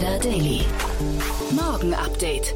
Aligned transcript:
Insider 0.00 0.18
Daily. 0.18 0.60
Morgen 1.50 1.92
Update. 1.92 2.54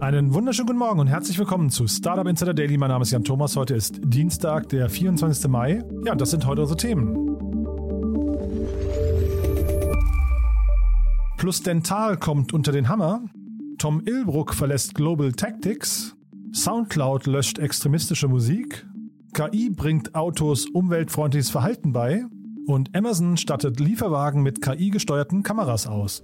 Einen 0.00 0.34
wunderschönen 0.34 0.66
guten 0.66 0.78
Morgen 0.78 1.00
und 1.00 1.06
herzlich 1.06 1.38
willkommen 1.38 1.70
zu 1.70 1.86
Startup 1.86 2.26
Insider 2.26 2.52
Daily. 2.52 2.76
Mein 2.76 2.90
Name 2.90 3.04
ist 3.04 3.10
Jan 3.10 3.24
Thomas. 3.24 3.56
Heute 3.56 3.74
ist 3.74 3.98
Dienstag, 4.04 4.68
der 4.68 4.90
24. 4.90 5.48
Mai. 5.48 5.82
Ja, 6.04 6.14
das 6.14 6.30
sind 6.30 6.44
heute 6.44 6.60
unsere 6.60 6.76
Themen. 6.76 7.14
Plus 11.38 11.62
Dental 11.62 12.18
kommt 12.18 12.52
unter 12.52 12.70
den 12.70 12.90
Hammer. 12.90 13.22
Tom 13.78 14.02
Ilbruck 14.04 14.52
verlässt 14.52 14.94
Global 14.94 15.32
Tactics. 15.32 16.14
Soundcloud 16.52 17.26
löscht 17.26 17.60
extremistische 17.60 18.28
Musik. 18.28 18.86
KI 19.32 19.70
bringt 19.70 20.14
Autos 20.14 20.66
umweltfreundliches 20.66 21.48
Verhalten 21.48 21.94
bei. 21.94 22.26
Und 22.66 22.94
Amazon 22.94 23.38
stattet 23.38 23.80
Lieferwagen 23.80 24.42
mit 24.42 24.60
KI-gesteuerten 24.60 25.42
Kameras 25.42 25.86
aus. 25.86 26.22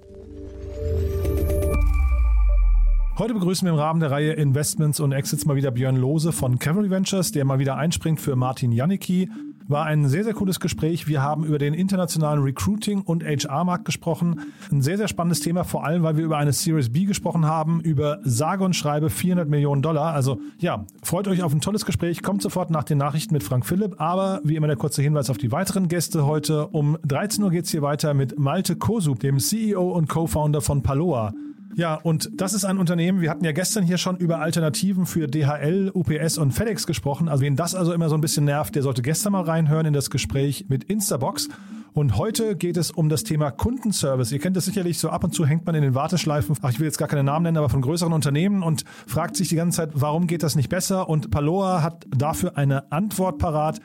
Heute 3.19 3.33
begrüßen 3.33 3.65
wir 3.65 3.73
im 3.73 3.77
Rahmen 3.79 3.99
der 3.99 4.11
Reihe 4.11 4.31
Investments 4.31 5.01
und 5.01 5.11
Exits 5.11 5.45
mal 5.45 5.57
wieder 5.57 5.71
Björn 5.71 5.97
Lose 5.97 6.31
von 6.31 6.57
Cavalry 6.57 6.89
Ventures, 6.89 7.33
der 7.33 7.43
mal 7.43 7.59
wieder 7.59 7.75
einspringt 7.75 8.21
für 8.21 8.37
Martin 8.37 8.71
Janicki. 8.71 9.29
War 9.69 9.85
ein 9.85 10.07
sehr, 10.07 10.23
sehr 10.23 10.33
cooles 10.33 10.59
Gespräch. 10.59 11.07
Wir 11.07 11.21
haben 11.21 11.45
über 11.45 11.59
den 11.59 11.75
internationalen 11.75 12.41
Recruiting- 12.41 13.03
und 13.03 13.23
HR-Markt 13.23 13.85
gesprochen. 13.85 14.41
Ein 14.71 14.81
sehr, 14.81 14.97
sehr 14.97 15.07
spannendes 15.07 15.41
Thema, 15.41 15.63
vor 15.63 15.85
allem, 15.85 16.01
weil 16.01 16.17
wir 16.17 16.25
über 16.25 16.39
eine 16.39 16.53
Series 16.53 16.91
B 16.91 17.05
gesprochen 17.05 17.45
haben, 17.45 17.79
über 17.79 18.17
sage 18.23 18.63
und 18.63 18.75
schreibe 18.75 19.11
400 19.11 19.47
Millionen 19.47 19.83
Dollar. 19.83 20.11
Also 20.15 20.41
ja, 20.57 20.87
freut 21.03 21.27
euch 21.27 21.43
auf 21.43 21.53
ein 21.53 21.61
tolles 21.61 21.85
Gespräch. 21.85 22.23
Kommt 22.23 22.41
sofort 22.41 22.71
nach 22.71 22.83
den 22.83 22.97
Nachrichten 22.97 23.31
mit 23.31 23.43
Frank 23.43 23.63
Philipp. 23.63 24.01
Aber 24.01 24.41
wie 24.43 24.55
immer 24.55 24.65
der 24.65 24.75
kurze 24.75 25.03
Hinweis 25.03 25.29
auf 25.29 25.37
die 25.37 25.51
weiteren 25.51 25.87
Gäste 25.87 26.25
heute. 26.25 26.65
Um 26.69 26.97
13 27.05 27.43
Uhr 27.43 27.51
geht's 27.51 27.69
hier 27.69 27.83
weiter 27.83 28.15
mit 28.15 28.39
Malte 28.39 28.75
Kosub, 28.75 29.19
dem 29.19 29.37
CEO 29.37 29.91
und 29.91 30.09
Co-Founder 30.09 30.61
von 30.61 30.81
Paloa. 30.81 31.31
Ja, 31.75 31.95
und 31.95 32.29
das 32.33 32.53
ist 32.53 32.65
ein 32.65 32.77
Unternehmen, 32.77 33.21
wir 33.21 33.29
hatten 33.29 33.45
ja 33.45 33.51
gestern 33.51 33.83
hier 33.83 33.97
schon 33.97 34.17
über 34.17 34.39
Alternativen 34.39 35.05
für 35.05 35.27
DHL, 35.27 35.91
UPS 35.93 36.37
und 36.37 36.51
FedEx 36.51 36.87
gesprochen. 36.87 37.29
Also 37.29 37.43
wen 37.43 37.55
das 37.55 37.75
also 37.75 37.93
immer 37.93 38.09
so 38.09 38.15
ein 38.15 38.21
bisschen 38.21 38.45
nervt, 38.45 38.75
der 38.75 38.83
sollte 38.83 39.01
gestern 39.01 39.33
mal 39.33 39.43
reinhören 39.43 39.85
in 39.85 39.93
das 39.93 40.09
Gespräch 40.09 40.65
mit 40.67 40.83
Instabox. 40.85 41.49
Und 41.93 42.17
heute 42.17 42.55
geht 42.55 42.77
es 42.77 42.91
um 42.91 43.09
das 43.09 43.23
Thema 43.23 43.51
Kundenservice. 43.51 44.31
Ihr 44.31 44.39
kennt 44.39 44.55
es 44.57 44.65
sicherlich, 44.65 44.99
so 44.99 45.09
ab 45.09 45.23
und 45.23 45.33
zu 45.33 45.45
hängt 45.45 45.65
man 45.65 45.75
in 45.75 45.81
den 45.81 45.95
Warteschleifen, 45.95 46.55
ach, 46.61 46.69
ich 46.69 46.79
will 46.79 46.85
jetzt 46.85 46.97
gar 46.97 47.07
keine 47.07 47.23
Namen 47.23 47.43
nennen, 47.43 47.57
aber 47.57 47.69
von 47.69 47.81
größeren 47.81 48.13
Unternehmen 48.13 48.63
und 48.63 48.83
fragt 49.07 49.35
sich 49.35 49.49
die 49.49 49.55
ganze 49.55 49.77
Zeit, 49.77 49.91
warum 49.93 50.27
geht 50.27 50.43
das 50.43 50.55
nicht 50.55 50.69
besser? 50.69 51.09
Und 51.09 51.31
Paloa 51.31 51.81
hat 51.81 52.05
dafür 52.15 52.57
eine 52.57 52.91
Antwort 52.91 53.37
parat. 53.37 53.79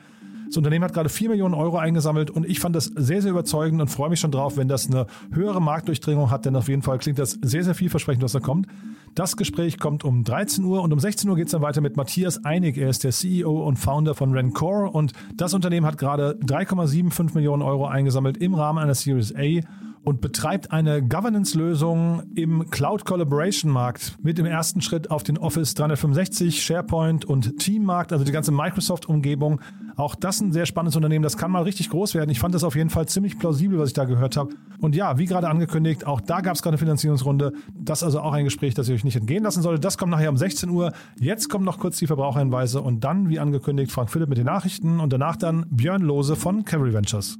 Das 0.47 0.57
Unternehmen 0.57 0.85
hat 0.85 0.93
gerade 0.93 1.09
4 1.09 1.29
Millionen 1.29 1.53
Euro 1.53 1.77
eingesammelt 1.77 2.29
und 2.29 2.45
ich 2.45 2.59
fand 2.59 2.75
das 2.75 2.85
sehr, 2.85 3.21
sehr 3.21 3.31
überzeugend 3.31 3.81
und 3.81 3.87
freue 3.87 4.09
mich 4.09 4.19
schon 4.19 4.31
drauf, 4.31 4.57
wenn 4.57 4.67
das 4.67 4.87
eine 4.87 5.07
höhere 5.31 5.61
Marktdurchdringung 5.61 6.29
hat, 6.29 6.45
denn 6.45 6.55
auf 6.55 6.67
jeden 6.67 6.81
Fall 6.81 6.97
klingt 6.97 7.19
das 7.19 7.37
sehr, 7.41 7.63
sehr 7.63 7.75
vielversprechend, 7.75 8.23
was 8.23 8.33
da 8.33 8.39
kommt. 8.39 8.67
Das 9.15 9.37
Gespräch 9.37 9.79
kommt 9.79 10.03
um 10.03 10.23
13 10.23 10.63
Uhr 10.65 10.81
und 10.81 10.91
um 10.91 10.99
16 10.99 11.29
Uhr 11.29 11.35
geht 11.37 11.45
es 11.45 11.51
dann 11.51 11.61
weiter 11.61 11.79
mit 11.81 11.95
Matthias 11.95 12.43
Einig. 12.43 12.77
Er 12.77 12.89
ist 12.89 13.03
der 13.03 13.11
CEO 13.11 13.65
und 13.65 13.77
Founder 13.77 14.13
von 14.13 14.33
Rencore 14.33 14.89
und 14.89 15.13
das 15.35 15.53
Unternehmen 15.53 15.85
hat 15.85 15.97
gerade 15.97 16.37
3,75 16.45 17.33
Millionen 17.33 17.61
Euro 17.61 17.87
eingesammelt 17.87 18.37
im 18.37 18.53
Rahmen 18.53 18.79
einer 18.79 18.93
Series 18.93 19.33
A 19.35 19.61
und 20.05 20.21
betreibt 20.21 20.71
eine 20.71 21.01
Governance-Lösung 21.01 22.23
im 22.35 22.69
Cloud 22.69 23.05
Collaboration 23.05 23.71
Markt 23.71 24.15
mit 24.21 24.37
dem 24.37 24.45
ersten 24.45 24.81
Schritt 24.81 25.09
auf 25.09 25.23
den 25.23 25.37
Office 25.37 25.73
365, 25.73 26.63
SharePoint 26.63 27.25
und 27.25 27.57
Team-Markt, 27.57 28.13
also 28.13 28.23
die 28.23 28.31
ganze 28.31 28.51
Microsoft-Umgebung. 28.51 29.59
Auch 29.97 30.13
das 30.15 30.41
ein 30.41 30.51
sehr 30.51 30.65
spannendes 30.65 30.95
Unternehmen. 30.95 31.23
Das 31.23 31.37
kann 31.37 31.51
mal 31.51 31.63
richtig 31.63 31.89
groß 31.89 32.13
werden. 32.15 32.29
Ich 32.29 32.39
fand 32.39 32.53
das 32.53 32.63
auf 32.63 32.75
jeden 32.75 32.89
Fall 32.89 33.07
ziemlich 33.07 33.39
plausibel, 33.39 33.79
was 33.79 33.89
ich 33.89 33.93
da 33.93 34.05
gehört 34.05 34.37
habe. 34.37 34.53
Und 34.79 34.95
ja, 34.95 35.17
wie 35.17 35.25
gerade 35.25 35.49
angekündigt, 35.49 36.05
auch 36.05 36.21
da 36.21 36.41
gab 36.41 36.55
es 36.55 36.61
gerade 36.61 36.73
eine 36.73 36.79
Finanzierungsrunde. 36.79 37.53
Das 37.73 37.99
ist 37.99 38.03
also 38.03 38.19
auch 38.19 38.33
ein 38.33 38.43
Gespräch, 38.43 38.75
das 38.75 38.87
ihr 38.89 38.95
euch 38.95 39.03
nicht 39.03 39.15
entgehen 39.15 39.43
lassen 39.43 39.63
solltet. 39.63 39.83
Das 39.83 39.97
kommt 39.97 40.11
nachher 40.11 40.29
um 40.29 40.37
16 40.37 40.69
Uhr. 40.69 40.91
Jetzt 41.19 41.49
kommen 41.49 41.65
noch 41.65 41.79
kurz 41.79 41.97
die 41.97 42.07
Verbraucherhinweise 42.07 42.81
und 42.81 43.03
dann, 43.03 43.29
wie 43.29 43.39
angekündigt, 43.39 43.91
Frank 43.91 44.11
Philipp 44.11 44.29
mit 44.29 44.37
den 44.37 44.45
Nachrichten 44.45 44.99
und 44.99 45.11
danach 45.11 45.35
dann 45.35 45.65
Björn 45.71 46.01
Lose 46.01 46.35
von 46.35 46.63
Cavalry 46.63 46.93
Ventures. 46.93 47.39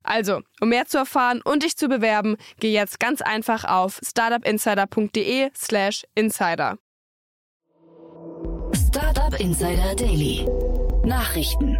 Also, 0.03 0.41
um 0.59 0.69
mehr 0.69 0.87
zu 0.87 0.97
erfahren 0.97 1.41
und 1.43 1.63
dich 1.63 1.77
zu 1.77 1.87
bewerben, 1.87 2.37
geh 2.59 2.71
jetzt 2.71 2.99
ganz 2.99 3.21
einfach 3.21 3.65
auf 3.65 3.99
startupinsider.de/slash 4.03 6.03
insider. 6.15 6.77
Startup 8.73 9.39
Insider 9.39 9.95
Daily. 9.95 10.45
Nachrichten. 11.05 11.77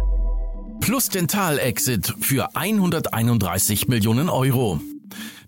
Plus 0.80 1.08
Dental 1.08 1.58
Exit 1.58 2.14
für 2.20 2.54
131 2.56 3.88
Millionen 3.88 4.28
Euro. 4.28 4.80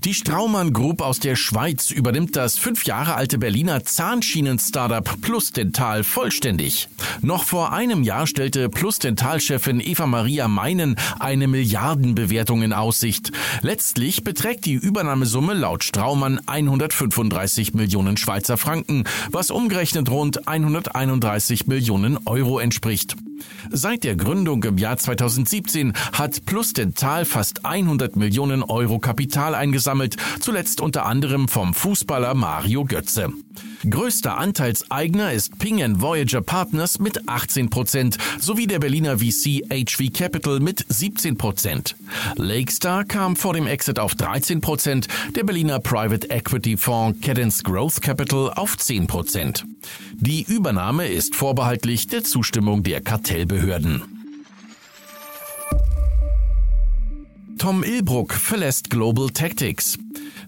Die 0.05 0.13
Straumann 0.13 0.75
Group 0.75 1.01
aus 1.01 1.19
der 1.19 1.35
Schweiz 1.35 1.91
übernimmt 1.91 2.37
das 2.37 2.59
fünf 2.59 2.85
Jahre 2.85 3.15
alte 3.15 3.39
Berliner 3.39 3.85
Zahnschienen-Startup 3.85 5.09
Plus 5.23 5.51
Dental 5.53 6.05
vollständig. 6.05 6.91
Noch 7.23 7.45
vor 7.45 7.73
einem 7.73 8.03
Jahr 8.03 8.27
stellte 8.27 8.69
Plus 8.69 8.99
Dental-Chefin 8.99 9.81
Eva 9.81 10.07
Maria 10.07 10.47
Meinen 10.47 10.97
eine 11.21 11.49
Milliardenbewertung 11.49 12.61
in 12.61 12.75
Aussicht. 12.75 13.33
Letztlich 13.63 14.25
beträgt 14.25 14.67
die 14.67 14.75
Übernahmesumme 14.75 15.55
laut 15.55 15.85
Straumann 15.85 16.39
135 16.45 17.73
Millionen 17.73 18.19
Schweizer 18.19 18.59
Franken, 18.59 19.05
was 19.31 19.51
umgerechnet 19.51 20.11
rund 20.11 20.47
131 20.47 21.67
Millionen 21.67 22.19
Euro 22.27 22.59
entspricht. 22.59 23.17
Seit 23.71 24.05
der 24.05 24.17
Gründung 24.17 24.63
im 24.65 24.79
Jahr 24.79 24.97
2017 24.97 25.93
hat 26.13 26.45
Plus 26.47 26.73
Dental 26.73 27.25
fast 27.25 27.65
100 27.65 28.17
Millionen 28.17 28.63
Euro 28.63 28.99
Kapital 28.99 29.55
eingesammelt, 29.55 30.17
zuletzt 30.41 30.81
unter 30.81 31.07
anderem 31.07 31.49
vom 31.49 31.75
Fußballer 31.75 32.35
Mario 32.35 32.85
Götze. 32.85 33.33
Größter 33.89 34.39
Anteilseigner 34.39 35.33
ist 35.33 35.59
Ping 35.59 36.01
Voyager 36.01 36.41
Partners 36.41 36.99
mit 36.99 37.29
18 37.29 37.71
Prozent 37.71 38.17
sowie 38.41 38.67
der 38.67 38.79
Berliner 38.79 39.19
VC 39.19 39.63
HV 39.69 40.13
Capital 40.13 40.61
mit 40.61 40.85
17 40.89 41.37
Prozent. 41.37 41.97
Lakestar 42.37 43.05
kam 43.05 43.37
vor 43.37 43.55
dem 43.55 43.67
Exit 43.67 43.99
auf 43.99 44.15
13 44.15 44.61
Prozent, 44.61 45.09
der 45.35 45.45
Berliner 45.45 45.81
Private 45.81 46.31
Equity 46.31 46.77
Fonds 46.77 47.21
Cadence 47.21 47.63
Growth 47.63 48.01
Capital 48.01 48.53
auf 48.55 48.77
10 48.79 49.07
Prozent. 49.07 49.65
Die 50.15 50.43
Übernahme 50.43 51.09
ist 51.09 51.35
vorbehaltlich 51.35 52.07
der 52.07 52.25
Zustimmung 52.25 52.83
der 52.83 53.01
Kartellbehörden. 53.01 54.14
Tom 57.59 57.83
Ilbruck 57.83 58.35
verlässt 58.35 58.91
Global 58.91 59.31
Tactics. 59.31 59.99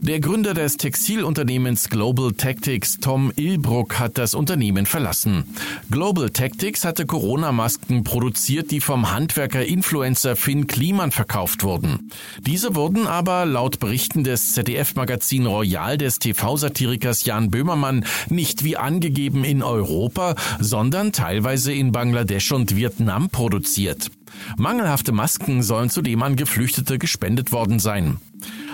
Der 0.01 0.21
Gründer 0.21 0.55
des 0.55 0.77
Textilunternehmens 0.77 1.89
Global 1.89 2.33
Tactics, 2.33 2.99
Tom 2.99 3.33
Ilbruck, 3.37 3.99
hat 3.99 4.19
das 4.19 4.35
Unternehmen 4.35 4.87
verlassen. 4.87 5.45
Global 5.91 6.31
Tactics 6.31 6.85
hatte 6.85 7.07
Corona-Masken 7.07 8.05
produziert, 8.05 8.71
die 8.71 8.81
vom 8.81 9.11
Handwerker-Influencer 9.11 10.37
Finn 10.37 10.67
Kliman 10.67 11.13
verkauft 11.13 11.65
wurden. 11.65 12.11
Diese 12.41 12.75
wurden 12.75 13.07
aber 13.07 13.47
laut 13.47 13.79
Berichten 13.79 14.23
des 14.23 14.53
ZDF-Magazin 14.53 15.47
Royal 15.47 15.97
des 15.97 16.19
TV-Satirikers 16.19 17.25
Jan 17.25 17.51
Böhmermann 17.51 18.05
nicht 18.29 18.65
wie 18.65 18.77
angegeben 18.77 19.45
in 19.45 19.63
Europa, 19.63 20.35
sondern 20.61 21.13
teilweise 21.13 21.73
in 21.73 21.93
Bangladesch 21.93 22.53
und 22.53 22.77
Vietnam 22.77 23.31
produziert. 23.31 24.11
Mangelhafte 24.57 25.13
Masken 25.13 25.63
sollen 25.63 25.91
zudem 25.91 26.23
an 26.23 26.37
Geflüchtete 26.37 26.99
gespendet 26.99 27.53
worden 27.53 27.79
sein. 27.79 28.19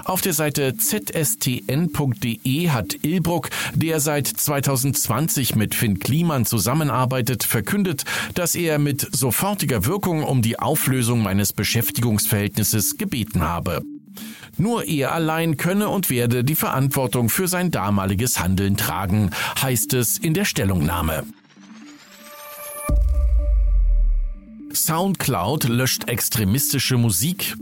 Auf 0.05 0.21
der 0.21 0.33
Seite 0.33 0.77
zstn.de 0.77 2.69
hat 2.71 2.97
Ilbruck, 3.03 3.51
der 3.75 4.01
seit 4.01 4.27
2020 4.27 5.55
mit 5.55 5.75
Finn 5.75 5.99
Kliman 5.99 6.45
zusammenarbeitet, 6.45 7.45
verkündet, 7.45 8.05
dass 8.35 8.55
er 8.55 8.79
mit 8.79 9.07
sofortiger 9.15 9.87
Wirkung 9.87 10.25
um 10.25 10.43
die 10.43 10.59
Auflösung 10.59 11.23
meines 11.23 11.53
Beschäftigungsverhältnisses 11.53 12.99
gebeten 12.99 13.43
habe. 13.43 13.83
Nur 14.59 14.85
er 14.87 15.13
allein 15.13 15.57
könne 15.57 15.89
und 15.89 16.11
werde 16.11 16.45
die 16.45 16.55
Verantwortung 16.55 17.29
für 17.29 17.49
sein 17.49 17.71
damaliges 17.71 18.41
Handeln 18.41 18.77
tragen, 18.77 19.31
heißt 19.61 19.95
es 19.95 20.19
in 20.19 20.35
der 20.35 20.45
Stellungnahme. 20.45 21.25
SoundCloud 24.75 25.69
löscht 25.69 26.09
extremistische 26.09 26.97
Musik. 26.97 27.57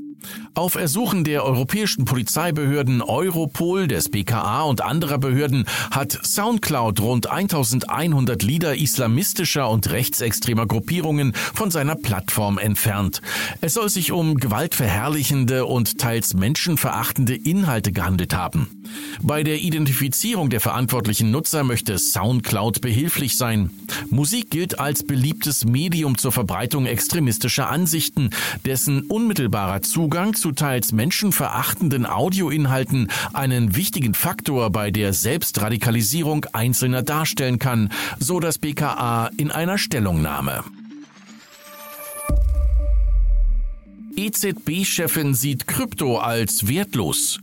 Auf 0.54 0.74
Ersuchen 0.74 1.24
der 1.24 1.44
europäischen 1.44 2.04
Polizeibehörden 2.04 3.02
Europol, 3.02 3.86
des 3.86 4.08
BKA 4.08 4.62
und 4.62 4.82
anderer 4.82 5.18
Behörden 5.18 5.64
hat 5.90 6.18
SoundCloud 6.22 7.00
rund 7.00 7.30
1100 7.30 8.42
Lieder 8.42 8.76
islamistischer 8.76 9.70
und 9.70 9.90
rechtsextremer 9.90 10.66
Gruppierungen 10.66 11.32
von 11.54 11.70
seiner 11.70 11.94
Plattform 11.94 12.58
entfernt. 12.58 13.22
Es 13.60 13.74
soll 13.74 13.88
sich 13.88 14.12
um 14.12 14.36
gewaltverherrlichende 14.36 15.66
und 15.66 15.98
teils 15.98 16.34
menschenverachtende 16.34 17.34
Inhalte 17.34 17.92
gehandelt 17.92 18.34
haben. 18.34 18.82
Bei 19.22 19.42
der 19.42 19.60
Identifizierung 19.60 20.50
der 20.50 20.60
verantwortlichen 20.60 21.30
Nutzer 21.30 21.62
möchte 21.62 21.96
SoundCloud 21.96 22.80
behilflich 22.80 23.36
sein. 23.36 23.70
Musik 24.10 24.50
gilt 24.50 24.80
als 24.80 25.04
beliebtes 25.04 25.64
Medium 25.64 26.18
zur 26.18 26.32
Verbreitung 26.32 26.86
extremistischer 26.86 27.70
Ansichten, 27.70 28.30
dessen 28.64 29.02
unmittelbarer 29.02 29.82
Zugang 29.82 30.09
zu 30.34 30.52
teils 30.52 30.92
menschenverachtenden 30.92 32.04
Audioinhalten 32.04 33.10
einen 33.32 33.76
wichtigen 33.76 34.14
Faktor 34.14 34.70
bei 34.70 34.90
der 34.90 35.12
Selbstradikalisierung 35.12 36.46
Einzelner 36.52 37.02
darstellen 37.02 37.58
kann, 37.58 37.90
so 38.18 38.40
das 38.40 38.58
BKA 38.58 39.30
in 39.36 39.50
einer 39.50 39.78
Stellungnahme. 39.78 40.64
EZB-Chefin 44.16 45.34
sieht 45.34 45.66
Krypto 45.66 46.18
als 46.18 46.66
wertlos. 46.68 47.38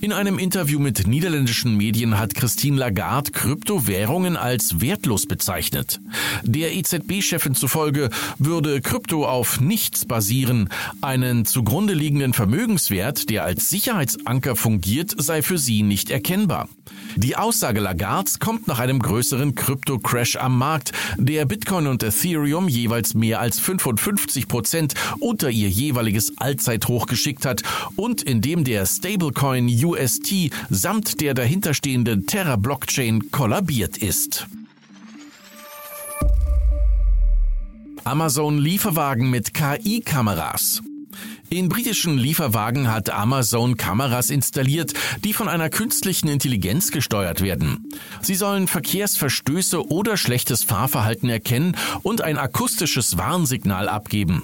In 0.00 0.12
einem 0.12 0.38
Interview 0.38 0.78
mit 0.78 1.06
niederländischen 1.06 1.76
Medien 1.76 2.18
hat 2.18 2.34
Christine 2.34 2.76
Lagarde 2.76 3.30
Kryptowährungen 3.30 4.36
als 4.36 4.80
wertlos 4.80 5.26
bezeichnet. 5.26 6.00
Der 6.42 6.74
EZB-Chefin 6.74 7.54
zufolge 7.54 8.10
würde 8.38 8.80
Krypto 8.80 9.26
auf 9.26 9.60
nichts 9.60 10.04
basieren. 10.04 10.68
Einen 11.00 11.44
zugrunde 11.44 11.94
liegenden 11.94 12.32
Vermögenswert, 12.32 13.30
der 13.30 13.44
als 13.44 13.70
Sicherheitsanker 13.70 14.56
fungiert, 14.56 15.14
sei 15.16 15.42
für 15.42 15.58
sie 15.58 15.82
nicht 15.82 16.10
erkennbar. 16.10 16.68
Die 17.16 17.36
Aussage 17.36 17.80
Lagards 17.80 18.38
kommt 18.38 18.68
nach 18.68 18.78
einem 18.78 19.00
größeren 19.00 19.54
Krypto-Crash 19.54 20.36
am 20.36 20.56
Markt, 20.56 20.92
der 21.16 21.44
Bitcoin 21.46 21.86
und 21.86 22.02
Ethereum 22.02 22.68
jeweils 22.68 23.14
mehr 23.14 23.40
als 23.40 23.58
55 23.58 24.48
Prozent 24.48 24.94
unter 25.18 25.50
ihr 25.50 25.68
jeweiliges 25.68 26.38
Allzeithoch 26.38 27.06
geschickt 27.06 27.44
hat 27.44 27.62
und 27.96 28.22
in 28.22 28.40
dem 28.40 28.64
der 28.64 28.86
Stablecoin 28.86 29.57
UST 29.66 30.50
samt 30.70 31.20
der 31.20 31.34
dahinterstehenden 31.34 32.26
Terra-Blockchain 32.26 33.30
kollabiert 33.30 33.96
ist. 33.96 34.46
Amazon 38.04 38.58
Lieferwagen 38.58 39.30
mit 39.30 39.52
KI-Kameras. 39.52 40.82
In 41.50 41.68
britischen 41.68 42.18
Lieferwagen 42.18 42.92
hat 42.92 43.08
Amazon 43.08 43.76
Kameras 43.76 44.28
installiert, 44.28 44.92
die 45.24 45.32
von 45.32 45.48
einer 45.48 45.70
künstlichen 45.70 46.28
Intelligenz 46.28 46.90
gesteuert 46.90 47.40
werden. 47.40 47.88
Sie 48.20 48.34
sollen 48.34 48.68
Verkehrsverstöße 48.68 49.90
oder 49.90 50.18
schlechtes 50.18 50.64
Fahrverhalten 50.64 51.30
erkennen 51.30 51.76
und 52.02 52.20
ein 52.20 52.36
akustisches 52.36 53.16
Warnsignal 53.16 53.88
abgeben. 53.88 54.42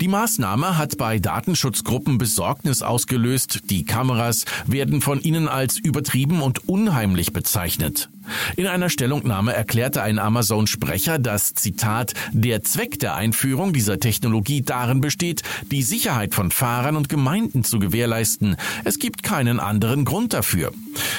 Die 0.00 0.08
Maßnahme 0.08 0.76
hat 0.76 0.98
bei 0.98 1.18
Datenschutzgruppen 1.18 2.18
Besorgnis 2.18 2.82
ausgelöst. 2.82 3.70
Die 3.70 3.84
Kameras 3.84 4.44
werden 4.66 5.00
von 5.00 5.20
ihnen 5.20 5.48
als 5.48 5.78
übertrieben 5.78 6.42
und 6.42 6.68
unheimlich 6.68 7.32
bezeichnet. 7.32 8.10
In 8.56 8.66
einer 8.66 8.88
Stellungnahme 8.88 9.52
erklärte 9.52 10.02
ein 10.02 10.18
Amazon-Sprecher, 10.18 11.18
dass 11.18 11.54
Zitat 11.54 12.14
der 12.32 12.62
Zweck 12.62 12.98
der 12.98 13.14
Einführung 13.14 13.72
dieser 13.72 14.00
Technologie 14.00 14.62
darin 14.62 15.00
besteht, 15.00 15.42
die 15.70 15.82
Sicherheit 15.82 16.34
von 16.34 16.50
Fahrern 16.50 16.96
und 16.96 17.08
Gemeinden 17.08 17.64
zu 17.64 17.78
gewährleisten. 17.78 18.56
Es 18.84 18.98
gibt 18.98 19.22
keinen 19.22 19.60
anderen 19.60 20.04
Grund 20.04 20.32
dafür. 20.32 20.72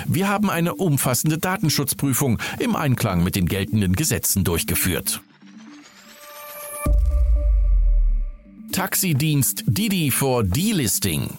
Wir 0.07 0.27
haben 0.27 0.49
eine 0.49 0.75
umfassende 0.75 1.37
Datenschutzprüfung 1.37 2.39
im 2.59 2.75
Einklang 2.75 3.23
mit 3.23 3.35
den 3.35 3.47
geltenden 3.47 3.93
Gesetzen 3.93 4.43
durchgeführt. 4.43 5.21
Taxidienst 8.75 9.63
Didi 9.67 10.11
vor 10.11 10.43
Delisting. 10.43 11.29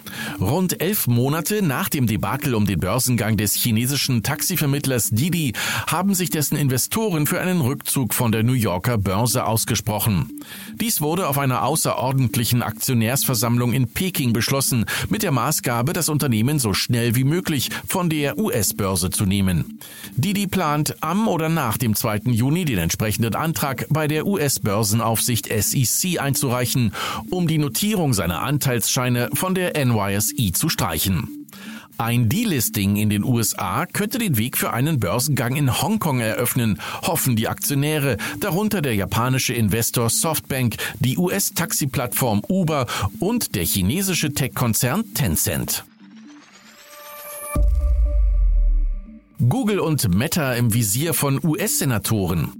Rund 0.40 0.80
elf 0.80 1.06
Monate 1.06 1.60
nach 1.60 1.90
dem 1.90 2.06
Debakel 2.06 2.54
um 2.54 2.64
den 2.64 2.80
Börsengang 2.80 3.36
des 3.36 3.52
chinesischen 3.52 4.22
Taxivermittlers 4.22 5.10
Didi 5.10 5.52
haben 5.86 6.14
sich 6.14 6.30
dessen 6.30 6.56
Investoren 6.56 7.26
für 7.26 7.38
einen 7.38 7.60
Rückzug 7.60 8.14
von 8.14 8.32
der 8.32 8.42
New 8.42 8.54
Yorker 8.54 8.96
Börse 8.96 9.44
ausgesprochen. 9.44 10.40
Dies 10.80 11.02
wurde 11.02 11.28
auf 11.28 11.36
einer 11.36 11.62
außerordentlichen 11.62 12.62
Aktionärsversammlung 12.62 13.74
in 13.74 13.86
Peking 13.88 14.32
beschlossen, 14.32 14.86
mit 15.10 15.22
der 15.22 15.32
Maßgabe, 15.32 15.92
das 15.92 16.08
Unternehmen 16.08 16.58
so 16.58 16.72
schnell 16.72 17.16
wie 17.16 17.24
möglich 17.24 17.68
von 17.86 18.08
der 18.08 18.38
US-Börse 18.38 19.10
zu 19.10 19.26
nehmen. 19.26 19.78
Didi 20.16 20.46
plant 20.46 21.02
am 21.02 21.28
oder 21.28 21.50
nach 21.50 21.76
dem 21.76 21.94
2. 21.94 22.30
Juni 22.30 22.64
den 22.64 22.78
entsprechenden 22.78 23.34
Antrag 23.34 23.84
bei 23.90 24.08
der 24.08 24.26
US-Börsenaufsicht 24.26 25.48
SEC 25.48 26.18
einzureichen 26.18 26.92
um 27.30 27.46
die 27.46 27.58
Notierung 27.58 28.12
seiner 28.12 28.42
Anteilsscheine 28.42 29.30
von 29.34 29.54
der 29.54 29.72
NYSE 29.84 30.52
zu 30.52 30.68
streichen. 30.68 31.46
Ein 31.98 32.28
Delisting 32.28 32.96
in 32.96 33.08
den 33.08 33.24
USA 33.24 33.86
könnte 33.86 34.18
den 34.18 34.36
Weg 34.36 34.58
für 34.58 34.72
einen 34.72 35.00
Börsengang 35.00 35.56
in 35.56 35.80
Hongkong 35.80 36.20
eröffnen, 36.20 36.78
hoffen 37.02 37.36
die 37.36 37.48
Aktionäre, 37.48 38.18
darunter 38.38 38.82
der 38.82 38.94
japanische 38.94 39.54
Investor 39.54 40.10
Softbank, 40.10 40.76
die 41.00 41.16
US-Taxi-Plattform 41.16 42.42
Uber 42.48 42.86
und 43.18 43.54
der 43.54 43.64
chinesische 43.64 44.34
Tech-Konzern 44.34 45.14
Tencent. 45.14 45.84
Google 49.48 49.80
und 49.80 50.14
Meta 50.14 50.52
im 50.52 50.74
Visier 50.74 51.14
von 51.14 51.42
US-Senatoren. 51.42 52.52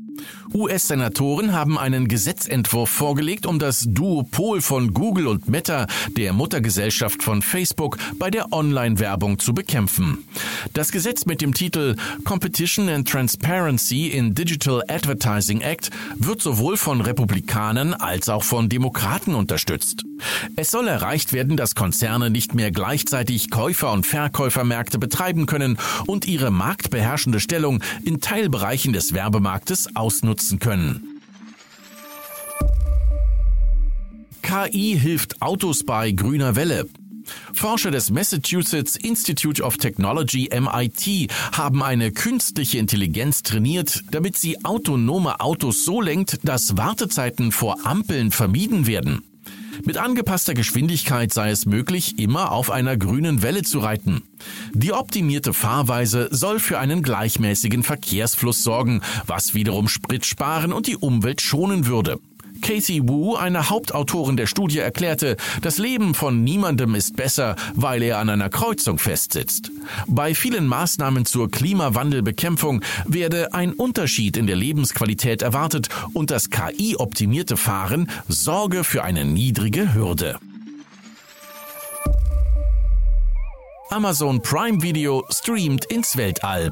US-Senatoren 0.55 1.53
haben 1.53 1.79
einen 1.79 2.09
Gesetzentwurf 2.09 2.89
vorgelegt, 2.89 3.47
um 3.47 3.59
das 3.59 3.85
Duopol 3.89 4.61
von 4.61 4.95
Google 4.95 5.27
und 5.27 5.49
Meta, 5.49 5.87
der 6.17 6.33
Muttergesellschaft 6.33 7.23
von 7.23 7.43
Facebook, 7.43 7.99
bei 8.19 8.31
der 8.31 8.53
Online-Werbung 8.53 9.39
zu 9.39 9.55
bekämpfen. 9.55 10.25
Das 10.73 10.93
Gesetz 10.93 11.27
mit 11.27 11.41
dem 11.41 11.53
Titel 11.53 11.97
Competition 12.25 12.89
and 12.89 13.09
Transparency 13.09 14.09
in 14.09 14.35
Digital 14.35 14.83
Advertising 14.89 15.61
Act 15.61 15.91
wird 16.17 16.41
sowohl 16.41 16.77
von 16.77 17.01
Republikanern 17.01 17.95
als 17.95 18.29
auch 18.29 18.45
von 18.45 18.69
Demokraten 18.69 19.35
unterstützt. 19.35 20.05
Es 20.55 20.71
soll 20.71 20.89
erreicht 20.89 21.33
werden, 21.33 21.57
dass 21.57 21.75
Konzerne 21.75 22.31
nicht 22.31 22.55
mehr 22.55 22.71
gleichzeitig 22.71 23.51
Käufer- 23.51 23.93
und 23.93 24.07
Verkäufermärkte 24.07 24.99
betreiben 24.99 25.47
können 25.47 25.77
und 26.07 26.27
ihre 26.27 26.51
marktbeherrschende 26.51 27.41
Stellung 27.41 27.83
in 28.05 28.21
Teilbereichen 28.21 28.93
des 28.93 29.13
Werbemarktes 29.13 29.95
ausnutzen 29.95 30.36
können. 30.59 31.21
KI 34.43 34.99
hilft 34.99 35.43
Autos 35.43 35.85
bei 35.85 36.13
grüner 36.13 36.55
Welle. 36.55 36.87
Forscher 37.53 37.91
des 37.91 38.11
Massachusetts 38.11 38.97
Institute 38.97 39.63
of 39.63 39.77
Technology 39.77 40.49
MIT 40.53 41.31
haben 41.53 41.83
eine 41.83 42.13
künstliche 42.13 42.79
Intelligenz 42.79 43.43
trainiert, 43.43 44.03
damit 44.11 44.37
sie 44.37 44.65
autonome 44.65 45.41
Autos 45.41 45.85
so 45.85 46.01
lenkt, 46.01 46.39
dass 46.45 46.77
Wartezeiten 46.77 47.51
vor 47.51 47.85
Ampeln 47.85 48.31
vermieden 48.31 48.87
werden. 48.87 49.23
Mit 49.85 49.99
angepasster 49.99 50.55
Geschwindigkeit 50.55 51.33
sei 51.33 51.51
es 51.51 51.67
möglich, 51.67 52.19
immer 52.19 52.53
auf 52.53 52.71
einer 52.71 52.97
grünen 52.97 53.43
Welle 53.43 53.63
zu 53.63 53.79
reiten. 53.79 54.23
Die 54.73 54.93
optimierte 54.93 55.53
Fahrweise 55.53 56.29
soll 56.31 56.59
für 56.59 56.79
einen 56.79 57.03
gleichmäßigen 57.03 57.83
Verkehrsfluss 57.83 58.63
sorgen, 58.63 59.03
was 59.27 59.55
wiederum 59.55 59.89
Sprit 59.89 60.27
sparen 60.27 60.73
und 60.73 60.87
die 60.87 60.97
Umwelt 60.97 61.41
schonen 61.41 61.87
würde. 61.87 62.19
Casey 62.61 63.01
Wu, 63.03 63.37
eine 63.37 63.71
Hauptautorin 63.71 64.37
der 64.37 64.47
Studie, 64.47 64.79
erklärte, 64.79 65.37
das 65.63 65.79
Leben 65.79 66.15
von 66.15 66.45
niemandem 66.45 66.95
ist 66.95 67.17
besser, 67.17 67.57
weil 67.75 68.03
er 68.03 68.19
an 68.19 68.29
einer 68.29 68.49
Kreuzung 68.49 68.99
festsitzt. 68.99 69.71
Bei 70.07 70.35
vielen 70.35 70.67
Maßnahmen 70.67 71.27
zur 71.27 71.51
Klimawandelbekämpfung 71.51 72.83
werde 73.05 73.55
ein 73.55 73.73
Unterschied 73.73 74.37
in 74.37 74.47
der 74.47 74.57
Lebensqualität 74.57 75.43
erwartet 75.43 75.89
und 76.13 76.31
das 76.31 76.51
KI-optimierte 76.51 77.57
Fahren 77.57 78.11
sorge 78.29 78.85
für 78.85 79.05
eine 79.05 79.25
niedrige 79.25 79.95
Hürde. 79.95 80.39
Amazon 83.91 84.43
Prime 84.43 84.83
Video 84.83 85.25
streamt 85.31 85.85
ins 85.87 86.17
Weltall. 86.17 86.71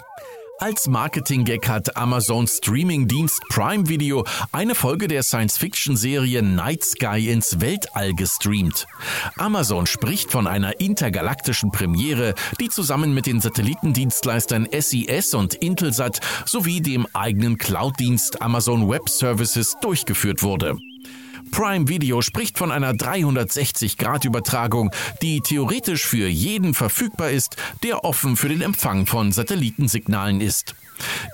Als 0.59 0.87
Marketing-Gag 0.87 1.69
hat 1.69 1.97
Amazons 1.97 2.59
Streaming-Dienst 2.59 3.43
Prime 3.49 3.89
Video 3.89 4.25
eine 4.53 4.77
Folge 4.77 5.09
der 5.09 5.25
Science-Fiction-Serie 5.25 6.43
Night 6.43 6.85
Sky 6.85 7.29
ins 7.29 7.61
Weltall 7.61 8.15
gestreamt. 8.15 8.87
Amazon 9.37 9.87
spricht 9.87 10.31
von 10.31 10.47
einer 10.47 10.81
intergalaktischen 10.81 11.73
Premiere, 11.73 12.35
die 12.61 12.69
zusammen 12.69 13.15
mit 13.15 13.27
den 13.27 13.41
Satellitendienstleistern 13.41 14.69
SES 14.71 15.35
und 15.35 15.55
Intelsat 15.55 16.21
sowie 16.47 16.81
dem 16.81 17.09
eigenen 17.13 17.59
Cloud-Dienst 17.59 18.41
Amazon 18.41 18.89
Web 18.89 19.09
Services 19.09 19.75
durchgeführt 19.83 20.45
wurde. 20.45 20.79
Prime 21.55 21.89
Video 21.89 22.21
spricht 22.21 22.59
von 22.59 22.71
einer 22.73 22.95
360-Grad-Übertragung, 22.95 24.91
die 25.23 25.41
theoretisch 25.41 26.05
für 26.05 26.27
jeden 26.27 26.75
verfügbar 26.75 27.31
ist, 27.31 27.55
der 27.85 28.05
offen 28.05 28.37
für 28.37 28.49
den 28.49 28.61
Empfang 28.61 29.07
von 29.07 29.31
Satellitensignalen 29.31 30.41
ist. 30.41 30.75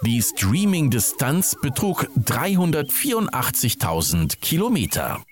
Die 0.05 0.21
Streaming-Distanz 0.21 1.57
betrug 1.63 2.07
384.000 2.19 4.41
Kilometer. 4.43 5.23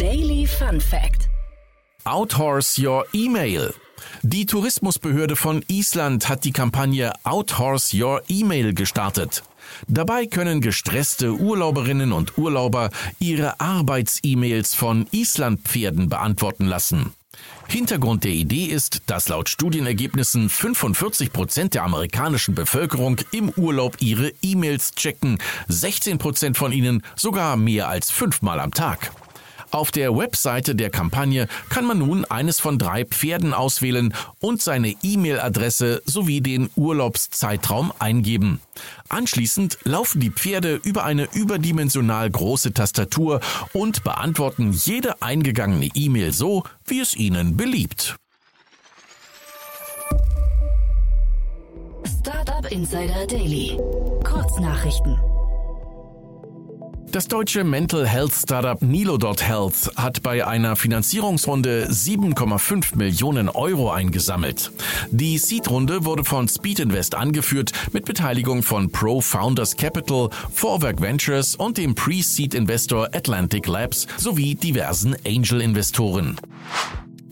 Daily 0.00 0.48
Fun 0.48 0.80
Fact: 0.80 1.28
Outhorse 2.04 2.84
Your 2.84 3.06
Email. 3.14 3.72
Die 4.22 4.46
Tourismusbehörde 4.46 5.36
von 5.36 5.64
Island 5.68 6.28
hat 6.28 6.44
die 6.44 6.52
Kampagne 6.52 7.12
Outhorse 7.24 7.96
Your 7.96 8.22
Email 8.28 8.74
gestartet. 8.74 9.42
Dabei 9.88 10.26
können 10.26 10.60
gestresste 10.60 11.32
Urlauberinnen 11.32 12.12
und 12.12 12.36
Urlauber 12.38 12.90
ihre 13.18 13.60
Arbeits-E-Mails 13.60 14.74
von 14.74 15.06
Islandpferden 15.12 16.08
beantworten 16.08 16.66
lassen. 16.66 17.12
Hintergrund 17.68 18.24
der 18.24 18.32
Idee 18.32 18.64
ist, 18.64 19.02
dass 19.06 19.28
laut 19.28 19.48
Studienergebnissen 19.48 20.48
45 20.48 21.32
Prozent 21.32 21.74
der 21.74 21.84
amerikanischen 21.84 22.54
Bevölkerung 22.54 23.18
im 23.30 23.50
Urlaub 23.50 23.96
ihre 24.00 24.32
E-Mails 24.42 24.94
checken, 24.96 25.38
16 25.68 26.18
Prozent 26.18 26.56
von 26.56 26.72
ihnen 26.72 27.02
sogar 27.14 27.56
mehr 27.56 27.88
als 27.88 28.10
fünfmal 28.10 28.58
am 28.58 28.74
Tag. 28.74 29.12
Auf 29.70 29.92
der 29.92 30.16
Webseite 30.16 30.74
der 30.74 30.90
Kampagne 30.90 31.46
kann 31.68 31.84
man 31.84 31.98
nun 31.98 32.24
eines 32.24 32.58
von 32.58 32.78
drei 32.78 33.04
Pferden 33.04 33.54
auswählen 33.54 34.14
und 34.40 34.60
seine 34.60 34.94
E-Mail-Adresse 35.02 36.02
sowie 36.04 36.40
den 36.40 36.70
Urlaubszeitraum 36.74 37.92
eingeben. 37.98 38.60
Anschließend 39.08 39.78
laufen 39.84 40.20
die 40.20 40.30
Pferde 40.30 40.80
über 40.82 41.04
eine 41.04 41.28
überdimensional 41.32 42.28
große 42.30 42.74
Tastatur 42.74 43.40
und 43.72 44.02
beantworten 44.02 44.72
jede 44.72 45.22
eingegangene 45.22 45.88
E-Mail 45.94 46.32
so, 46.32 46.64
wie 46.86 47.00
es 47.00 47.14
ihnen 47.14 47.56
beliebt. 47.56 48.16
Startup 52.20 52.70
Insider 52.70 53.26
Daily. 53.26 53.78
Kurznachrichten. 54.24 55.16
Das 57.12 57.26
deutsche 57.26 57.64
Mental 57.64 58.06
Health 58.06 58.32
Startup 58.32 58.80
Nilo.Health 58.80 59.90
hat 59.96 60.22
bei 60.22 60.46
einer 60.46 60.76
Finanzierungsrunde 60.76 61.88
7,5 61.90 62.96
Millionen 62.96 63.48
Euro 63.48 63.90
eingesammelt. 63.90 64.70
Die 65.10 65.36
Seed-Runde 65.36 66.04
wurde 66.04 66.22
von 66.22 66.46
Speed 66.46 66.78
Invest 66.78 67.16
angeführt 67.16 67.72
mit 67.92 68.04
Beteiligung 68.04 68.62
von 68.62 68.92
Pro 68.92 69.20
Founders 69.20 69.76
Capital, 69.76 70.30
Vorwerk 70.52 71.00
Ventures 71.00 71.56
und 71.56 71.78
dem 71.78 71.96
Pre-Seed-Investor 71.96 73.08
Atlantic 73.12 73.66
Labs 73.66 74.06
sowie 74.16 74.54
diversen 74.54 75.16
Angel-Investoren. 75.26 76.36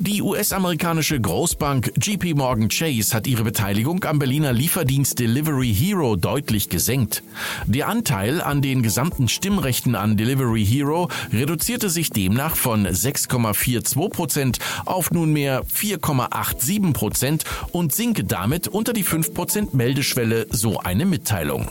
Die 0.00 0.22
US-amerikanische 0.22 1.20
Großbank 1.20 1.92
JP 2.00 2.34
Morgan 2.34 2.68
Chase 2.68 3.12
hat 3.16 3.26
ihre 3.26 3.42
Beteiligung 3.42 4.04
am 4.04 4.20
Berliner 4.20 4.52
Lieferdienst 4.52 5.18
Delivery 5.18 5.74
Hero 5.74 6.14
deutlich 6.14 6.68
gesenkt. 6.68 7.24
Der 7.66 7.88
Anteil 7.88 8.40
an 8.40 8.62
den 8.62 8.84
gesamten 8.84 9.26
Stimmrechten 9.26 9.96
an 9.96 10.16
Delivery 10.16 10.64
Hero 10.64 11.08
reduzierte 11.32 11.90
sich 11.90 12.10
demnach 12.10 12.54
von 12.54 12.86
6,42 12.86 14.08
Prozent 14.10 14.58
auf 14.84 15.10
nunmehr 15.10 15.64
4,87 15.64 16.92
Prozent 16.92 17.44
und 17.72 17.92
sinke 17.92 18.22
damit 18.22 18.68
unter 18.68 18.92
die 18.92 19.02
5 19.02 19.34
Prozent 19.34 19.74
Meldeschwelle, 19.74 20.46
so 20.50 20.78
eine 20.78 21.06
Mitteilung. 21.06 21.66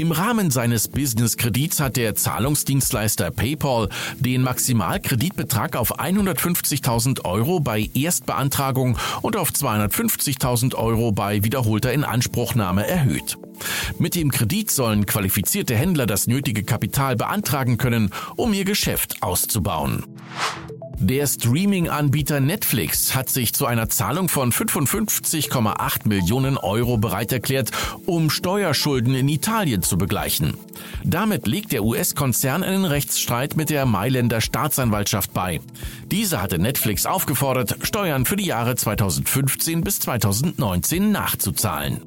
Im 0.00 0.12
Rahmen 0.12 0.50
seines 0.50 0.88
Business-Kredits 0.88 1.78
hat 1.78 1.98
der 1.98 2.14
Zahlungsdienstleister 2.14 3.30
PayPal 3.30 3.90
den 4.18 4.40
Maximalkreditbetrag 4.40 5.76
auf 5.76 6.00
150.000 6.00 7.26
Euro 7.26 7.60
bei 7.60 7.90
Erstbeantragung 7.92 8.96
und 9.20 9.36
auf 9.36 9.50
250.000 9.50 10.74
Euro 10.74 11.12
bei 11.12 11.44
wiederholter 11.44 11.92
Inanspruchnahme 11.92 12.86
erhöht. 12.86 13.36
Mit 13.98 14.14
dem 14.14 14.30
Kredit 14.30 14.70
sollen 14.70 15.04
qualifizierte 15.04 15.76
Händler 15.76 16.06
das 16.06 16.26
nötige 16.26 16.64
Kapital 16.64 17.16
beantragen 17.16 17.76
können, 17.76 18.10
um 18.36 18.54
ihr 18.54 18.64
Geschäft 18.64 19.22
auszubauen. 19.22 20.06
Der 21.02 21.26
Streaming-Anbieter 21.26 22.40
Netflix 22.40 23.14
hat 23.14 23.30
sich 23.30 23.54
zu 23.54 23.64
einer 23.64 23.88
Zahlung 23.88 24.28
von 24.28 24.52
55,8 24.52 26.06
Millionen 26.06 26.58
Euro 26.58 26.98
bereit 26.98 27.32
erklärt, 27.32 27.70
um 28.04 28.28
Steuerschulden 28.28 29.14
in 29.14 29.26
Italien 29.30 29.82
zu 29.82 29.96
begleichen. 29.96 30.58
Damit 31.02 31.46
legt 31.46 31.72
der 31.72 31.84
US-Konzern 31.84 32.62
einen 32.62 32.84
Rechtsstreit 32.84 33.56
mit 33.56 33.70
der 33.70 33.86
Mailänder 33.86 34.42
Staatsanwaltschaft 34.42 35.32
bei. 35.32 35.62
Diese 36.10 36.42
hatte 36.42 36.58
Netflix 36.58 37.06
aufgefordert, 37.06 37.78
Steuern 37.80 38.26
für 38.26 38.36
die 38.36 38.44
Jahre 38.44 38.76
2015 38.76 39.80
bis 39.80 40.00
2019 40.00 41.10
nachzuzahlen. 41.10 42.02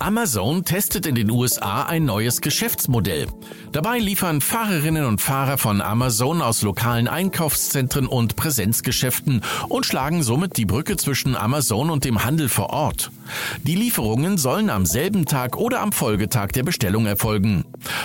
Amazon 0.00 0.64
testet 0.64 1.06
in 1.06 1.14
den 1.14 1.30
USA 1.30 1.82
ein 1.82 2.04
neues 2.04 2.40
Geschäftsmodell. 2.40 3.26
Dabei 3.72 3.98
liefern 3.98 4.40
Fahrerinnen 4.40 5.04
und 5.04 5.20
Fahrer 5.20 5.58
von 5.58 5.80
Amazon 5.80 6.40
aus 6.40 6.62
lokalen 6.62 7.08
Einkaufszentren 7.08 8.06
und 8.06 8.36
Präsenzgeschäften 8.36 9.42
und 9.68 9.86
schlagen 9.86 10.22
somit 10.22 10.56
die 10.56 10.66
Brücke 10.66 10.96
zwischen 10.96 11.36
Amazon 11.36 11.90
und 11.90 12.04
dem 12.04 12.24
Handel 12.24 12.48
vor 12.48 12.70
Ort. 12.70 13.10
Die 13.64 13.74
Lieferungen 13.74 14.38
sollen 14.38 14.70
am 14.70 14.86
selben 14.86 15.26
Tag 15.26 15.56
oder 15.56 15.80
am 15.80 15.92
Folgetag 15.92 16.48
der 16.48 16.62
Bestellung 16.62 17.06
erfolgen. 17.06 17.64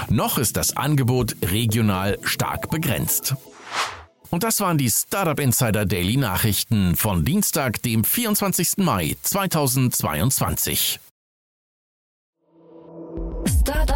Noch 0.10 0.38
ist 0.38 0.58
das 0.58 0.76
Angebot 0.76 1.36
regional 1.44 2.18
stark 2.24 2.70
begrenzt. 2.72 3.36
Und 4.32 4.44
das 4.44 4.60
waren 4.62 4.80
die 4.80 4.90
Startup 4.90 5.40
Insider 5.40 5.86
Daily 5.86 6.18
Nachrichten 6.18 6.96
von 6.96 7.24
Dienstag, 7.24 7.84
dem 7.84 8.04
24. 8.04 8.78
Mai 8.78 9.16
2022. 9.22 11.00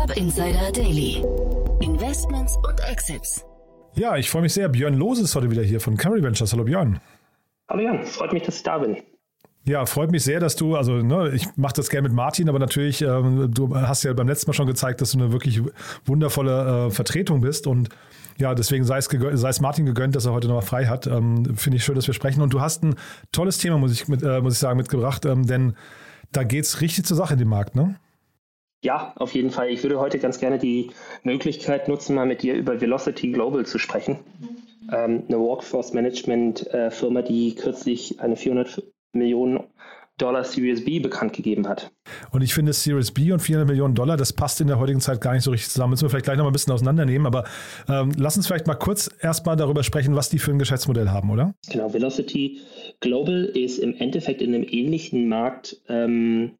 Startup 0.08 0.18
Insider 0.18 0.72
Daily. 0.72 1.24
Investments 1.82 2.58
und 2.58 2.80
Exits. 2.90 3.46
Ja, 3.96 4.16
ich 4.16 4.30
freue 4.30 4.44
mich 4.44 4.54
sehr. 4.54 4.70
Björn 4.70 4.94
Lose 4.94 5.22
ist 5.22 5.36
heute 5.36 5.52
wieder 5.52 5.64
hier 5.64 5.82
von 5.82 5.98
Camry 5.98 6.24
Ventures. 6.24 6.54
Hallo 6.54 6.64
Björn. 6.64 7.00
Hallo 7.68 7.82
Jan, 7.82 8.04
freut 8.06 8.32
mich, 8.32 8.44
dass 8.44 8.58
ich 8.58 8.64
da 8.64 8.78
bin. 8.78 8.98
Ja, 9.66 9.86
freut 9.86 10.12
mich 10.12 10.24
sehr, 10.24 10.40
dass 10.40 10.56
du, 10.56 10.76
also 10.76 10.94
ne, 10.94 11.32
ich 11.34 11.48
mache 11.58 11.74
das 11.74 11.90
gerne 11.90 12.08
mit 12.08 12.16
Martin, 12.16 12.48
aber 12.48 12.60
natürlich, 12.60 13.02
ähm, 13.02 13.52
du 13.54 13.76
hast 13.76 14.04
ja 14.04 14.14
beim 14.14 14.30
letzten 14.30 14.50
Mal 14.50 14.54
schon 14.54 14.68
gezeigt, 14.68 15.02
dass 15.02 15.12
du 15.12 15.20
eine 15.20 15.34
wirklich 15.34 15.62
wundervolle 16.06 16.88
äh, 16.88 16.92
Vertretung 16.92 17.42
bist 17.42 17.68
und 17.68 17.90
ja, 18.38 18.56
deswegen 18.56 18.86
sei 18.86 19.00
es, 19.00 19.06
sei 19.06 19.50
es 19.50 19.60
Martin 19.60 19.86
gegönnt, 19.86 20.16
dass 20.16 20.26
er 20.26 20.32
heute 20.32 20.48
noch 20.48 20.64
frei 20.64 20.86
hat. 20.86 21.08
Ähm, 21.08 21.56
Finde 21.56 21.78
ich 21.78 21.84
schön, 21.84 21.96
dass 21.96 22.08
wir 22.08 22.14
sprechen. 22.14 22.42
Und 22.42 22.54
du 22.54 22.62
hast 22.62 22.84
ein 22.84 22.96
tolles 23.32 23.58
Thema, 23.58 23.78
muss 23.78 23.92
ich, 23.92 24.08
mit, 24.08 24.24
äh, 24.24 24.40
muss 24.42 24.54
ich 24.54 24.60
sagen, 24.60 24.78
mitgebracht, 24.78 25.26
ähm, 25.26 25.48
denn 25.48 25.76
da 26.32 26.44
geht 26.44 26.64
es 26.66 26.82
richtig 26.82 27.06
zur 27.06 27.18
Sache 27.18 27.34
in 27.34 27.40
dem 27.40 27.50
Markt, 27.50 27.76
ne? 27.76 27.96
Ja, 28.84 29.14
auf 29.16 29.34
jeden 29.34 29.50
Fall. 29.50 29.70
Ich 29.70 29.82
würde 29.84 30.00
heute 30.00 30.20
ganz 30.20 30.40
gerne 30.40 30.60
die 30.60 30.92
Möglichkeit 31.24 31.88
nutzen, 31.88 32.16
mal 32.16 32.26
mit 32.26 32.44
dir 32.44 32.54
über 32.54 32.80
Velocity 32.80 33.32
Global 33.32 33.66
zu 33.66 33.80
sprechen. 33.80 34.20
Ähm, 34.92 35.24
eine 35.28 35.40
Workforce 35.40 35.94
Management 35.94 36.68
äh, 36.68 36.92
Firma, 36.92 37.22
die 37.22 37.56
kürzlich 37.56 38.20
eine 38.20 38.36
400 38.36 38.84
Millionen 39.14 39.64
Dollar 40.18 40.44
Series 40.44 40.84
B 40.84 41.00
bekannt 41.00 41.34
gegeben 41.34 41.68
hat. 41.68 41.92
Und 42.32 42.42
ich 42.42 42.54
finde 42.54 42.74
Series 42.74 43.12
B 43.12 43.32
und 43.32 43.40
400 43.40 43.68
Millionen 43.68 43.94
Dollar, 43.94 44.18
das 44.18 44.34
passt 44.34 44.60
in 44.62 44.68
der 44.68 44.80
heutigen 44.80 45.00
Zeit 45.00 45.22
gar 45.22 45.34
nicht 45.34 45.44
so 45.44 45.52
richtig 45.52 45.70
zusammen. 45.70 45.92
Müssen 45.92 46.04
wir 46.04 46.10
vielleicht 46.10 46.26
gleich 46.26 46.38
noch 46.38 46.44
mal 46.44 46.50
ein 46.50 46.54
bisschen 46.54 46.74
auseinandernehmen, 46.74 47.28
aber 47.28 47.44
ähm, 47.88 48.12
lass 48.18 48.36
uns 48.36 48.48
vielleicht 48.48 48.66
mal 48.68 48.76
kurz 48.76 49.12
erstmal 49.22 49.56
darüber 49.56 49.84
sprechen, 49.84 50.16
was 50.16 50.30
die 50.30 50.40
für 50.40 50.52
ein 50.52 50.60
Geschäftsmodell 50.60 51.10
haben, 51.10 51.30
oder? 51.30 51.54
Genau, 51.70 51.94
Velocity 51.94 52.62
Global 53.00 53.46
ist 53.46 53.78
im 53.78 53.96
Endeffekt 53.96 54.42
in 54.42 54.56
einem 54.56 54.66
ähnlichen 54.68 55.30
Markt 55.30 55.78
ähm, 55.88 56.58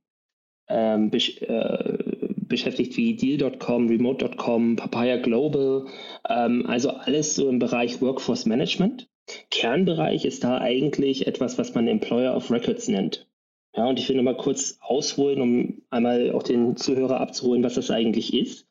ähm, 0.70 1.12
äh, 1.12 2.07
beschäftigt 2.48 2.98
wie 2.98 3.16
Deal.com, 3.16 3.88
Remote.com, 3.88 4.76
Papaya 4.76 5.18
Global, 5.18 5.86
ähm, 6.30 6.66
also 6.68 6.90
alles 6.90 7.36
so 7.36 7.50
im 7.50 7.60
Bereich 7.60 8.02
Workforce 8.02 8.46
Management. 8.46 9.10
Kernbereich 9.52 10.26
ist 10.26 10.44
da 10.44 10.60
eigentlich 10.60 11.28
etwas, 11.28 11.58
was 11.58 11.76
man 11.76 11.88
Employer 11.88 12.36
of 12.36 12.50
Records 12.50 12.88
nennt. 12.88 13.28
Ja, 13.76 13.86
und 13.86 14.00
ich 14.00 14.10
will 14.10 14.16
nochmal 14.16 14.38
kurz 14.38 14.80
ausholen, 14.82 15.42
um 15.42 15.82
einmal 15.90 16.32
auch 16.32 16.44
den 16.44 16.78
Zuhörer 16.78 17.20
abzuholen, 17.20 17.64
was 17.64 17.76
das 17.76 17.92
eigentlich 17.92 18.34
ist. 18.34 18.68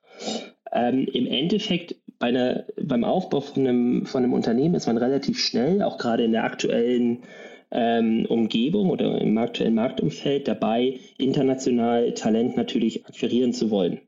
Ähm, 0.72 1.06
Im 1.12 1.26
Endeffekt 1.26 1.96
bei 2.18 2.28
einer, 2.28 2.64
beim 2.82 3.04
Aufbau 3.04 3.40
von 3.40 3.66
einem, 3.66 4.06
von 4.06 4.24
einem 4.24 4.32
Unternehmen 4.32 4.74
ist 4.74 4.86
man 4.86 4.96
relativ 4.96 5.38
schnell, 5.38 5.82
auch 5.82 5.98
gerade 5.98 6.24
in 6.24 6.32
der 6.32 6.44
aktuellen 6.44 7.24
ähm, 7.70 8.26
Umgebung 8.26 8.90
oder 8.90 9.20
im 9.20 9.36
aktuellen 9.38 9.74
Marktumfeld 9.74 10.48
dabei, 10.48 10.98
international 11.18 12.12
Talent 12.14 12.56
natürlich 12.56 13.06
akquirieren 13.06 13.52
zu 13.52 13.70
wollen. 13.70 14.00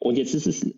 Und 0.00 0.18
jetzt 0.18 0.34
ist 0.34 0.46
es 0.46 0.74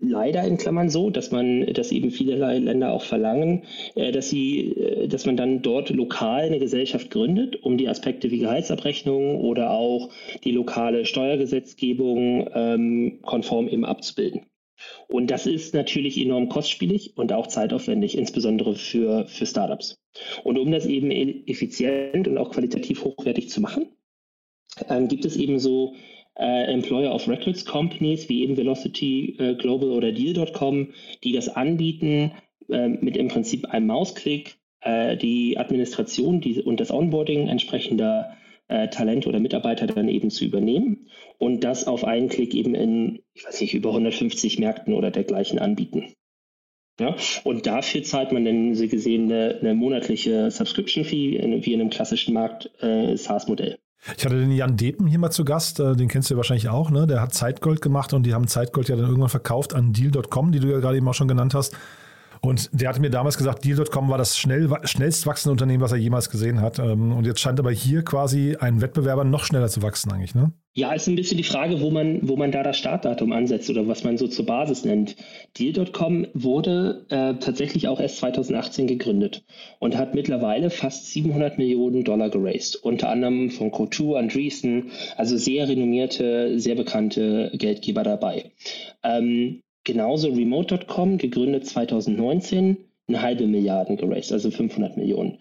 leider 0.00 0.44
in 0.44 0.56
Klammern 0.56 0.90
so, 0.90 1.10
dass 1.10 1.30
man, 1.30 1.66
dass 1.72 1.92
eben 1.92 2.10
viele 2.10 2.36
Länder 2.58 2.92
auch 2.92 3.04
verlangen, 3.04 3.62
äh, 3.94 4.12
dass 4.12 4.28
sie, 4.28 4.72
äh, 4.72 5.08
dass 5.08 5.26
man 5.26 5.36
dann 5.36 5.62
dort 5.62 5.90
lokal 5.90 6.44
eine 6.44 6.58
Gesellschaft 6.58 7.10
gründet, 7.10 7.62
um 7.62 7.76
die 7.76 7.88
Aspekte 7.88 8.30
wie 8.30 8.38
Gehaltsabrechnung 8.38 9.40
oder 9.40 9.70
auch 9.70 10.10
die 10.44 10.52
lokale 10.52 11.06
Steuergesetzgebung 11.06 12.48
ähm, 12.52 13.18
konform 13.22 13.68
eben 13.68 13.84
abzubilden. 13.84 14.46
Und 15.08 15.30
das 15.30 15.46
ist 15.46 15.74
natürlich 15.74 16.18
enorm 16.18 16.48
kostspielig 16.48 17.16
und 17.16 17.32
auch 17.32 17.46
zeitaufwendig, 17.46 18.16
insbesondere 18.16 18.74
für, 18.74 19.26
für 19.26 19.46
Startups. 19.46 19.98
Und 20.44 20.58
um 20.58 20.70
das 20.70 20.86
eben 20.86 21.10
e-, 21.10 21.42
effizient 21.46 22.28
und 22.28 22.38
auch 22.38 22.50
qualitativ 22.50 23.04
hochwertig 23.04 23.48
zu 23.48 23.60
machen, 23.60 23.88
ähm, 24.88 25.08
gibt 25.08 25.24
es 25.24 25.36
eben 25.36 25.58
so 25.58 25.94
äh, 26.38 26.72
Employer 26.72 27.14
of 27.14 27.28
Records 27.28 27.64
Companies 27.64 28.28
wie 28.28 28.42
eben 28.42 28.56
Velocity 28.56 29.36
äh, 29.38 29.54
Global 29.54 29.90
oder 29.90 30.12
Deal.com, 30.12 30.92
die 31.24 31.32
das 31.32 31.48
anbieten, 31.48 32.32
äh, 32.68 32.88
mit 32.88 33.16
im 33.16 33.28
Prinzip 33.28 33.66
einem 33.66 33.86
Mausklick 33.86 34.58
äh, 34.82 35.16
die 35.16 35.58
Administration 35.58 36.40
die, 36.40 36.60
und 36.62 36.80
das 36.80 36.90
Onboarding 36.90 37.48
entsprechender 37.48 38.36
äh, 38.68 38.88
Talente 38.88 39.28
oder 39.28 39.40
Mitarbeiter 39.40 39.86
dann 39.86 40.08
eben 40.08 40.30
zu 40.30 40.44
übernehmen 40.44 41.08
und 41.38 41.64
das 41.64 41.86
auf 41.86 42.04
einen 42.04 42.28
Klick 42.28 42.54
eben 42.54 42.74
in, 42.74 43.20
ich 43.34 43.44
weiß 43.46 43.60
nicht, 43.60 43.74
über 43.74 43.90
150 43.90 44.58
Märkten 44.58 44.94
oder 44.94 45.10
dergleichen 45.10 45.58
anbieten. 45.58 46.14
Ja, 46.98 47.14
und 47.44 47.66
dafür 47.66 48.02
zahlt 48.04 48.32
man 48.32 48.46
dann 48.46 48.74
so 48.74 48.88
gesehen 48.88 49.30
eine, 49.30 49.58
eine 49.60 49.74
monatliche 49.74 50.50
Subscription-Fee 50.50 51.38
wie 51.62 51.72
in 51.72 51.80
einem 51.80 51.90
klassischen 51.90 52.32
Markt 52.32 52.70
äh. 52.80 53.14
Ich 54.16 54.24
hatte 54.24 54.38
den 54.38 54.52
Jan 54.52 54.76
Depen 54.76 55.06
hier 55.06 55.18
mal 55.18 55.30
zu 55.30 55.44
Gast, 55.44 55.78
äh, 55.78 55.94
den 55.94 56.08
kennst 56.08 56.30
du 56.30 56.34
ja 56.34 56.36
wahrscheinlich 56.38 56.68
auch, 56.68 56.90
ne? 56.90 57.06
Der 57.06 57.20
hat 57.20 57.34
Zeitgold 57.34 57.82
gemacht 57.82 58.14
und 58.14 58.24
die 58.24 58.32
haben 58.32 58.46
Zeitgold 58.46 58.88
ja 58.88 58.96
dann 58.96 59.06
irgendwann 59.06 59.28
verkauft 59.28 59.74
an 59.74 59.92
Deal.com, 59.92 60.52
die 60.52 60.60
du 60.60 60.68
ja 60.68 60.78
gerade 60.78 60.96
eben 60.96 61.08
auch 61.08 61.14
schon 61.14 61.28
genannt 61.28 61.54
hast. 61.54 61.76
Und 62.46 62.70
der 62.72 62.88
hatte 62.88 63.00
mir 63.00 63.10
damals 63.10 63.36
gesagt, 63.36 63.64
Deal.com 63.64 64.08
war 64.08 64.18
das 64.18 64.38
schnell, 64.38 64.70
schnellst 64.84 65.26
wachsende 65.26 65.50
Unternehmen, 65.50 65.82
was 65.82 65.90
er 65.90 65.98
jemals 65.98 66.30
gesehen 66.30 66.60
hat. 66.60 66.78
Ähm, 66.78 67.12
und 67.12 67.26
jetzt 67.26 67.40
scheint 67.40 67.58
aber 67.58 67.72
hier 67.72 68.04
quasi 68.04 68.56
ein 68.60 68.80
Wettbewerber 68.80 69.24
noch 69.24 69.44
schneller 69.44 69.68
zu 69.68 69.82
wachsen 69.82 70.12
eigentlich, 70.12 70.36
ne? 70.36 70.52
Ja, 70.74 70.92
ist 70.92 71.08
ein 71.08 71.16
bisschen 71.16 71.38
die 71.38 71.42
Frage, 71.42 71.80
wo 71.80 71.90
man, 71.90 72.20
wo 72.28 72.36
man 72.36 72.52
da 72.52 72.62
das 72.62 72.76
Startdatum 72.76 73.32
ansetzt 73.32 73.68
oder 73.70 73.88
was 73.88 74.04
man 74.04 74.16
so 74.16 74.28
zur 74.28 74.46
Basis 74.46 74.84
nennt. 74.84 75.16
Deal.com 75.58 76.26
wurde 76.34 77.06
äh, 77.08 77.34
tatsächlich 77.34 77.88
auch 77.88 77.98
erst 77.98 78.18
2018 78.18 78.86
gegründet 78.86 79.42
und 79.78 79.96
hat 79.96 80.14
mittlerweile 80.14 80.70
fast 80.70 81.10
700 81.10 81.58
Millionen 81.58 82.04
Dollar 82.04 82.30
geraced. 82.30 82.76
Unter 82.76 83.08
anderem 83.08 83.50
von 83.50 83.72
Couture, 83.72 84.18
Andreessen, 84.18 84.92
also 85.16 85.36
sehr 85.36 85.66
renommierte, 85.66 86.60
sehr 86.60 86.76
bekannte 86.76 87.50
Geldgeber 87.54 88.02
dabei. 88.04 88.52
Ähm, 89.02 89.62
Genauso 89.86 90.30
Remote.com, 90.30 91.16
gegründet 91.16 91.64
2019, 91.64 92.76
eine 93.06 93.22
halbe 93.22 93.46
Milliarde 93.46 93.94
geraced, 93.94 94.32
also 94.32 94.50
500 94.50 94.96
Millionen. 94.96 95.38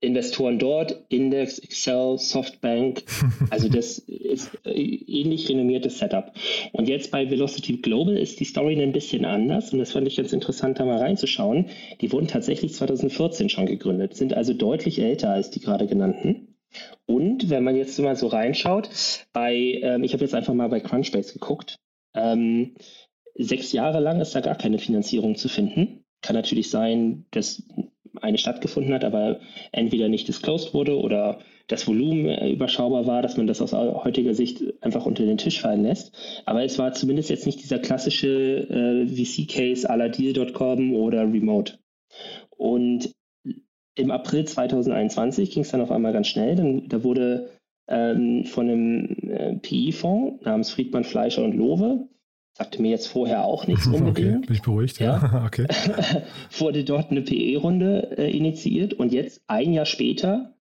Investoren 0.00 0.58
dort, 0.58 1.06
Index, 1.08 1.58
Excel, 1.58 2.18
Softbank, 2.18 3.04
also 3.50 3.70
das 3.70 3.98
ist 3.98 4.50
ähnlich 4.66 5.48
renommiertes 5.48 5.98
Setup. 5.98 6.34
Und 6.72 6.90
jetzt 6.90 7.10
bei 7.10 7.30
Velocity 7.30 7.78
Global 7.78 8.18
ist 8.18 8.38
die 8.38 8.44
Story 8.44 8.78
ein 8.82 8.92
bisschen 8.92 9.24
anders 9.24 9.72
und 9.72 9.78
das 9.78 9.92
fand 9.92 10.06
ich 10.06 10.16
ganz 10.16 10.34
interessant, 10.34 10.78
da 10.78 10.84
mal 10.84 10.98
reinzuschauen. 10.98 11.70
Die 12.02 12.12
wurden 12.12 12.28
tatsächlich 12.28 12.74
2014 12.74 13.48
schon 13.48 13.64
gegründet, 13.64 14.14
sind 14.14 14.34
also 14.34 14.52
deutlich 14.52 14.98
älter 14.98 15.30
als 15.30 15.50
die 15.50 15.60
gerade 15.60 15.86
genannten. 15.86 16.54
Und 17.06 17.48
wenn 17.48 17.64
man 17.64 17.76
jetzt 17.76 17.98
mal 17.98 18.14
so 18.14 18.26
reinschaut, 18.26 18.90
bei, 19.32 19.54
ähm, 19.54 20.04
ich 20.04 20.12
habe 20.12 20.22
jetzt 20.22 20.34
einfach 20.34 20.52
mal 20.52 20.68
bei 20.68 20.80
Crunchbase 20.80 21.32
geguckt, 21.32 21.78
ähm, 22.14 22.74
Sechs 23.38 23.72
Jahre 23.72 24.00
lang 24.00 24.20
ist 24.20 24.34
da 24.34 24.40
gar 24.40 24.56
keine 24.56 24.78
Finanzierung 24.78 25.36
zu 25.36 25.48
finden. 25.48 26.04
Kann 26.22 26.36
natürlich 26.36 26.70
sein, 26.70 27.26
dass 27.30 27.62
eine 28.22 28.38
stattgefunden 28.38 28.94
hat, 28.94 29.04
aber 29.04 29.40
entweder 29.72 30.08
nicht 30.08 30.28
disclosed 30.28 30.74
wurde 30.74 30.98
oder 30.98 31.38
das 31.68 31.86
Volumen 31.86 32.26
äh, 32.26 32.50
überschaubar 32.50 33.06
war, 33.06 33.22
dass 33.22 33.36
man 33.36 33.46
das 33.46 33.60
aus 33.60 33.72
heutiger 33.72 34.34
Sicht 34.34 34.62
einfach 34.82 35.04
unter 35.04 35.24
den 35.24 35.36
Tisch 35.36 35.60
fallen 35.60 35.82
lässt. 35.82 36.16
Aber 36.44 36.64
es 36.64 36.78
war 36.78 36.92
zumindest 36.92 37.30
jetzt 37.30 37.46
nicht 37.46 37.62
dieser 37.62 37.78
klassische 37.78 38.28
äh, 38.28 39.06
VC-Case 39.06 39.88
à 39.90 39.96
la 39.96 40.08
Deal.com 40.08 40.94
oder 40.94 41.22
Remote. 41.22 41.78
Und 42.56 43.12
im 43.96 44.10
April 44.10 44.44
2021 44.44 45.50
ging 45.50 45.62
es 45.62 45.70
dann 45.70 45.80
auf 45.80 45.90
einmal 45.90 46.12
ganz 46.12 46.28
schnell. 46.28 46.54
Dann, 46.54 46.88
da 46.88 47.02
wurde 47.02 47.50
ähm, 47.88 48.44
von 48.44 48.68
einem 48.68 49.16
äh, 49.28 49.56
PI-Fonds 49.56 50.44
namens 50.44 50.70
Friedmann, 50.70 51.04
Fleischer 51.04 51.44
und 51.44 51.54
Lowe 51.54 52.08
sagte 52.56 52.80
mir 52.80 52.90
jetzt 52.90 53.08
vorher 53.08 53.44
auch 53.44 53.66
nichts 53.66 53.86
unbedingt. 53.86 54.38
Okay, 54.38 54.46
bin 54.46 54.54
ich 54.56 54.62
beruhigt, 54.62 54.98
ja. 54.98 55.20
ja. 55.20 55.44
okay. 55.46 55.66
wurde 56.58 56.84
dort 56.84 57.10
eine 57.10 57.22
PE-Runde 57.22 58.16
äh, 58.16 58.30
initiiert 58.30 58.94
und 58.94 59.12
jetzt 59.12 59.42
ein 59.46 59.72
Jahr 59.72 59.86
später 59.86 60.54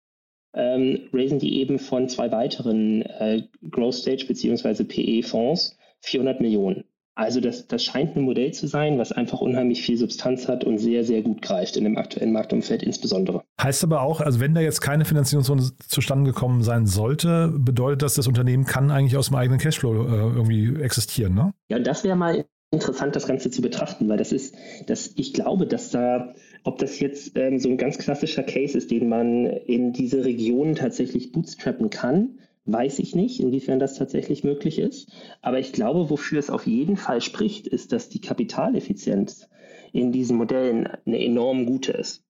ähm, 0.55 1.09
raisen 1.13 1.39
die 1.39 1.61
eben 1.61 1.79
von 1.79 2.09
zwei 2.09 2.31
weiteren 2.31 3.03
äh, 3.03 3.43
Growth 3.71 3.95
Stage 3.95 4.27
bzw. 4.27 4.85
PE-Fonds 4.85 5.79
400 6.01 6.41
Millionen. 6.41 6.85
Also 7.15 7.41
das, 7.41 7.67
das 7.67 7.85
scheint 7.85 8.17
ein 8.17 8.23
Modell 8.23 8.53
zu 8.53 8.67
sein, 8.67 8.99
was 8.99 9.13
einfach 9.13 9.41
unheimlich 9.41 9.83
viel 9.83 9.99
Substanz 9.99 10.49
hat 10.49 10.65
und 10.65 10.79
sehr, 10.79 11.05
sehr 11.05 11.21
gut 11.21 11.43
greift 11.43 11.77
in 11.77 11.85
dem 11.85 11.99
aktuellen 11.99 12.33
Marktumfeld 12.33 12.83
insbesondere. 12.83 13.43
Heißt 13.61 13.85
aber 13.85 14.01
auch, 14.01 14.21
also 14.21 14.41
wenn 14.41 14.55
da 14.55 14.63
jetzt 14.63 14.81
keine 14.81 15.05
Finanzierungsrunde 15.05 15.65
zustande 15.87 16.33
gekommen 16.33 16.63
sein 16.63 16.87
sollte, 16.87 17.53
bedeutet 17.55 18.03
das, 18.03 18.15
das 18.15 18.27
Unternehmen 18.27 18.65
kann 18.65 18.91
eigentlich 18.91 19.19
aus 19.19 19.27
dem 19.27 19.37
eigenen 19.37 19.61
Cashflow 19.61 19.93
äh, 19.93 20.37
irgendwie 20.37 20.83
existieren, 20.83 21.35
ne? 21.35 21.53
Ja, 21.69 21.79
das 21.79 22.03
wäre 22.03 22.17
mal 22.17 22.47
interessant, 22.71 23.15
das 23.15 23.27
Ganze 23.27 23.51
zu 23.51 23.61
betrachten, 23.61 24.09
weil 24.09 24.17
das 24.17 24.33
ist, 24.33 24.55
dass 24.87 25.13
ich 25.17 25.35
glaube, 25.35 25.67
dass 25.67 25.91
da, 25.91 26.35
ob 26.65 26.79
das 26.79 26.99
jetzt 26.99 27.37
ähm, 27.37 27.59
so 27.59 27.69
ein 27.69 27.77
ganz 27.77 27.99
klassischer 27.99 28.43
Case 28.43 28.77
ist, 28.79 28.91
den 28.91 29.11
man 29.11 29.45
in 29.47 29.93
diese 29.93 30.25
Region 30.25 30.75
tatsächlich 30.75 31.33
bootstrappen 31.33 31.91
kann, 31.91 32.39
weiß 32.65 32.99
ich 33.01 33.15
nicht, 33.15 33.41
inwiefern 33.41 33.79
das 33.79 33.97
tatsächlich 33.97 34.45
möglich 34.45 34.79
ist. 34.79 35.11
Aber 35.41 35.59
ich 35.59 35.73
glaube, 35.73 36.11
wofür 36.11 36.39
es 36.39 36.51
auf 36.51 36.67
jeden 36.67 36.97
Fall 36.97 37.21
spricht, 37.21 37.67
ist, 37.67 37.93
dass 37.93 38.09
die 38.09 38.21
Kapitaleffizienz 38.21 39.49
in 39.93 40.13
diesen 40.13 40.37
Modellen 40.37 40.89
eine 41.05 41.25
enorm 41.25 41.67
gute 41.67 41.93
ist. 41.93 42.25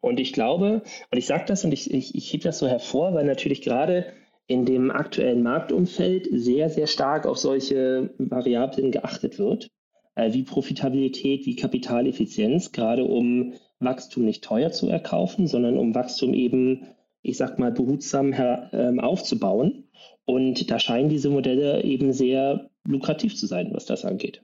Und 0.00 0.20
ich 0.20 0.32
glaube, 0.32 0.82
und 1.10 1.18
ich 1.18 1.26
sage 1.26 1.44
das 1.46 1.64
und 1.64 1.72
ich, 1.72 1.92
ich, 1.92 2.14
ich 2.14 2.32
hebe 2.32 2.44
das 2.44 2.58
so 2.58 2.68
hervor, 2.68 3.14
weil 3.14 3.24
natürlich 3.24 3.62
gerade 3.62 4.06
in 4.46 4.64
dem 4.64 4.90
aktuellen 4.90 5.42
Marktumfeld 5.42 6.28
sehr, 6.32 6.70
sehr 6.70 6.86
stark 6.86 7.26
auf 7.26 7.38
solche 7.38 8.14
Variablen 8.18 8.92
geachtet 8.92 9.38
wird, 9.38 9.70
äh, 10.14 10.32
wie 10.32 10.42
Profitabilität, 10.42 11.46
wie 11.46 11.56
Kapitaleffizienz, 11.56 12.72
gerade 12.72 13.04
um 13.04 13.54
Wachstum 13.80 14.24
nicht 14.24 14.42
teuer 14.42 14.70
zu 14.70 14.88
erkaufen, 14.88 15.46
sondern 15.46 15.76
um 15.76 15.94
Wachstum 15.94 16.32
eben 16.34 16.86
ich 17.22 17.36
sag 17.36 17.58
mal, 17.58 17.72
behutsam 17.72 18.32
her, 18.32 18.70
ähm, 18.72 19.00
aufzubauen. 19.00 19.84
Und 20.24 20.70
da 20.70 20.78
scheinen 20.78 21.08
diese 21.08 21.30
Modelle 21.30 21.82
eben 21.84 22.12
sehr 22.12 22.70
lukrativ 22.86 23.36
zu 23.36 23.46
sein, 23.46 23.70
was 23.72 23.86
das 23.86 24.04
angeht. 24.04 24.42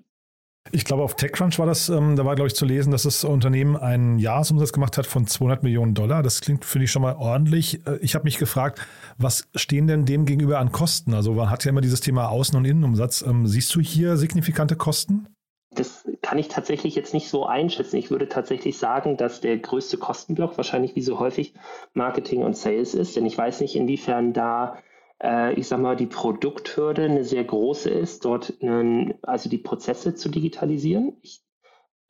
Ich 0.73 0.87
glaube, 0.87 1.03
auf 1.03 1.15
TechCrunch 1.15 1.59
war 1.59 1.67
das, 1.67 1.91
ähm, 1.91 2.17
da 2.17 2.25
war, 2.25 2.35
glaube 2.37 2.49
ich, 2.49 2.55
zu 2.55 2.65
lesen, 2.65 2.91
dass 2.91 3.03
das 3.03 3.23
Unternehmen 3.23 3.77
einen 3.77 4.19
Jahresumsatz 4.19 4.73
gemacht 4.73 4.97
hat 4.97 5.07
von 5.07 5.27
200 5.27 5.63
Millionen 5.63 5.93
Dollar. 5.93 6.23
Das 6.23 6.41
klingt, 6.41 6.65
finde 6.65 6.87
ich, 6.87 6.91
schon 6.91 7.03
mal 7.03 7.17
ordentlich. 7.17 7.87
Äh, 7.87 7.99
ich 8.01 8.15
habe 8.15 8.25
mich 8.25 8.39
gefragt, 8.39 8.81
was 9.19 9.47
stehen 9.55 9.87
denn 9.87 10.07
dem 10.07 10.25
gegenüber 10.25 10.59
an 10.59 10.73
Kosten? 10.73 11.13
Also 11.13 11.35
man 11.35 11.51
hat 11.51 11.65
ja 11.65 11.69
immer 11.69 11.83
dieses 11.83 12.01
Thema 12.01 12.31
Außen- 12.31 12.57
und 12.57 12.65
Innenumsatz. 12.65 13.23
Ähm, 13.23 13.47
siehst 13.47 13.75
du 13.75 13.81
hier 13.81 14.17
signifikante 14.17 14.75
Kosten? 14.75 15.27
Das 15.75 16.07
kann 16.35 16.41
ich 16.41 16.49
tatsächlich 16.49 16.97
jetzt 16.97 17.15
nicht 17.15 17.29
so 17.29 17.47
einschätzen. 17.47 17.97
Ich 17.97 18.11
würde 18.11 18.29
tatsächlich 18.29 18.77
sagen, 18.77 19.17
dass 19.17 19.41
der 19.41 19.57
größte 19.57 19.99
Kostenblock 19.99 20.57
wahrscheinlich 20.57 20.97
wie 20.97 21.01
so 21.01 21.21
häufig 21.21 21.55
Marketing 21.93 22.43
und 22.43 22.57
Sales 22.57 22.93
ist, 22.97 23.15
denn 23.15 23.25
ich 23.25 23.39
weiß 23.39 23.61
nicht, 23.61 23.77
inwiefern 23.77 24.33
da 24.33 24.79
äh, 25.23 25.55
ich 25.55 25.69
sag 25.69 25.79
mal, 25.79 25.95
die 25.95 26.09
Produkthürde 26.09 27.05
eine 27.05 27.23
sehr 27.23 27.45
große 27.45 27.89
ist, 27.89 28.25
dort 28.25 28.53
einen, 28.61 29.15
also 29.23 29.49
die 29.49 29.59
Prozesse 29.59 30.17
zu 30.17 30.29
digitalisieren. 30.29 31.13
Ich, 31.23 31.41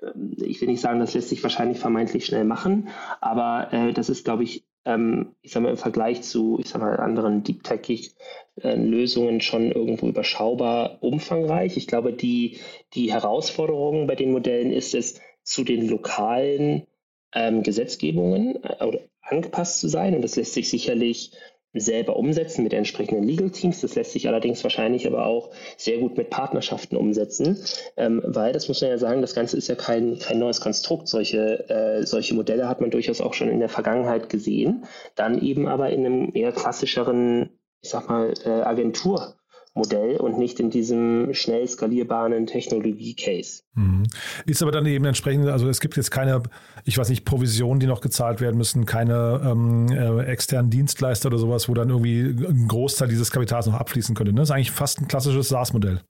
ähm, 0.01 0.35
ich 0.39 0.59
will 0.63 0.69
nicht 0.69 0.81
sagen, 0.81 1.01
das 1.01 1.13
lässt 1.13 1.29
sich 1.29 1.43
wahrscheinlich 1.43 1.79
vermeintlich 1.79 2.25
schnell 2.25 2.45
machen, 2.45 2.89
aber 3.21 3.75
äh, 3.75 3.93
das 3.93 4.09
ist, 4.09 4.25
glaube 4.25 4.45
ich, 4.45 4.64
ähm, 4.85 5.35
ich 5.43 5.53
sag 5.53 5.63
mal, 5.63 5.71
im 5.71 5.77
Vergleich 5.77 6.23
zu, 6.23 6.59
ich 6.61 6.69
sag 6.69 6.81
mal, 6.81 6.97
anderen 6.99 7.43
Deep 7.43 7.63
Tech 7.63 8.15
äh, 8.63 9.41
schon 9.41 9.73
irgendwo 9.73 10.07
überschaubar 10.09 10.99
umfangreich. 11.01 11.77
Ich 11.77 11.87
glaube, 11.87 12.13
die, 12.13 12.59
die 12.95 13.13
Herausforderung 13.13 14.07
bei 14.07 14.15
den 14.15 14.33
Modellen 14.33 14.73
ist 14.73 14.95
es, 14.95 15.21
zu 15.43 15.63
den 15.63 15.87
lokalen 15.89 16.87
ähm, 17.35 17.63
Gesetzgebungen 17.63 18.63
äh, 18.65 18.99
angepasst 19.21 19.81
zu 19.81 19.89
sein. 19.89 20.15
Und 20.15 20.23
das 20.23 20.37
lässt 20.37 20.55
sich 20.55 20.69
sicherlich 20.69 21.33
selber 21.75 22.17
umsetzen 22.17 22.63
mit 22.63 22.73
entsprechenden 22.73 23.25
Legal 23.25 23.51
Teams. 23.51 23.81
Das 23.81 23.95
lässt 23.95 24.13
sich 24.13 24.29
allerdings 24.29 24.63
wahrscheinlich 24.63 25.07
aber 25.07 25.27
auch 25.27 25.51
sehr 25.77 25.99
gut 25.99 26.17
mit 26.17 26.31
Partnerschaften 26.31 26.97
umsetzen, 26.97 27.59
ähm, 27.97 28.23
weil 28.25 28.53
das 28.53 28.69
muss 28.69 28.81
man 28.81 28.91
ja 28.91 28.99
sagen, 28.99 29.21
das 29.21 29.35
Ganze 29.35 29.57
ist 29.57 29.69
ja 29.69 29.75
kein, 29.75 30.19
kein 30.19 30.39
neues 30.39 30.61
Konstrukt. 30.61 31.09
Solche, 31.09 31.69
äh, 31.69 32.07
solche 32.07 32.35
Modelle 32.35 32.69
hat 32.69 32.81
man 32.81 32.91
durchaus 32.91 33.21
auch 33.21 33.35
schon 33.35 33.49
in 33.49 33.61
der 33.61 33.69
Vergangenheit 33.69 34.29
gesehen, 34.29 34.87
dann 35.15 35.41
eben 35.41 35.67
aber 35.69 35.91
in 35.91 36.07
einem 36.07 36.31
eher 36.35 36.53
klassischeren, 36.53 37.51
ich 37.83 37.91
sag 37.91 38.09
mal, 38.09 38.33
äh, 38.45 38.49
Agentur. 38.49 39.35
Modell 39.75 40.17
und 40.17 40.39
nicht 40.39 40.61
in 40.61 40.71
diesem 40.71 41.35
schnell 41.35 41.67
skalierbaren 41.67 42.47
Technologie-Case. 42.47 43.63
Mhm. 43.75 44.05
Ist 44.47 44.63
aber 44.63 44.71
dann 44.71 44.87
eben 44.87 45.05
entsprechend, 45.05 45.49
also 45.49 45.69
es 45.69 45.81
gibt 45.81 45.97
jetzt 45.97 46.13
keine, 46.13 46.43
ich 46.85 46.97
weiß 46.97 47.09
nicht, 47.09 47.25
Provisionen, 47.25 47.81
die 47.81 47.87
noch 47.87 48.01
gezahlt 48.01 48.41
werden 48.41 48.57
müssen, 48.57 48.87
keine 48.87 49.41
ähm, 49.45 49.89
äh, 49.91 50.25
externen 50.27 50.71
Dienstleister 50.71 51.27
oder 51.27 51.39
sowas, 51.39 51.69
wo 51.69 51.75
dann 51.75 51.91
irgendwie 51.91 52.21
ein 52.21 52.69
Großteil 52.69 53.09
dieses 53.09 53.33
Kapitals 53.33 53.67
noch 53.67 53.75
abfließen 53.75 54.15
könnte. 54.15 54.33
Ne? 54.33 54.41
Das 54.41 54.51
ist 54.51 54.55
eigentlich 54.55 54.71
fast 54.71 55.01
ein 55.01 55.09
klassisches 55.09 55.49
SaaS-Modell. 55.49 56.01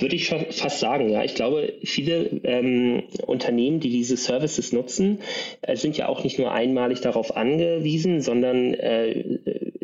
Würde 0.00 0.16
ich 0.16 0.28
fast 0.28 0.80
sagen, 0.80 1.10
ja. 1.10 1.22
Ich 1.22 1.36
glaube, 1.36 1.74
viele 1.84 2.24
ähm, 2.42 3.04
Unternehmen, 3.24 3.78
die 3.78 3.90
diese 3.90 4.16
Services 4.16 4.72
nutzen, 4.72 5.20
äh, 5.62 5.76
sind 5.76 5.96
ja 5.96 6.08
auch 6.08 6.24
nicht 6.24 6.40
nur 6.40 6.50
einmalig 6.50 7.02
darauf 7.02 7.36
angewiesen, 7.36 8.20
sondern 8.20 8.74
äh, 8.74 9.40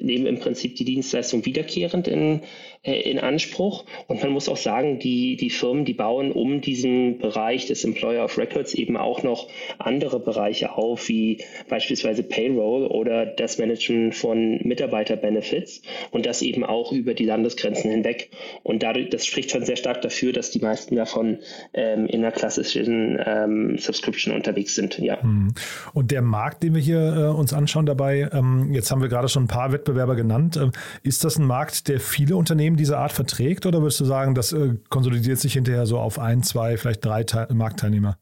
nehmen 0.07 0.27
im 0.27 0.39
Prinzip 0.39 0.77
die 0.77 0.85
Dienstleistung 0.85 1.45
wiederkehrend 1.45 2.09
in, 2.09 2.41
äh, 2.83 3.01
in 3.11 3.19
Anspruch. 3.19 3.85
Und 4.07 4.23
man 4.23 4.33
muss 4.33 4.49
auch 4.49 4.57
sagen, 4.57 4.99
die, 4.99 5.37
die 5.37 5.51
Firmen, 5.51 5.85
die 5.85 5.95
bauen 5.95 6.33
um 6.33 6.61
diesen 6.61 7.19
Bereich 7.19 7.67
des 7.67 7.85
Employer 7.85 8.25
of 8.25 8.39
Records 8.39 8.75
eben 8.75 8.97
auch 8.97 9.23
noch 9.23 9.49
andere 9.79 10.21
Bereiche 10.21 10.73
auf, 10.73 11.09
wie 11.09 11.43
beispielsweise 11.69 12.23
Payroll 12.23 12.87
oder 12.87 13.27
das 13.27 13.59
Management 13.59 14.15
von 14.15 14.61
Mitarbeiterbenefits 14.63 15.83
und 16.11 16.27
das 16.27 16.43
eben 16.43 16.65
auch 16.65 16.93
über 16.93 17.15
die 17.15 17.25
Landesgrenzen 17.25 17.91
hinweg. 17.91 18.31
Und 18.63 18.83
dadurch, 18.83 19.11
das 19.11 19.27
spricht 19.27 19.51
schon 19.51 19.65
sehr 19.65 19.77
stark 19.77 20.03
dafür, 20.03 20.33
dass 20.33 20.51
die 20.51 20.61
meisten 20.61 20.97
davon 20.97 21.39
ähm, 21.75 22.07
in 22.07 22.23
einer 22.23 22.33
klassischen 22.33 23.19
ähm, 23.25 23.79
Subscription 23.79 24.35
unterwegs 24.35 24.75
sind. 24.75 24.99
Ja. 24.99 25.21
Hm. 25.21 25.53
Und 25.93 26.11
der 26.11 26.23
Markt, 26.23 26.63
den 26.63 26.75
wir 26.75 26.81
hier 26.81 27.01
äh, 27.17 27.37
uns 27.37 27.53
anschauen 27.53 27.87
dabei, 27.87 28.29
ähm, 28.33 28.73
jetzt 28.73 28.91
haben 28.91 29.03
wir 29.03 29.09
gerade 29.09 29.29
schon 29.29 29.45
ein 29.45 29.49
paar 29.49 29.73
Wettbewerber 29.97 30.17
genannt. 30.17 30.57
Ähm, 30.57 30.73
ist 31.03 31.25
das 31.25 31.39
ein 31.39 31.47
Markt, 31.47 31.89
der 31.89 32.01
viele 32.01 32.37
Unternehmen 32.37 32.77
dieser 32.77 32.99
Art 32.99 33.13
verträgt 33.13 33.67
oder 33.67 33.81
würdest 33.81 34.01
du 34.01 34.05
sagen, 34.05 34.35
das 34.35 34.53
äh, 34.53 34.75
konsolidiert 34.89 35.39
sich 35.39 35.55
hinterher 35.55 35.87
so 35.87 35.99
auf 35.99 36.19
ein, 36.19 36.43
zwei, 36.43 36.77
vielleicht 36.77 37.05
drei 37.05 37.25
Te 37.25 37.49
Marktteilnehmer? 37.53 38.19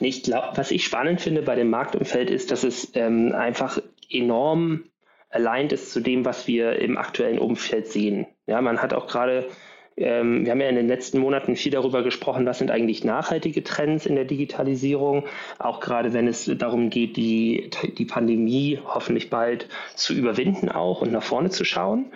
Ich 0.00 0.22
glaube, 0.22 0.56
was 0.56 0.70
ich 0.70 0.84
spannend 0.84 1.20
finde 1.20 1.42
bei 1.42 1.54
dem 1.54 1.70
Marktumfeld 1.70 2.30
ist, 2.30 2.50
dass 2.50 2.64
es 2.64 2.90
ähm, 2.94 3.32
einfach 3.32 3.78
enorm 4.10 4.84
aligned 5.28 5.72
ist 5.72 5.92
zu 5.92 6.00
dem, 6.00 6.24
was 6.24 6.48
wir 6.48 6.80
im 6.80 6.98
aktuellen 6.98 7.38
Umfeld 7.38 7.86
sehen. 7.86 8.26
Ja, 8.46 8.60
man 8.60 8.82
hat 8.82 8.92
auch 8.92 9.06
gerade 9.06 9.46
ähm, 10.00 10.44
wir 10.44 10.52
haben 10.52 10.60
ja 10.60 10.68
in 10.68 10.76
den 10.76 10.88
letzten 10.88 11.18
Monaten 11.18 11.56
viel 11.56 11.72
darüber 11.72 12.02
gesprochen, 12.02 12.46
was 12.46 12.58
sind 12.58 12.70
eigentlich 12.70 13.04
nachhaltige 13.04 13.62
Trends 13.62 14.06
in 14.06 14.14
der 14.14 14.24
Digitalisierung, 14.24 15.24
auch 15.58 15.80
gerade 15.80 16.12
wenn 16.12 16.26
es 16.26 16.50
darum 16.58 16.90
geht, 16.90 17.16
die, 17.16 17.70
die 17.98 18.04
Pandemie 18.04 18.80
hoffentlich 18.84 19.30
bald 19.30 19.68
zu 19.94 20.14
überwinden 20.14 20.68
auch 20.68 21.02
und 21.02 21.12
nach 21.12 21.22
vorne 21.22 21.50
zu 21.50 21.64
schauen. 21.64 22.06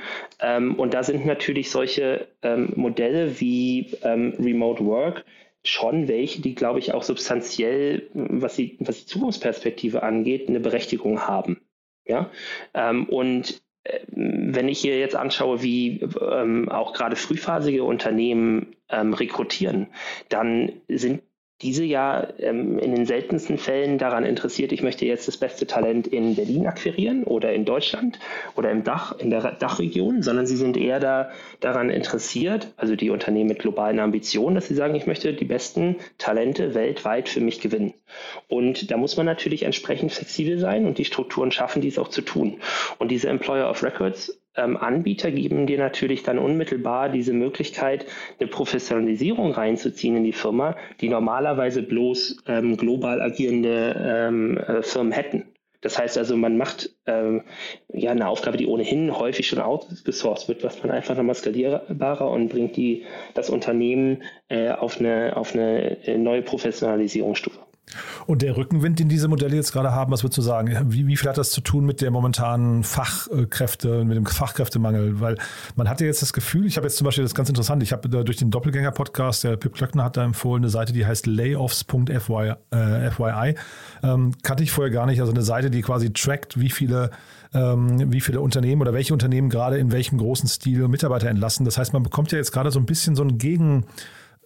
Ähm, 0.40 0.74
und 0.76 0.94
da 0.94 1.02
sind 1.02 1.26
natürlich 1.26 1.70
solche 1.70 2.28
ähm, 2.42 2.72
Modelle 2.76 3.40
wie 3.40 3.90
ähm, 4.02 4.34
Remote 4.38 4.84
Work 4.84 5.24
schon 5.64 6.08
welche, 6.08 6.42
die, 6.42 6.54
glaube 6.54 6.78
ich, 6.78 6.92
auch 6.92 7.02
substanziell, 7.02 8.08
was 8.12 8.56
die, 8.56 8.76
was 8.80 9.00
die 9.00 9.06
Zukunftsperspektive 9.06 10.02
angeht, 10.02 10.48
eine 10.48 10.60
Berechtigung 10.60 11.26
haben. 11.26 11.60
Ja, 12.06 12.30
ähm, 12.74 13.08
und 13.08 13.62
wenn 14.08 14.68
ich 14.68 14.80
hier 14.80 14.98
jetzt 14.98 15.16
anschaue, 15.16 15.62
wie 15.62 16.00
ähm, 16.00 16.68
auch 16.70 16.94
gerade 16.94 17.16
frühphasige 17.16 17.84
Unternehmen 17.84 18.76
ähm, 18.88 19.12
rekrutieren, 19.12 19.88
dann 20.28 20.72
sind 20.88 21.22
diese 21.62 21.84
ja 21.84 22.28
ähm, 22.38 22.78
in 22.78 22.94
den 22.94 23.06
seltensten 23.06 23.58
Fällen 23.58 23.96
daran 23.96 24.24
interessiert, 24.24 24.72
ich 24.72 24.82
möchte 24.82 25.06
jetzt 25.06 25.28
das 25.28 25.36
beste 25.36 25.66
Talent 25.66 26.06
in 26.06 26.34
Berlin 26.34 26.66
akquirieren 26.66 27.24
oder 27.24 27.52
in 27.52 27.64
Deutschland 27.64 28.18
oder 28.56 28.70
im 28.70 28.82
Dach, 28.82 29.16
in 29.18 29.30
der 29.30 29.52
Dachregion, 29.52 30.22
sondern 30.22 30.46
sie 30.46 30.56
sind 30.56 30.76
eher 30.76 30.98
da, 30.98 31.30
daran 31.60 31.90
interessiert, 31.90 32.72
also 32.76 32.96
die 32.96 33.10
Unternehmen 33.10 33.48
mit 33.48 33.60
globalen 33.60 34.00
Ambitionen, 34.00 34.56
dass 34.56 34.66
sie 34.66 34.74
sagen, 34.74 34.96
ich 34.96 35.06
möchte 35.06 35.32
die 35.32 35.44
besten 35.44 35.96
Talente 36.18 36.74
weltweit 36.74 37.28
für 37.28 37.40
mich 37.40 37.60
gewinnen. 37.60 37.94
Und 38.48 38.90
da 38.90 38.96
muss 38.96 39.16
man 39.16 39.26
natürlich 39.26 39.62
entsprechend 39.62 40.12
flexibel 40.12 40.58
sein 40.58 40.86
und 40.86 40.98
die 40.98 41.04
Strukturen 41.04 41.52
schaffen, 41.52 41.82
dies 41.82 41.98
auch 41.98 42.08
zu 42.08 42.22
tun. 42.22 42.60
Und 42.98 43.10
diese 43.10 43.28
Employer 43.28 43.70
of 43.70 43.82
Records 43.82 44.38
ähm, 44.56 44.76
Anbieter 44.76 45.30
geben 45.30 45.66
dir 45.66 45.78
natürlich 45.78 46.22
dann 46.22 46.38
unmittelbar 46.38 47.08
diese 47.08 47.32
Möglichkeit, 47.32 48.06
eine 48.38 48.48
Professionalisierung 48.48 49.52
reinzuziehen 49.52 50.16
in 50.16 50.24
die 50.24 50.32
Firma, 50.32 50.76
die 51.00 51.08
normalerweise 51.08 51.82
bloß 51.82 52.44
ähm, 52.46 52.76
global 52.76 53.20
agierende 53.20 53.94
ähm, 53.98 54.58
äh, 54.58 54.82
Firmen 54.82 55.12
hätten. 55.12 55.44
Das 55.84 55.98
heißt 55.98 56.16
also, 56.16 56.34
man 56.34 56.56
macht 56.56 56.96
ähm, 57.04 57.42
ja 57.92 58.10
eine 58.10 58.28
Aufgabe, 58.28 58.56
die 58.56 58.66
ohnehin 58.66 59.14
häufig 59.14 59.46
schon 59.46 59.60
outgesourced 59.60 60.48
wird, 60.48 60.64
was 60.64 60.82
man 60.82 60.90
einfach 60.90 61.14
nochmal 61.14 61.34
skalierbarer 61.34 62.30
und 62.30 62.48
bringt 62.48 62.76
die, 62.76 63.04
das 63.34 63.50
Unternehmen 63.50 64.22
äh, 64.48 64.70
auf, 64.70 64.98
eine, 64.98 65.36
auf 65.36 65.52
eine 65.52 66.06
äh, 66.06 66.16
neue 66.16 66.40
Professionalisierungsstufe. 66.40 67.63
Und 68.26 68.42
der 68.42 68.56
Rückenwind, 68.56 68.98
den 68.98 69.08
diese 69.08 69.28
Modelle 69.28 69.54
jetzt 69.54 69.72
gerade 69.72 69.92
haben, 69.92 70.10
was 70.12 70.22
würdest 70.22 70.38
du 70.38 70.42
sagen? 70.42 70.92
Wie, 70.92 71.06
wie 71.06 71.16
viel 71.16 71.28
hat 71.28 71.38
das 71.38 71.50
zu 71.50 71.60
tun 71.60 71.84
mit 71.84 72.00
der 72.00 72.10
momentanen 72.10 72.82
Fachkräfte, 72.82 74.04
mit 74.04 74.16
dem 74.16 74.26
Fachkräftemangel? 74.26 75.20
Weil 75.20 75.36
man 75.76 75.88
hatte 75.88 76.04
jetzt 76.04 76.22
das 76.22 76.32
Gefühl, 76.32 76.66
ich 76.66 76.76
habe 76.76 76.86
jetzt 76.86 76.96
zum 76.96 77.04
Beispiel 77.04 77.22
das 77.22 77.32
ist 77.32 77.36
ganz 77.36 77.48
interessant, 77.48 77.82
ich 77.82 77.92
habe 77.92 78.08
durch 78.08 78.36
den 78.36 78.50
Doppelgänger-Podcast, 78.50 79.44
der 79.44 79.56
Pip 79.56 79.74
Klöckner 79.74 80.04
hat 80.04 80.16
da 80.16 80.24
empfohlen, 80.24 80.62
eine 80.62 80.70
Seite, 80.70 80.92
die 80.92 81.06
heißt 81.06 81.26
layoffs.fyi, 81.26 82.54
äh, 82.72 83.54
ähm, 84.02 84.32
kannte 84.42 84.62
ich 84.62 84.72
vorher 84.72 84.92
gar 84.92 85.06
nicht, 85.06 85.20
also 85.20 85.32
eine 85.32 85.42
Seite, 85.42 85.70
die 85.70 85.82
quasi 85.82 86.12
trackt, 86.12 86.58
wie 86.58 86.70
viele 86.70 87.10
ähm, 87.54 88.12
wie 88.12 88.20
viele 88.20 88.40
Unternehmen 88.40 88.82
oder 88.82 88.92
welche 88.92 89.12
Unternehmen 89.12 89.48
gerade 89.48 89.78
in 89.78 89.92
welchem 89.92 90.18
großen 90.18 90.48
Stil 90.48 90.88
Mitarbeiter 90.88 91.28
entlassen. 91.28 91.64
Das 91.64 91.78
heißt, 91.78 91.92
man 91.92 92.02
bekommt 92.02 92.32
ja 92.32 92.38
jetzt 92.38 92.52
gerade 92.52 92.70
so 92.70 92.80
ein 92.80 92.86
bisschen 92.86 93.14
so 93.14 93.22
ein 93.22 93.38
Gegen, 93.38 93.86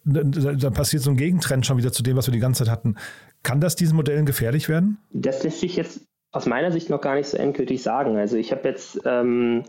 da 0.09 0.71
passiert 0.71 1.03
so 1.03 1.11
ein 1.11 1.17
Gegentrend 1.17 1.67
schon 1.67 1.79
wieder 1.79 1.93
zu 1.93 2.03
dem, 2.03 2.17
was 2.17 2.27
wir 2.27 2.33
die 2.33 2.39
ganze 2.39 2.65
Zeit 2.65 2.73
hatten. 2.73 2.97
Kann 3.43 3.61
das 3.61 3.77
diesen 3.77 3.97
Modellen 3.97 4.27
gefährlich 4.27 4.69
werden? 4.69 4.99
Das 5.13 5.43
lässt 5.43 5.61
sich 5.61 5.77
jetzt 5.77 6.01
aus 6.33 6.47
meiner 6.47 6.73
Sicht 6.73 6.91
noch 6.91 7.01
gar 7.01 7.15
nicht 7.15 7.29
so 7.29 7.37
endgültig 7.37 7.83
sagen. 7.83 8.17
Also 8.17 8.37
ich 8.37 8.53
habe 8.53 8.69
jetzt 8.69 9.01
ähm, 9.05 9.65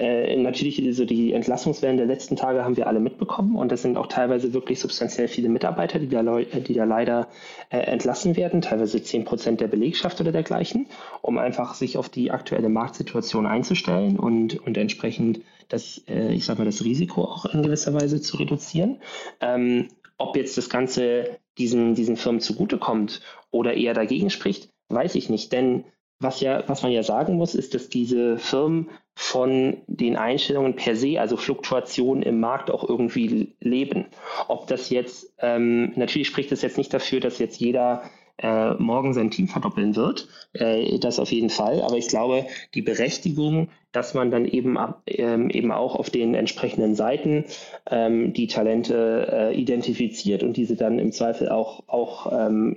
äh, 0.00 0.36
natürlich 0.36 0.80
so 0.96 1.04
die 1.04 1.32
Entlassungswellen 1.32 1.96
der 1.96 2.06
letzten 2.06 2.36
Tage 2.36 2.64
haben 2.64 2.76
wir 2.76 2.86
alle 2.86 3.00
mitbekommen 3.00 3.56
und 3.56 3.72
das 3.72 3.82
sind 3.82 3.96
auch 3.96 4.06
teilweise 4.06 4.52
wirklich 4.52 4.78
substanziell 4.78 5.26
viele 5.26 5.48
Mitarbeiter, 5.48 5.98
die 5.98 6.08
da, 6.08 6.22
die 6.22 6.74
da 6.74 6.84
leider 6.84 7.26
äh, 7.70 7.78
entlassen 7.78 8.36
werden, 8.36 8.60
teilweise 8.60 9.02
10 9.02 9.24
Prozent 9.24 9.60
der 9.60 9.66
Belegschaft 9.66 10.20
oder 10.20 10.30
dergleichen, 10.30 10.86
um 11.20 11.38
einfach 11.38 11.74
sich 11.74 11.98
auf 11.98 12.08
die 12.08 12.30
aktuelle 12.30 12.68
Marktsituation 12.68 13.46
einzustellen 13.46 14.18
und, 14.20 14.64
und 14.64 14.76
entsprechend 14.76 15.40
das, 15.68 16.02
äh, 16.08 16.32
ich 16.32 16.44
sag 16.44 16.58
mal, 16.58 16.64
das 16.64 16.84
Risiko 16.84 17.24
auch 17.24 17.46
in 17.46 17.62
gewisser 17.62 17.94
Weise 17.94 18.20
zu 18.20 18.36
reduzieren. 18.36 19.00
Ähm, 19.40 19.88
ob 20.16 20.36
jetzt 20.36 20.58
das 20.58 20.68
Ganze 20.68 21.38
diesen, 21.58 21.94
diesen 21.94 22.16
Firmen 22.16 22.40
zugutekommt 22.40 23.20
oder 23.50 23.74
eher 23.74 23.94
dagegen 23.94 24.30
spricht, 24.30 24.70
weiß 24.88 25.14
ich 25.14 25.28
nicht. 25.28 25.52
Denn 25.52 25.84
was, 26.20 26.40
ja, 26.40 26.64
was 26.66 26.82
man 26.82 26.90
ja 26.90 27.02
sagen 27.02 27.36
muss, 27.36 27.54
ist, 27.54 27.74
dass 27.74 27.88
diese 27.88 28.38
Firmen 28.38 28.90
von 29.14 29.78
den 29.86 30.16
Einstellungen 30.16 30.74
per 30.74 30.96
se, 30.96 31.20
also 31.20 31.36
Fluktuationen 31.36 32.22
im 32.22 32.40
Markt 32.40 32.70
auch 32.70 32.88
irgendwie 32.88 33.54
leben. 33.60 34.06
Ob 34.48 34.66
das 34.66 34.90
jetzt, 34.90 35.32
ähm, 35.38 35.92
natürlich 35.96 36.28
spricht 36.28 36.50
es 36.52 36.62
jetzt 36.62 36.78
nicht 36.78 36.92
dafür, 36.92 37.20
dass 37.20 37.38
jetzt 37.38 37.60
jeder 37.60 38.02
äh, 38.38 38.74
morgen 38.74 39.12
sein 39.14 39.30
Team 39.30 39.48
verdoppeln 39.48 39.96
wird. 39.96 40.28
Äh, 40.52 40.98
das 40.98 41.18
auf 41.18 41.30
jeden 41.30 41.50
Fall. 41.50 41.82
Aber 41.82 41.96
ich 41.96 42.08
glaube, 42.08 42.46
die 42.74 42.82
Berechtigung, 42.82 43.68
dass 43.92 44.14
man 44.14 44.30
dann 44.30 44.44
eben, 44.44 44.78
ähm, 45.06 45.50
eben 45.50 45.72
auch 45.72 45.96
auf 45.96 46.10
den 46.10 46.34
entsprechenden 46.34 46.94
Seiten 46.94 47.44
ähm, 47.90 48.32
die 48.32 48.46
Talente 48.46 49.28
äh, 49.30 49.54
identifiziert 49.54 50.42
und 50.42 50.56
diese 50.56 50.76
dann 50.76 50.98
im 50.98 51.12
Zweifel 51.12 51.48
auch, 51.48 51.88
auch 51.88 52.32
ähm, 52.32 52.76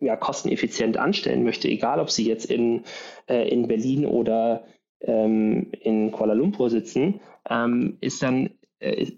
ja, 0.00 0.16
kosteneffizient 0.16 0.96
anstellen 0.96 1.44
möchte, 1.44 1.68
egal 1.68 2.00
ob 2.00 2.10
sie 2.10 2.26
jetzt 2.26 2.44
in, 2.44 2.84
äh, 3.28 3.48
in 3.48 3.68
Berlin 3.68 4.04
oder 4.04 4.64
ähm, 5.00 5.68
in 5.80 6.12
Kuala 6.12 6.34
Lumpur 6.34 6.68
sitzen, 6.68 7.20
ähm, 7.48 7.96
ist 8.00 8.22
dann 8.22 8.50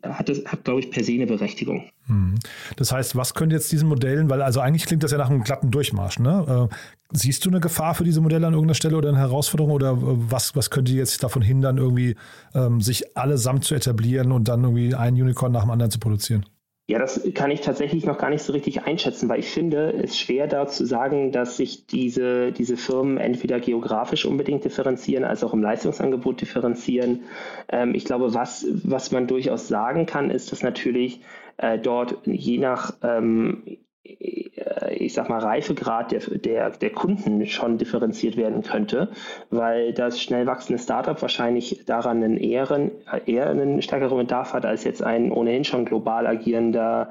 hat, 0.03 0.29
das, 0.29 0.45
hat, 0.45 0.65
glaube 0.65 0.81
ich, 0.81 0.91
per 0.91 1.05
se 1.05 1.13
eine 1.13 1.27
Berechtigung. 1.27 1.85
Hm. 2.07 2.35
Das 2.77 2.91
heißt, 2.91 3.15
was 3.15 3.35
könnte 3.35 3.55
jetzt 3.55 3.71
diesen 3.71 3.89
Modellen, 3.89 4.29
weil 4.29 4.43
also 4.43 4.61
eigentlich 4.61 4.87
klingt 4.87 5.05
das 5.05 5.13
ja 5.13 5.19
nach 5.19 5.31
einem 5.31 5.45
glatten 5.45 5.71
Durchmarsch, 5.71 6.19
ne? 6.19 6.69
Äh, 6.71 6.75
siehst 7.13 7.45
du 7.45 7.51
eine 7.51 7.61
Gefahr 7.61 7.95
für 7.95 8.05
diese 8.05 8.21
Modelle 8.21 8.47
an 8.47 8.55
irgendeiner 8.55 8.75
Stelle 8.75 8.97
oder 8.97 9.11
eine 9.11 9.19
Herausforderung 9.19 9.73
oder 9.73 9.93
äh, 9.93 9.97
was, 9.97 10.57
was 10.57 10.71
könnte 10.71 10.93
jetzt 10.93 11.23
davon 11.23 11.43
hindern, 11.43 11.79
irgendwie 11.79 12.17
ähm, 12.55 12.81
sich 12.81 13.17
allesamt 13.17 13.65
zu 13.65 13.75
etablieren 13.75 14.33
und 14.33 14.49
dann 14.49 14.65
irgendwie 14.65 14.95
ein 14.95 15.15
Unicorn 15.15 15.53
nach 15.53 15.63
dem 15.63 15.71
anderen 15.71 15.91
zu 15.91 16.01
produzieren? 16.01 16.45
Ja, 16.89 16.99
das 16.99 17.23
kann 17.35 17.53
ich 17.53 17.61
tatsächlich 17.61 18.05
noch 18.05 18.19
gar 18.19 18.29
nicht 18.29 18.43
so 18.43 18.53
richtig 18.53 18.83
einschätzen, 18.83 19.29
weil 19.29 19.39
ich 19.39 19.49
finde 19.51 19.93
es 20.03 20.19
schwer 20.19 20.49
da 20.49 20.67
zu 20.67 20.85
sagen, 20.85 21.31
dass 21.31 21.57
sich 21.57 21.87
diese, 21.87 22.51
diese 22.51 22.77
Firmen 22.77 23.19
entweder 23.19 23.61
geografisch 23.61 24.25
unbedingt 24.25 24.65
differenzieren, 24.65 25.23
als 25.25 25.45
auch 25.45 25.55
im 25.55 25.63
Leistungsangebot 25.63 26.41
differenzieren. 26.41 27.23
Ähm, 27.69 27.95
ich 27.95 28.05
glaube, 28.05 28.35
was, 28.35 28.67
was 28.83 29.13
man 29.13 29.29
durchaus 29.29 29.69
sagen 29.69 30.07
kann, 30.07 30.31
ist, 30.31 30.51
dass 30.51 30.63
natürlich 30.65 31.21
äh, 31.57 31.79
dort 31.79 32.19
je 32.25 32.59
nach 32.59 32.95
ähm, 33.03 33.79
äh, 34.03 34.51
ich 34.91 35.15
sag 35.15 35.29
mal, 35.29 35.39
Reifegrad 35.39 36.13
der, 36.13 36.21
der, 36.21 36.71
der 36.71 36.91
Kunden 36.91 37.45
schon 37.47 37.79
differenziert 37.79 38.37
werden 38.37 38.63
könnte, 38.63 39.11
weil 39.51 39.93
das 39.93 40.21
schnell 40.21 40.47
wachsende 40.47 40.83
Startup 40.83 41.21
wahrscheinlich 41.21 41.85
daran 41.87 42.23
einen 42.23 42.37
eher, 42.37 42.91
eher 43.27 43.51
einen 43.51 43.83
stärkeren 43.83 44.19
Bedarf 44.19 44.53
hat 44.53 44.65
als 44.65 44.85
jetzt 44.85 45.03
ein 45.03 45.33
ohnehin 45.33 45.65
schon 45.65 45.85
global 45.85 46.27
agierender 46.27 47.11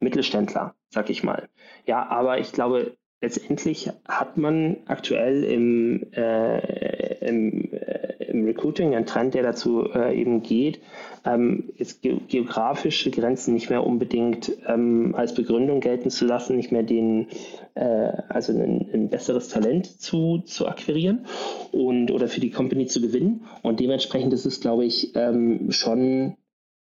Mittelständler, 0.00 0.74
sag 0.88 1.10
ich 1.10 1.22
mal. 1.22 1.48
Ja, 1.86 2.08
aber 2.08 2.38
ich 2.38 2.52
glaube, 2.52 2.96
letztendlich 3.20 3.90
hat 4.08 4.36
man 4.36 4.78
aktuell 4.86 5.44
im, 5.44 6.12
äh, 6.12 7.26
im, 7.26 7.72
äh, 7.72 8.09
im 8.30 8.44
Recruiting 8.44 8.94
einen 8.94 9.06
Trend, 9.06 9.34
der 9.34 9.42
dazu 9.42 9.84
äh, 9.92 10.18
eben 10.18 10.42
geht, 10.42 10.80
ähm, 11.24 11.70
jetzt 11.76 12.02
ge 12.02 12.18
geografische 12.28 13.10
Grenzen 13.10 13.54
nicht 13.54 13.70
mehr 13.70 13.84
unbedingt 13.84 14.52
ähm, 14.66 15.14
als 15.14 15.34
Begründung 15.34 15.80
gelten 15.80 16.10
zu 16.10 16.24
lassen, 16.24 16.56
nicht 16.56 16.72
mehr 16.72 16.82
den, 16.82 17.28
äh, 17.74 18.12
also 18.28 18.52
ein, 18.52 18.88
ein, 18.92 19.08
besseres 19.10 19.48
Talent 19.48 20.00
zu, 20.00 20.38
zu 20.38 20.66
akquirieren 20.66 21.26
und 21.72 22.10
oder 22.10 22.28
für 22.28 22.40
die 22.40 22.50
Company 22.50 22.86
zu 22.86 23.00
gewinnen. 23.00 23.44
Und 23.62 23.80
dementsprechend 23.80 24.32
ist 24.32 24.46
es, 24.46 24.60
glaube 24.60 24.84
ich, 24.84 25.14
ähm, 25.14 25.70
schon, 25.70 26.36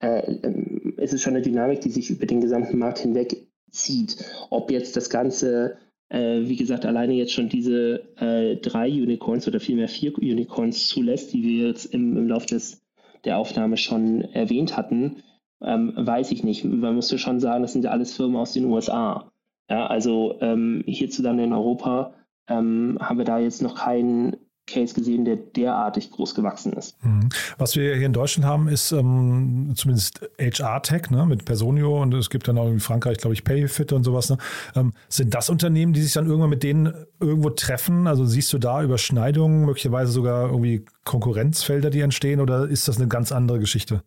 äh, 0.00 0.32
ähm, 0.42 0.94
ist 0.96 1.14
es 1.14 1.22
schon 1.22 1.34
eine 1.34 1.42
Dynamik, 1.42 1.80
die 1.80 1.90
sich 1.90 2.10
über 2.10 2.26
den 2.26 2.40
gesamten 2.40 2.78
Markt 2.78 2.98
hinweg 2.98 3.46
zieht. 3.70 4.16
Ob 4.50 4.70
jetzt 4.70 4.96
das 4.96 5.10
Ganze 5.10 5.76
äh, 6.08 6.40
wie 6.42 6.56
gesagt, 6.56 6.86
alleine 6.86 7.14
jetzt 7.14 7.32
schon 7.32 7.48
diese 7.48 8.02
äh, 8.16 8.56
drei 8.56 8.88
Unicorns 8.88 9.46
oder 9.48 9.60
vielmehr 9.60 9.88
vier 9.88 10.16
Unicorns 10.16 10.86
zulässt, 10.86 11.32
die 11.32 11.42
wir 11.42 11.68
jetzt 11.68 11.86
im, 11.86 12.16
im 12.16 12.28
Laufe 12.28 12.46
des, 12.46 12.84
der 13.24 13.38
Aufnahme 13.38 13.76
schon 13.76 14.22
erwähnt 14.22 14.76
hatten, 14.76 15.22
ähm, 15.62 15.92
weiß 15.96 16.32
ich 16.32 16.44
nicht. 16.44 16.64
Man 16.64 16.94
müsste 16.94 17.18
schon 17.18 17.40
sagen, 17.40 17.62
das 17.62 17.72
sind 17.72 17.84
ja 17.84 17.90
alles 17.90 18.14
Firmen 18.14 18.36
aus 18.36 18.52
den 18.52 18.66
USA. 18.66 19.30
Ja, 19.68 19.86
also 19.86 20.38
ähm, 20.40 20.84
hierzulande 20.86 21.42
in 21.44 21.52
Europa 21.52 22.14
ähm, 22.48 22.98
haben 23.00 23.18
wir 23.18 23.24
da 23.24 23.38
jetzt 23.38 23.62
noch 23.62 23.74
keinen 23.74 24.36
Case 24.66 24.94
gesehen, 24.94 25.24
der 25.24 25.36
derartig 25.36 26.10
groß 26.10 26.34
gewachsen 26.34 26.72
ist. 26.72 27.02
Mhm. 27.04 27.28
Was 27.56 27.76
wir 27.76 27.94
hier 27.94 28.06
in 28.06 28.12
Deutschland 28.12 28.46
haben, 28.46 28.68
ist 28.68 28.90
ähm, 28.92 29.72
zumindest 29.76 30.28
HR-Tech 30.40 31.10
ne, 31.10 31.24
mit 31.24 31.44
Personio 31.44 32.02
und 32.02 32.12
es 32.14 32.30
gibt 32.30 32.48
dann 32.48 32.58
auch 32.58 32.68
in 32.68 32.80
Frankreich, 32.80 33.18
glaube 33.18 33.34
ich, 33.34 33.44
Payfit 33.44 33.92
und 33.92 34.02
sowas. 34.02 34.28
Ne? 34.28 34.38
Ähm, 34.74 34.92
sind 35.08 35.34
das 35.34 35.50
Unternehmen, 35.50 35.92
die 35.92 36.02
sich 36.02 36.12
dann 36.12 36.26
irgendwann 36.26 36.50
mit 36.50 36.64
denen 36.64 36.92
irgendwo 37.20 37.50
treffen? 37.50 38.06
Also 38.08 38.26
siehst 38.26 38.52
du 38.52 38.58
da 38.58 38.82
Überschneidungen, 38.82 39.64
möglicherweise 39.64 40.10
sogar 40.10 40.46
irgendwie 40.50 40.84
Konkurrenzfelder, 41.04 41.90
die 41.90 42.00
entstehen 42.00 42.40
oder 42.40 42.66
ist 42.68 42.88
das 42.88 42.96
eine 42.96 43.06
ganz 43.06 43.30
andere 43.30 43.60
Geschichte? 43.60 44.02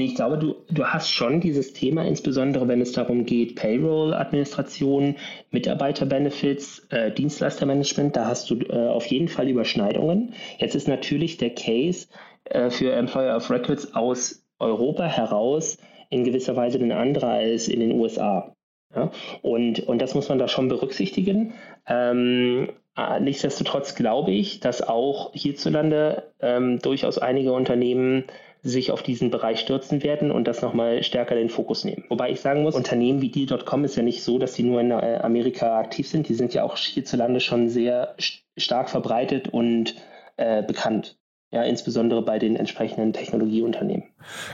Nee, 0.00 0.06
ich 0.06 0.14
glaube, 0.14 0.38
du, 0.38 0.54
du 0.70 0.86
hast 0.86 1.10
schon 1.10 1.42
dieses 1.42 1.74
Thema, 1.74 2.06
insbesondere 2.06 2.66
wenn 2.68 2.80
es 2.80 2.92
darum 2.92 3.26
geht, 3.26 3.54
Payroll-Administration, 3.56 5.16
Mitarbeiter-Benefits, 5.50 6.86
äh, 6.88 7.12
Dienstleistermanagement, 7.12 8.16
da 8.16 8.24
hast 8.24 8.48
du 8.48 8.54
äh, 8.60 8.88
auf 8.88 9.04
jeden 9.04 9.28
Fall 9.28 9.50
Überschneidungen. 9.50 10.32
Jetzt 10.56 10.74
ist 10.74 10.88
natürlich 10.88 11.36
der 11.36 11.50
Case 11.50 12.08
äh, 12.44 12.70
für 12.70 12.92
Employer 12.92 13.36
of 13.36 13.50
Records 13.50 13.94
aus 13.94 14.42
Europa 14.58 15.04
heraus 15.04 15.76
in 16.08 16.24
gewisser 16.24 16.56
Weise 16.56 16.78
ein 16.78 16.92
anderer 16.92 17.32
als 17.32 17.68
in 17.68 17.80
den 17.80 17.92
USA. 17.92 18.54
Ja? 18.96 19.10
Und, 19.42 19.80
und 19.80 20.00
das 20.00 20.14
muss 20.14 20.30
man 20.30 20.38
da 20.38 20.48
schon 20.48 20.68
berücksichtigen. 20.68 21.52
Ähm, 21.86 22.70
äh, 22.96 23.20
nichtsdestotrotz 23.20 23.96
glaube 23.96 24.30
ich, 24.30 24.60
dass 24.60 24.80
auch 24.80 25.34
hierzulande 25.34 26.32
ähm, 26.40 26.78
durchaus 26.78 27.18
einige 27.18 27.52
Unternehmen 27.52 28.24
sich 28.62 28.90
auf 28.90 29.02
diesen 29.02 29.30
Bereich 29.30 29.60
stürzen 29.60 30.02
werden 30.02 30.30
und 30.30 30.46
das 30.46 30.62
nochmal 30.62 31.02
stärker 31.02 31.34
den 31.34 31.48
Fokus 31.48 31.84
nehmen. 31.84 32.04
Wobei 32.08 32.30
ich 32.30 32.40
sagen 32.40 32.62
muss, 32.62 32.74
Unternehmen 32.74 33.22
wie 33.22 33.30
Deal.com 33.30 33.84
ist 33.84 33.96
ja 33.96 34.02
nicht 34.02 34.22
so, 34.22 34.38
dass 34.38 34.52
die 34.52 34.62
nur 34.62 34.80
in 34.80 34.90
äh, 34.90 35.20
Amerika 35.22 35.78
aktiv 35.78 36.08
sind. 36.08 36.28
Die 36.28 36.34
sind 36.34 36.52
ja 36.52 36.64
auch 36.64 36.76
hierzulande 36.76 37.40
schon 37.40 37.68
sehr 37.68 38.14
stark 38.56 38.90
verbreitet 38.90 39.48
und 39.48 39.94
äh, 40.36 40.62
bekannt 40.62 41.16
ja, 41.52 41.62
insbesondere 41.64 42.22
bei 42.22 42.38
den 42.38 42.56
entsprechenden 42.56 43.12
Technologieunternehmen. 43.12 44.04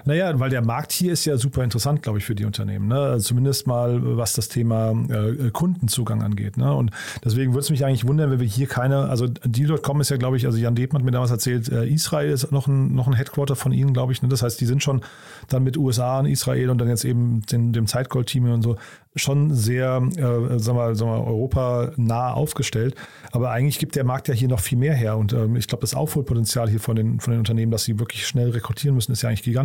Naja, 0.04 0.38
weil 0.38 0.50
der 0.50 0.64
Markt 0.64 0.92
hier 0.92 1.12
ist 1.12 1.24
ja 1.24 1.36
super 1.36 1.64
interessant, 1.64 2.02
glaube 2.02 2.18
ich, 2.18 2.24
für 2.24 2.34
die 2.34 2.44
Unternehmen. 2.44 2.88
Ne? 2.88 2.98
Also 2.98 3.28
zumindest 3.28 3.66
mal, 3.66 4.00
was 4.16 4.32
das 4.32 4.48
Thema 4.48 4.92
äh, 5.08 5.50
Kundenzugang 5.50 6.22
angeht. 6.22 6.56
Ne? 6.56 6.72
Und 6.72 6.90
deswegen 7.24 7.52
würde 7.52 7.60
es 7.60 7.70
mich 7.70 7.84
eigentlich 7.84 8.06
wundern, 8.06 8.30
wenn 8.30 8.40
wir 8.40 8.46
hier 8.46 8.66
keine, 8.66 9.08
also 9.08 9.26
Deal.com 9.26 10.00
ist 10.00 10.10
ja, 10.10 10.16
glaube 10.16 10.36
ich, 10.36 10.46
also 10.46 10.58
Jan 10.58 10.74
Debmann 10.74 11.02
hat 11.02 11.04
mir 11.04 11.12
damals 11.12 11.30
erzählt, 11.30 11.70
äh, 11.70 11.86
Israel 11.86 12.30
ist 12.30 12.50
noch 12.52 12.66
ein, 12.66 12.94
noch 12.94 13.06
ein 13.06 13.14
Headquarter 13.14 13.56
von 13.56 13.72
ihnen, 13.72 13.92
glaube 13.92 14.12
ich. 14.12 14.22
Ne? 14.22 14.28
Das 14.28 14.42
heißt, 14.42 14.60
die 14.60 14.66
sind 14.66 14.82
schon 14.82 15.02
dann 15.48 15.64
mit 15.64 15.76
USA 15.76 16.20
und 16.20 16.26
Israel 16.26 16.70
und 16.70 16.78
dann 16.78 16.88
jetzt 16.88 17.04
eben 17.04 17.42
den, 17.42 17.72
dem 17.72 17.86
Zeitgold-Team 17.86 18.50
und 18.50 18.62
so 18.62 18.76
schon 19.16 19.54
sehr, 19.54 20.02
äh, 20.16 20.58
sagen 20.58 20.78
wir, 20.78 20.94
sagen 20.94 21.10
wir, 21.10 21.26
Europa 21.26 21.92
nah 21.96 22.32
aufgestellt. 22.32 22.94
Aber 23.32 23.50
eigentlich 23.50 23.78
gibt 23.78 23.96
der 23.96 24.04
Markt 24.04 24.28
ja 24.28 24.34
hier 24.34 24.48
noch 24.48 24.60
viel 24.60 24.78
mehr 24.78 24.94
her. 24.94 25.16
Und 25.16 25.32
ähm, 25.32 25.56
ich 25.56 25.66
glaube, 25.66 25.80
das 25.80 25.94
Aufholpotenzial 25.94 26.68
hier 26.68 26.80
von 26.80 26.96
den, 26.96 27.18
von 27.20 27.32
den 27.32 27.38
Unternehmen, 27.38 27.72
dass 27.72 27.84
sie 27.84 27.98
wirklich 27.98 28.26
schnell 28.26 28.50
rekrutieren 28.50 28.94
müssen, 28.94 29.12
ist 29.12 29.22
ja 29.22 29.30
eigentlich 29.30 29.42
gigantisch. 29.42 29.55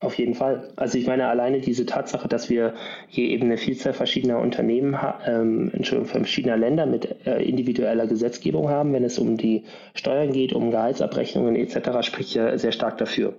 Auf 0.00 0.16
jeden 0.16 0.34
Fall. 0.34 0.68
Also 0.76 0.96
ich 0.96 1.08
meine 1.08 1.26
alleine 1.26 1.60
diese 1.60 1.84
Tatsache, 1.84 2.28
dass 2.28 2.48
wir 2.48 2.74
hier 3.08 3.28
eben 3.30 3.46
eine 3.46 3.56
Vielzahl 3.56 3.92
verschiedener 3.92 4.38
Unternehmen, 4.38 4.96
ähm, 5.26 5.72
verschiedener 6.04 6.56
Länder 6.56 6.86
mit 6.86 7.26
äh, 7.26 7.42
individueller 7.42 8.06
Gesetzgebung 8.06 8.68
haben, 8.68 8.92
wenn 8.92 9.02
es 9.02 9.18
um 9.18 9.36
die 9.36 9.64
Steuern 9.94 10.30
geht, 10.30 10.52
um 10.52 10.70
Gehaltsabrechnungen 10.70 11.56
etc., 11.56 12.06
spricht 12.06 12.32
ja 12.34 12.56
sehr 12.58 12.70
stark 12.70 12.98
dafür. 12.98 13.34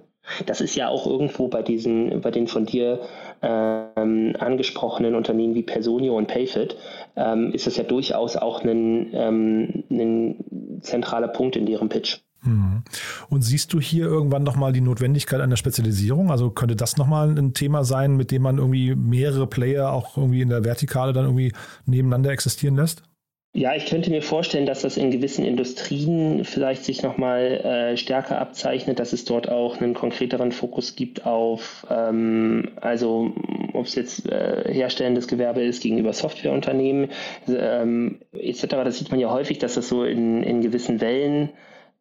Das 0.45 0.59
ist 0.59 0.75
ja 0.75 0.89
auch 0.89 1.07
irgendwo 1.07 1.47
bei 1.47 1.63
diesen, 1.63 2.19
bei 2.19 2.29
den 2.29 2.47
von 2.47 2.65
dir 2.65 2.99
ähm, 3.41 4.35
angesprochenen 4.38 5.15
Unternehmen 5.15 5.55
wie 5.55 5.63
Personio 5.63 6.17
und 6.17 6.27
Payfit, 6.27 6.75
ähm, 7.15 7.53
ist 7.53 7.67
das 7.67 7.77
ja 7.77 7.83
durchaus 7.83 8.35
auch 8.35 8.65
ein, 8.65 9.12
ähm, 9.13 10.81
zentraler 10.81 11.29
Punkt 11.29 11.55
in 11.55 11.65
deren 11.65 11.88
Pitch. 11.88 12.19
Mhm. 12.43 12.84
Und 13.30 13.41
siehst 13.41 13.73
du 13.73 13.80
hier 13.80 14.06
irgendwann 14.06 14.43
nochmal 14.43 14.73
die 14.73 14.82
Notwendigkeit 14.82 15.41
einer 15.41 15.58
Spezialisierung? 15.58 16.32
Also 16.32 16.49
könnte 16.52 16.75
das 16.75 16.97
nochmal 16.97 17.38
ein 17.38 17.54
Thema 17.54 17.84
sein, 17.84 18.15
mit 18.15 18.32
dem 18.32 18.41
man 18.41 18.58
irgendwie 18.58 18.95
mehrere 18.95 19.47
Player 19.47 19.91
auch 19.91 20.17
irgendwie 20.17 20.41
in 20.41 20.49
der 20.49 20.63
Vertikale 20.63 21.13
dann 21.13 21.25
irgendwie 21.25 21.54
nebeneinander 21.86 22.32
existieren 22.32 22.75
lässt? 22.75 23.04
Ja, 23.52 23.75
ich 23.75 23.88
könnte 23.88 24.12
mir 24.12 24.21
vorstellen, 24.21 24.67
dass 24.67 24.84
das 24.84 24.95
in 24.95 25.10
gewissen 25.10 25.43
Industrien 25.43 26.45
vielleicht 26.45 26.86
sich 26.86 27.02
nochmal 27.02 27.41
äh, 27.41 27.97
stärker 27.97 28.39
abzeichnet, 28.39 28.99
dass 28.99 29.12
es 29.12 29.25
dort 29.25 29.49
auch 29.49 29.82
einen 29.82 29.95
konkreteren 29.95 30.52
Fokus 30.52 30.95
gibt 30.95 31.25
auf, 31.25 31.88
ähm, 31.89 32.69
also 32.80 33.34
ob 33.73 33.88
es 33.88 33.95
jetzt 33.95 34.30
äh, 34.30 34.71
herstellendes 34.71 35.28
Gewerbe 35.28 35.62
ist 35.63 35.82
gegenüber 35.82 36.13
Softwareunternehmen 36.13 37.10
ähm, 37.47 38.19
etc. 38.34 38.67
Das 38.67 38.99
sieht 38.99 39.10
man 39.10 39.19
ja 39.19 39.32
häufig, 39.32 39.58
dass 39.58 39.73
das 39.73 39.89
so 39.89 40.04
in, 40.04 40.43
in 40.43 40.62
gewissen 40.62 41.02
Wellen 41.02 41.49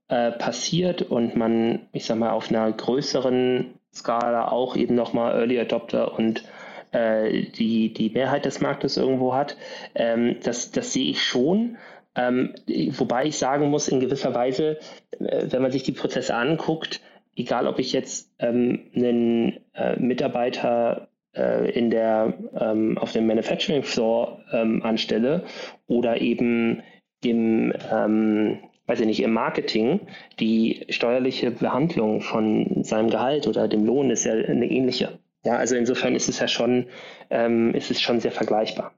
äh, 0.08 0.32
passiert 0.32 1.02
und 1.02 1.36
man, 1.36 1.88
ich 1.92 2.06
sag 2.06 2.18
mal, 2.18 2.30
auf 2.30 2.50
einer 2.50 2.70
größeren 2.72 3.74
Skala 3.94 4.48
auch 4.48 4.76
eben 4.76 4.94
nochmal 4.94 5.34
Early 5.34 5.58
Adopter 5.60 6.16
und 6.18 6.44
äh, 6.92 7.42
die, 7.42 7.92
die 7.92 8.10
Mehrheit 8.10 8.44
des 8.44 8.60
Marktes 8.60 8.96
irgendwo 8.96 9.34
hat. 9.34 9.56
Ähm, 9.94 10.36
das, 10.42 10.70
das 10.70 10.92
sehe 10.92 11.10
ich 11.10 11.22
schon. 11.22 11.76
Ähm, 12.14 12.54
wobei 12.96 13.26
ich 13.26 13.38
sagen 13.38 13.70
muss, 13.70 13.88
in 13.88 14.00
gewisser 14.00 14.34
Weise, 14.34 14.78
äh, 15.18 15.46
wenn 15.50 15.62
man 15.62 15.70
sich 15.70 15.82
die 15.82 15.92
Prozesse 15.92 16.34
anguckt, 16.34 17.00
egal 17.36 17.66
ob 17.66 17.78
ich 17.78 17.92
jetzt 17.92 18.32
ähm, 18.38 18.90
einen 18.94 19.60
äh, 19.74 19.98
Mitarbeiter 20.00 21.08
äh, 21.34 21.70
in 21.70 21.90
der, 21.90 22.34
ähm, 22.58 22.98
auf 22.98 23.12
dem 23.12 23.26
Manufacturing 23.26 23.82
Floor 23.82 24.40
ähm, 24.52 24.82
anstelle 24.82 25.44
oder 25.86 26.20
eben 26.20 26.82
im, 27.22 27.72
ähm, 27.90 28.58
weiß 28.88 29.00
ich 29.00 29.06
nicht, 29.06 29.22
im 29.22 29.32
Marketing, 29.32 30.00
die 30.40 30.86
steuerliche 30.88 31.50
Behandlung 31.50 32.22
von 32.22 32.82
seinem 32.82 33.10
Gehalt 33.10 33.46
oder 33.46 33.68
dem 33.68 33.84
Lohn 33.84 34.10
ist 34.10 34.24
ja 34.24 34.32
eine 34.32 34.68
ähnliche. 34.68 35.18
Ja, 35.44 35.56
also 35.56 35.76
insofern 35.76 36.16
ist 36.16 36.28
es 36.28 36.40
ja 36.40 36.48
schon, 36.48 36.86
ähm, 37.30 37.74
ist 37.74 37.90
es 37.90 38.00
schon 38.00 38.18
sehr 38.20 38.32
vergleichbar. 38.32 38.92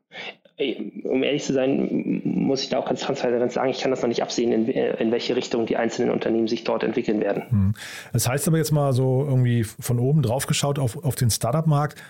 Um 1.04 1.22
ehrlich 1.22 1.44
zu 1.44 1.52
sein, 1.52 2.20
muss 2.24 2.62
ich 2.62 2.68
da 2.68 2.78
auch 2.78 2.86
ganz 2.86 3.00
transparent 3.00 3.50
sagen, 3.50 3.70
ich 3.70 3.80
kann 3.80 3.90
das 3.90 4.02
noch 4.02 4.08
nicht 4.08 4.22
absehen, 4.22 4.52
in, 4.52 4.68
in 4.68 5.10
welche 5.10 5.34
Richtung 5.34 5.66
die 5.66 5.76
einzelnen 5.76 6.10
Unternehmen 6.10 6.48
sich 6.48 6.64
dort 6.64 6.82
entwickeln 6.82 7.20
werden. 7.20 7.44
Hm. 7.48 7.74
Das 8.12 8.28
heißt 8.28 8.46
aber 8.46 8.58
jetzt 8.58 8.70
mal 8.70 8.92
so 8.92 9.24
irgendwie 9.26 9.64
von 9.64 9.98
oben 9.98 10.22
drauf 10.22 10.46
geschaut 10.46 10.78
auf, 10.78 11.02
auf 11.02 11.14
den 11.14 11.30
Startup-Markt 11.30 12.00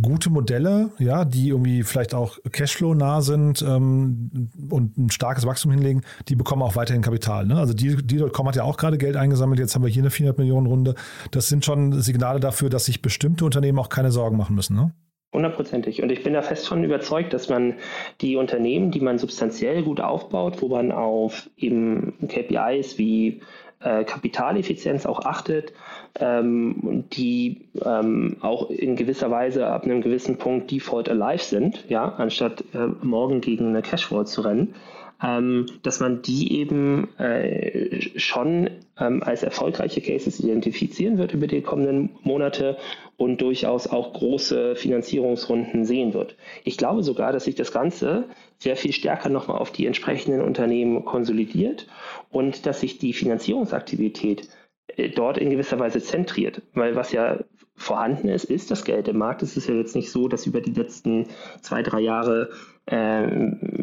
gute 0.00 0.30
Modelle, 0.30 0.90
ja, 0.98 1.24
die 1.24 1.48
irgendwie 1.48 1.82
vielleicht 1.82 2.14
auch 2.14 2.38
Cashflow-nah 2.50 3.20
sind 3.20 3.62
ähm, 3.62 4.50
und 4.70 4.98
ein 4.98 5.10
starkes 5.10 5.46
Wachstum 5.46 5.72
hinlegen, 5.72 6.02
die 6.28 6.36
bekommen 6.36 6.62
auch 6.62 6.76
weiterhin 6.76 7.02
Kapital. 7.02 7.46
Ne? 7.46 7.56
Also 7.56 7.74
Deal.com 7.74 8.48
hat 8.48 8.56
ja 8.56 8.64
auch 8.64 8.76
gerade 8.76 8.98
Geld 8.98 9.16
eingesammelt, 9.16 9.60
jetzt 9.60 9.74
haben 9.74 9.82
wir 9.82 9.90
hier 9.90 10.02
eine 10.02 10.10
400 10.10 10.38
Millionen 10.38 10.66
Runde. 10.66 10.94
Das 11.30 11.48
sind 11.48 11.64
schon 11.64 12.00
Signale 12.00 12.40
dafür, 12.40 12.70
dass 12.70 12.84
sich 12.84 13.02
bestimmte 13.02 13.44
Unternehmen 13.44 13.78
auch 13.78 13.88
keine 13.88 14.10
Sorgen 14.10 14.36
machen 14.36 14.54
müssen. 14.54 14.76
Ne? 14.76 14.92
Hundertprozentig. 15.32 16.02
Und 16.02 16.10
ich 16.10 16.24
bin 16.24 16.32
da 16.32 16.42
fest 16.42 16.66
von 16.66 16.82
überzeugt, 16.82 17.32
dass 17.32 17.48
man 17.48 17.74
die 18.20 18.36
Unternehmen, 18.36 18.90
die 18.90 19.00
man 19.00 19.18
substanziell 19.18 19.84
gut 19.84 20.00
aufbaut, 20.00 20.60
wo 20.60 20.68
man 20.68 20.90
auf 20.90 21.48
eben 21.56 22.14
KPIs 22.26 22.98
wie 22.98 23.40
äh, 23.80 24.04
Kapitaleffizienz 24.04 25.06
auch 25.06 25.20
achtet, 25.24 25.72
ähm, 26.18 27.04
die 27.12 27.68
ähm, 27.84 28.36
auch 28.40 28.70
in 28.70 28.96
gewisser 28.96 29.30
Weise 29.30 29.66
ab 29.66 29.84
einem 29.84 30.02
gewissen 30.02 30.36
Punkt 30.36 30.70
default 30.70 31.08
alive 31.08 31.42
sind, 31.42 31.84
ja, 31.88 32.14
anstatt 32.16 32.64
äh, 32.74 32.86
morgen 33.02 33.40
gegen 33.40 33.68
eine 33.68 33.82
Cashflow 33.82 34.24
zu 34.24 34.42
rennen, 34.42 34.74
ähm, 35.22 35.66
dass 35.82 36.00
man 36.00 36.22
die 36.22 36.58
eben 36.58 37.16
äh, 37.18 38.18
schon 38.18 38.70
ähm, 38.98 39.22
als 39.22 39.42
erfolgreiche 39.42 40.00
Cases 40.00 40.40
identifizieren 40.40 41.18
wird 41.18 41.32
über 41.34 41.46
die 41.46 41.62
kommenden 41.62 42.10
Monate 42.22 42.78
und 43.16 43.40
durchaus 43.42 43.86
auch 43.86 44.12
große 44.14 44.76
Finanzierungsrunden 44.76 45.84
sehen 45.84 46.14
wird. 46.14 46.36
Ich 46.64 46.76
glaube 46.76 47.02
sogar, 47.02 47.32
dass 47.32 47.44
sich 47.44 47.54
das 47.54 47.72
Ganze 47.72 48.24
sehr 48.58 48.76
viel 48.76 48.92
stärker 48.92 49.28
nochmal 49.28 49.58
auf 49.58 49.72
die 49.72 49.86
entsprechenden 49.86 50.40
Unternehmen 50.40 51.04
konsolidiert 51.04 51.86
und 52.30 52.66
dass 52.66 52.80
sich 52.80 52.98
die 52.98 53.12
Finanzierungsaktivität 53.12 54.48
äh, 54.96 55.10
dort 55.10 55.38
in 55.38 55.50
gewisser 55.50 55.78
Weise 55.78 56.00
zentriert. 56.00 56.62
Weil 56.72 56.96
was 56.96 57.12
ja 57.12 57.40
vorhanden 57.80 58.28
ist, 58.28 58.44
ist 58.44 58.70
das 58.70 58.84
Geld 58.84 59.08
im 59.08 59.16
Markt. 59.16 59.42
Es 59.42 59.56
ist 59.56 59.66
ja 59.68 59.74
jetzt 59.74 59.96
nicht 59.96 60.10
so, 60.10 60.28
dass 60.28 60.46
über 60.46 60.60
die 60.60 60.72
letzten 60.72 61.26
zwei, 61.62 61.82
drei 61.82 62.00
Jahre 62.00 62.50
äh, 62.86 63.26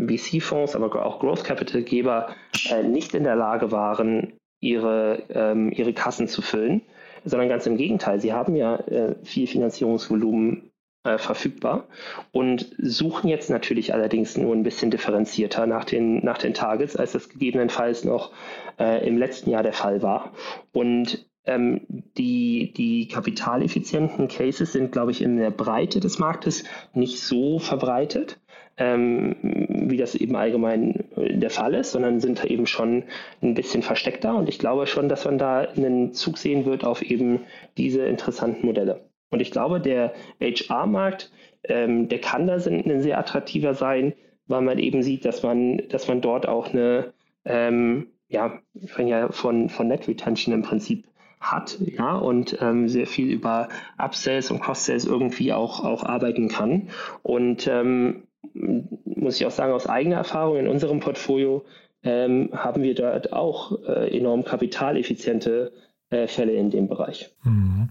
VC-Fonds, 0.08 0.76
aber 0.76 1.04
auch 1.04 1.20
Growth 1.20 1.44
Capital-Geber 1.44 2.36
äh, 2.70 2.84
nicht 2.84 3.16
in 3.16 3.24
der 3.24 3.36
Lage 3.36 3.72
waren, 3.72 4.34
ihre, 4.60 5.24
ähm, 5.30 5.72
ihre 5.72 5.94
Kassen 5.94 6.28
zu 6.28 6.42
füllen, 6.42 6.82
sondern 7.26 7.50
ganz 7.50 7.66
im 7.66 7.78
Gegenteil. 7.78 8.20
Sie 8.20 8.34
haben 8.34 8.56
ja 8.56 8.76
äh, 8.76 9.16
viel 9.24 9.48
Finanzierungsvolumen 9.48 10.72
äh, 11.04 11.18
verfügbar 11.18 11.88
und 12.32 12.76
suchen 12.78 13.30
jetzt 13.30 13.50
natürlich 13.50 13.94
allerdings 13.94 14.38
nur 14.38 14.54
ein 14.54 14.64
bisschen 14.64 14.92
differenzierter 14.92 15.66
nach 15.66 15.86
den, 15.86 16.24
nach 16.24 16.38
den 16.38 16.54
Targets, 16.54 16.96
als 16.96 17.14
das 17.14 17.30
gegebenenfalls 17.30 18.04
noch 18.04 18.32
äh, 18.80 19.08
im 19.08 19.18
letzten 19.18 19.50
Jahr 19.50 19.64
der 19.64 19.74
Fall 19.74 20.04
war. 20.04 20.34
Und 20.72 21.27
ähm, 21.48 21.82
die, 22.18 22.74
die 22.76 23.08
kapitaleffizienten 23.08 24.28
Cases 24.28 24.72
sind, 24.72 24.92
glaube 24.92 25.12
ich, 25.12 25.22
in 25.22 25.38
der 25.38 25.52
Breite 25.52 26.00
des 26.00 26.20
Marktes 26.20 26.66
nicht 26.94 27.22
so 27.22 27.58
verbreitet, 27.58 28.40
ähm, 28.78 29.36
wie 29.42 29.98
das 29.98 30.14
eben 30.14 30.36
allgemein 30.36 31.06
der 31.16 31.50
Fall 31.50 31.74
ist, 31.74 31.92
sondern 31.92 32.20
sind 32.20 32.44
eben 32.46 32.68
schon 32.68 33.06
ein 33.42 33.56
bisschen 33.56 33.82
versteckter. 33.82 34.36
Und 34.36 34.50
ich 34.50 34.60
glaube 34.60 34.86
schon, 34.86 35.10
dass 35.10 35.26
man 35.26 35.38
da 35.38 35.62
einen 35.62 36.14
Zug 36.14 36.38
sehen 36.38 36.66
wird 36.66 36.84
auf 36.84 37.02
eben 37.02 37.42
diese 37.78 38.02
interessanten 38.02 38.66
Modelle. 38.66 39.10
Und 39.30 39.42
ich 39.42 39.52
glaube, 39.52 39.80
der 39.80 40.14
HR-Markt, 40.40 41.32
ähm, 41.64 42.08
der 42.08 42.20
kann 42.20 42.48
da 42.48 42.56
ein 42.56 43.02
sehr 43.02 43.18
attraktiver 43.18 43.74
sein, 43.74 44.14
weil 44.48 44.62
man 44.62 44.80
eben 44.80 45.02
sieht, 45.02 45.26
dass 45.26 45.44
man, 45.44 45.82
dass 45.90 46.08
man 46.08 46.22
dort 46.22 46.48
auch 46.48 46.74
eine, 46.74 47.14
ähm, 47.46 48.08
ja, 48.30 48.60
ich 48.74 48.92
spreche 48.92 49.10
ja 49.10 49.32
von, 49.32 49.70
von 49.70 49.88
Net 49.88 50.08
Retention 50.08 50.54
im 50.54 50.62
Prinzip 50.62 51.06
hat, 51.40 51.78
ja, 51.80 52.16
und 52.16 52.58
ähm, 52.62 52.88
sehr 52.88 53.08
viel 53.08 53.32
über 53.32 53.70
Upsells 53.98 54.52
und 54.52 54.60
Cross-Sales 54.60 55.06
irgendwie 55.06 55.54
auch, 55.54 55.84
auch 55.84 56.04
arbeiten 56.04 56.48
kann. 56.50 56.90
Und 57.24 57.68
ähm, 57.68 58.24
muss 58.54 59.40
ich 59.40 59.46
auch 59.46 59.52
sagen, 59.52 59.74
aus 59.74 59.88
eigener 59.88 60.18
Erfahrung 60.18 60.58
in 60.58 60.68
unserem 60.68 61.00
Portfolio 61.00 61.64
ähm, 62.04 62.50
haben 62.54 62.84
wir 62.84 62.96
dort 62.96 63.34
auch 63.34 63.84
äh, 63.88 64.16
enorm 64.18 64.44
kapitaleffiziente 64.44 65.72
äh, 66.10 66.28
Fälle 66.28 66.54
in 66.54 66.70
dem 66.70 66.88
Bereich. 66.88 67.30
Mhm. 67.44 67.90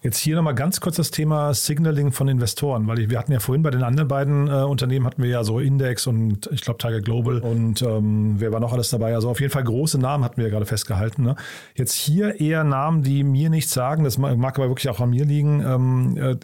Jetzt 0.00 0.18
hier 0.18 0.36
nochmal 0.36 0.54
ganz 0.54 0.80
kurz 0.80 0.94
das 0.94 1.10
Thema 1.10 1.52
Signaling 1.54 2.12
von 2.12 2.28
Investoren, 2.28 2.86
weil 2.86 3.00
ich, 3.00 3.10
wir 3.10 3.18
hatten 3.18 3.32
ja 3.32 3.40
vorhin 3.40 3.64
bei 3.64 3.70
den 3.70 3.82
anderen 3.82 4.06
beiden 4.06 4.46
äh, 4.46 4.62
Unternehmen 4.62 5.04
hatten 5.04 5.20
wir 5.24 5.28
ja 5.28 5.42
so 5.42 5.58
Index 5.58 6.06
und 6.06 6.48
ich 6.52 6.60
glaube 6.60 6.78
Tiger 6.78 7.00
Global 7.00 7.40
und 7.40 7.82
ähm, 7.82 8.36
wer 8.38 8.52
war 8.52 8.60
noch 8.60 8.72
alles 8.72 8.90
dabei? 8.90 9.16
Also 9.16 9.28
auf 9.28 9.40
jeden 9.40 9.52
Fall 9.52 9.64
große 9.64 9.98
Namen 9.98 10.22
hatten 10.22 10.36
wir 10.36 10.44
ja 10.44 10.50
gerade 10.50 10.66
festgehalten. 10.66 11.24
Ne? 11.24 11.34
Jetzt 11.74 11.94
hier 11.94 12.38
eher 12.38 12.62
Namen, 12.62 13.02
die 13.02 13.24
mir 13.24 13.50
nichts 13.50 13.72
sagen, 13.72 14.04
das 14.04 14.18
mag, 14.18 14.56
aber 14.56 14.68
wirklich 14.68 14.88
auch 14.88 15.00
an 15.00 15.10
mir 15.10 15.24
liegen. 15.24 15.64
Ähm, 15.66 16.16
äh, 16.16 16.36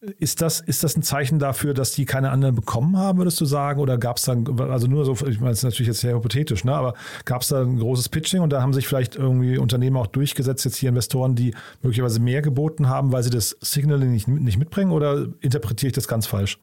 ist 0.00 0.42
das, 0.42 0.60
ist 0.60 0.84
das 0.84 0.96
ein 0.96 1.02
Zeichen 1.02 1.38
dafür, 1.38 1.74
dass 1.74 1.92
die 1.92 2.04
keine 2.04 2.30
anderen 2.30 2.54
bekommen 2.54 2.96
haben, 2.96 3.18
würdest 3.18 3.40
du 3.40 3.44
sagen? 3.44 3.80
Oder 3.80 3.98
gab 3.98 4.18
es 4.18 4.22
dann, 4.22 4.60
also 4.60 4.86
nur 4.86 5.04
so, 5.04 5.12
ich 5.26 5.40
meine, 5.40 5.50
das 5.50 5.58
ist 5.58 5.64
natürlich 5.64 5.88
jetzt 5.88 6.00
sehr 6.00 6.14
hypothetisch, 6.14 6.64
ne? 6.64 6.72
aber 6.72 6.94
gab 7.24 7.42
es 7.42 7.48
da 7.48 7.62
ein 7.62 7.78
großes 7.78 8.08
Pitching 8.08 8.40
und 8.40 8.50
da 8.50 8.62
haben 8.62 8.72
sich 8.72 8.86
vielleicht 8.86 9.16
irgendwie 9.16 9.58
Unternehmen 9.58 9.96
auch 9.96 10.06
durchgesetzt, 10.06 10.64
jetzt 10.64 10.76
hier 10.76 10.90
Investoren, 10.90 11.34
die 11.34 11.54
möglicherweise 11.82 12.20
mehr 12.20 12.42
geboten 12.42 12.88
haben, 12.88 13.10
weil 13.10 13.24
sie 13.24 13.30
das 13.30 13.56
Signaling 13.60 14.12
nicht, 14.12 14.28
nicht 14.28 14.58
mitbringen? 14.58 14.92
Oder 14.92 15.26
interpretiere 15.40 15.88
ich 15.88 15.94
das 15.94 16.06
ganz 16.06 16.26
falsch? 16.26 16.58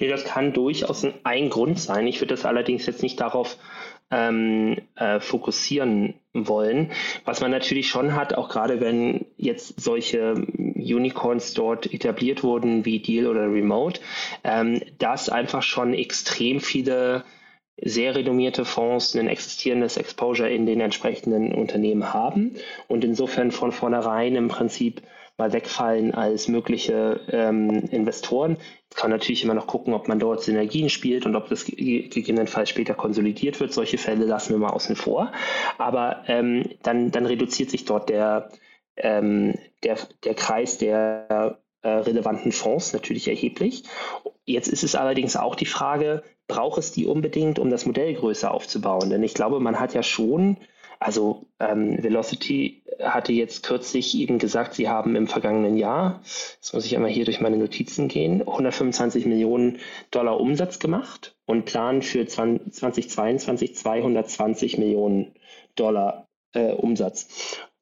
Nee, 0.00 0.08
das 0.08 0.24
kann 0.24 0.52
durchaus 0.52 1.04
ein 1.24 1.50
Grund 1.50 1.78
sein. 1.78 2.06
Ich 2.06 2.20
würde 2.20 2.34
das 2.34 2.44
allerdings 2.44 2.86
jetzt 2.86 3.02
nicht 3.02 3.20
darauf 3.20 3.56
ähm, 4.10 4.78
äh, 4.94 5.20
fokussieren 5.20 6.14
wollen. 6.32 6.92
Was 7.24 7.40
man 7.40 7.50
natürlich 7.50 7.88
schon 7.88 8.14
hat, 8.14 8.34
auch 8.34 8.48
gerade 8.48 8.80
wenn 8.80 9.26
jetzt 9.36 9.80
solche 9.80 10.34
Unicorns 10.78 11.54
dort 11.54 11.92
etabliert 11.92 12.42
wurden 12.42 12.84
wie 12.84 13.00
Deal 13.00 13.26
oder 13.26 13.52
Remote, 13.52 14.00
ähm, 14.44 14.80
dass 14.98 15.28
einfach 15.28 15.62
schon 15.62 15.94
extrem 15.94 16.60
viele 16.60 17.24
sehr 17.80 18.14
renommierte 18.14 18.64
Fonds 18.64 19.14
ein 19.14 19.28
existierendes 19.28 19.96
Exposure 19.96 20.50
in 20.50 20.66
den 20.66 20.80
entsprechenden 20.80 21.54
Unternehmen 21.54 22.12
haben 22.12 22.56
und 22.88 23.04
insofern 23.04 23.52
von 23.52 23.70
vornherein 23.70 24.34
im 24.34 24.48
Prinzip 24.48 25.02
mal 25.38 25.52
wegfallen 25.52 26.12
als 26.14 26.48
mögliche 26.48 27.20
ähm, 27.30 27.70
Investoren. 27.92 28.56
Ich 28.90 28.96
kann 28.96 29.10
natürlich 29.12 29.44
immer 29.44 29.54
noch 29.54 29.68
gucken, 29.68 29.94
ob 29.94 30.08
man 30.08 30.18
dort 30.18 30.42
Synergien 30.42 30.88
spielt 30.90 31.26
und 31.26 31.36
ob 31.36 31.48
das 31.48 31.64
gegebenenfalls 31.64 32.68
später 32.68 32.94
konsolidiert 32.94 33.60
wird. 33.60 33.72
Solche 33.72 33.98
Fälle 33.98 34.24
lassen 34.24 34.50
wir 34.50 34.58
mal 34.58 34.70
außen 34.70 34.96
vor. 34.96 35.30
Aber 35.78 36.24
ähm, 36.26 36.64
dann, 36.82 37.12
dann 37.12 37.24
reduziert 37.24 37.70
sich 37.70 37.84
dort 37.84 38.08
der, 38.08 38.50
ähm, 38.98 39.54
der, 39.82 39.96
der 40.24 40.34
Kreis 40.34 40.78
der 40.78 41.58
äh, 41.82 41.88
relevanten 41.88 42.52
Fonds 42.52 42.92
natürlich 42.92 43.28
erheblich. 43.28 43.84
Jetzt 44.44 44.68
ist 44.68 44.84
es 44.84 44.94
allerdings 44.94 45.36
auch 45.36 45.54
die 45.54 45.66
Frage, 45.66 46.22
braucht 46.46 46.78
es 46.78 46.92
die 46.92 47.06
unbedingt, 47.06 47.58
um 47.58 47.70
das 47.70 47.86
Modell 47.86 48.14
größer 48.14 48.50
aufzubauen? 48.50 49.10
Denn 49.10 49.22
ich 49.22 49.34
glaube, 49.34 49.60
man 49.60 49.78
hat 49.78 49.94
ja 49.94 50.02
schon 50.02 50.56
also 51.00 51.46
ähm, 51.60 52.02
Velocity 52.02 52.82
hatte 53.00 53.32
jetzt 53.32 53.62
kürzlich 53.62 54.16
eben 54.16 54.38
gesagt, 54.38 54.74
sie 54.74 54.88
haben 54.88 55.14
im 55.14 55.28
vergangenen 55.28 55.76
Jahr, 55.76 56.20
jetzt 56.22 56.74
muss 56.74 56.84
ich 56.84 56.96
einmal 56.96 57.10
hier 57.10 57.24
durch 57.24 57.40
meine 57.40 57.56
Notizen 57.56 58.08
gehen, 58.08 58.40
125 58.40 59.24
Millionen 59.26 59.78
Dollar 60.10 60.40
Umsatz 60.40 60.80
gemacht 60.80 61.36
und 61.46 61.64
planen 61.64 62.02
für 62.02 62.26
2022 62.26 63.76
220 63.76 64.78
Millionen 64.78 65.34
Dollar 65.76 66.26
äh, 66.52 66.72
Umsatz 66.72 67.28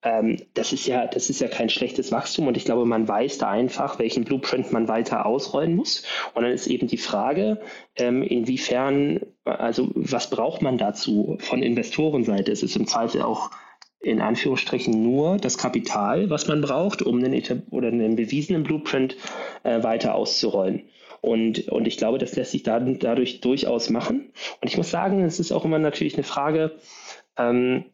ähm, 0.06 0.36
das 0.54 0.72
ist 0.72 0.86
ja, 0.86 1.08
das 1.08 1.30
ist 1.30 1.40
ja 1.40 1.48
kein 1.48 1.68
schlechtes 1.68 2.12
Wachstum 2.12 2.46
und 2.46 2.56
ich 2.56 2.64
glaube, 2.64 2.84
man 2.86 3.08
weiß 3.08 3.38
da 3.38 3.50
einfach, 3.50 3.98
welchen 3.98 4.24
Blueprint 4.24 4.70
man 4.70 4.86
weiter 4.86 5.26
ausrollen 5.26 5.74
muss. 5.74 6.04
Und 6.32 6.44
dann 6.44 6.52
ist 6.52 6.68
eben 6.68 6.86
die 6.86 6.96
Frage, 6.96 7.60
ähm, 7.96 8.22
inwiefern, 8.22 9.20
also 9.44 9.90
was 9.96 10.30
braucht 10.30 10.62
man 10.62 10.78
dazu 10.78 11.38
von 11.40 11.60
Investorenseite? 11.60 12.52
Es 12.52 12.62
ist 12.62 12.76
im 12.76 12.86
Zweifel 12.86 13.22
auch 13.22 13.50
in 14.00 14.20
Anführungsstrichen 14.20 15.02
nur 15.02 15.38
das 15.38 15.58
Kapital, 15.58 16.30
was 16.30 16.46
man 16.46 16.60
braucht, 16.60 17.02
um 17.02 17.18
einen, 17.18 17.42
oder 17.72 17.88
einen 17.88 18.14
bewiesenen 18.14 18.62
Blueprint 18.62 19.16
äh, 19.64 19.82
weiter 19.82 20.14
auszurollen. 20.14 20.84
Und, 21.20 21.66
und 21.66 21.88
ich 21.88 21.96
glaube, 21.96 22.18
das 22.18 22.36
lässt 22.36 22.52
sich 22.52 22.62
dadurch 22.62 23.40
durchaus 23.40 23.90
machen. 23.90 24.30
Und 24.60 24.68
ich 24.68 24.76
muss 24.76 24.92
sagen, 24.92 25.24
es 25.24 25.40
ist 25.40 25.50
auch 25.50 25.64
immer 25.64 25.80
natürlich 25.80 26.14
eine 26.14 26.22
Frage, 26.22 26.76
ähm, 27.36 27.86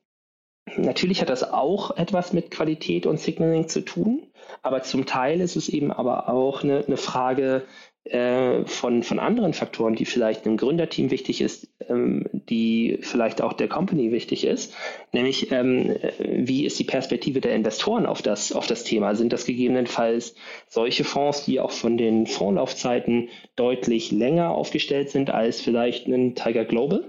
Natürlich 0.76 1.20
hat 1.20 1.28
das 1.28 1.42
auch 1.42 1.96
etwas 1.96 2.32
mit 2.32 2.50
Qualität 2.50 3.06
und 3.06 3.18
Signaling 3.18 3.68
zu 3.68 3.84
tun, 3.84 4.26
aber 4.62 4.82
zum 4.82 5.06
Teil 5.06 5.40
ist 5.40 5.56
es 5.56 5.68
eben 5.68 5.92
aber 5.92 6.28
auch 6.28 6.62
eine, 6.62 6.84
eine 6.86 6.96
Frage 6.96 7.66
äh, 8.04 8.64
von, 8.64 9.02
von 9.02 9.18
anderen 9.18 9.54
Faktoren, 9.54 9.94
die 9.94 10.04
vielleicht 10.04 10.46
einem 10.46 10.56
Gründerteam 10.56 11.10
wichtig 11.10 11.40
ist, 11.40 11.71
ähm, 11.88 12.24
die 12.32 12.98
vielleicht 13.00 13.42
auch 13.42 13.52
der 13.52 13.68
Company 13.68 14.12
wichtig 14.12 14.44
ist, 14.44 14.74
nämlich 15.12 15.50
ähm, 15.52 15.96
wie 16.18 16.64
ist 16.66 16.78
die 16.78 16.84
Perspektive 16.84 17.40
der 17.40 17.54
Investoren 17.54 18.06
auf 18.06 18.22
das, 18.22 18.52
auf 18.52 18.66
das 18.66 18.84
Thema? 18.84 19.14
Sind 19.14 19.32
das 19.32 19.44
gegebenenfalls 19.44 20.34
solche 20.68 21.04
Fonds, 21.04 21.44
die 21.44 21.60
auch 21.60 21.70
von 21.70 21.96
den 21.96 22.26
Fondslaufzeiten 22.26 23.28
deutlich 23.56 24.10
länger 24.12 24.50
aufgestellt 24.52 25.10
sind 25.10 25.30
als 25.30 25.60
vielleicht 25.60 26.06
ein 26.06 26.34
Tiger 26.34 26.64
Global? 26.64 27.04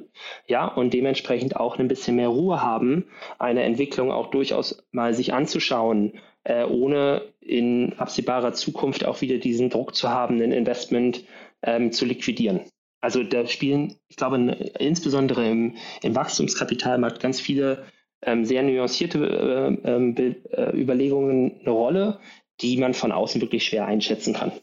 Ja, 0.48 0.68
und 0.68 0.94
dementsprechend 0.94 1.56
auch 1.56 1.80
ein 1.80 1.88
bisschen 1.88 2.16
mehr 2.16 2.28
Ruhe 2.28 2.62
haben, 2.62 3.06
eine 3.40 3.64
Entwicklung 3.64 4.12
auch 4.12 4.28
durchaus 4.28 4.84
mal 4.92 5.14
sich 5.14 5.34
anzuschauen, 5.34 6.20
äh, 6.44 6.66
ohne 6.66 7.24
in 7.42 7.94
absehbarer 7.98 8.54
Zukunft 8.54 9.06
auch 9.06 9.22
wieder 9.22 9.38
diesen 9.38 9.70
Druck 9.70 9.96
zu 9.96 10.10
haben, 10.10 10.42
ein 10.42 10.52
Investment 10.52 11.24
ähm, 11.62 11.92
zu 11.92 12.06
liquidieren. 12.06 12.62
Also 13.04 13.22
da 13.22 13.46
spielen, 13.48 13.98
ich 14.08 14.16
glaube, 14.16 14.38
insbesondere 14.80 15.46
im, 15.46 15.76
im 16.04 16.16
Wachstumskapitalmarkt 16.16 17.20
ganz 17.20 17.42
viele 17.42 17.84
ähm, 18.22 18.46
sehr 18.46 18.64
nuancierte 18.64 19.20
äh, 19.20 19.90
ähm, 19.90 20.16
äh, 20.16 20.82
Überlegungen 20.82 21.60
eine 21.60 21.70
Rolle, 21.70 22.20
die 22.62 22.78
man 22.78 22.94
von 22.94 23.12
außen 23.12 23.42
wirklich 23.42 23.66
schwer 23.66 23.88
einschätzen 23.88 24.34
kann. 24.34 24.54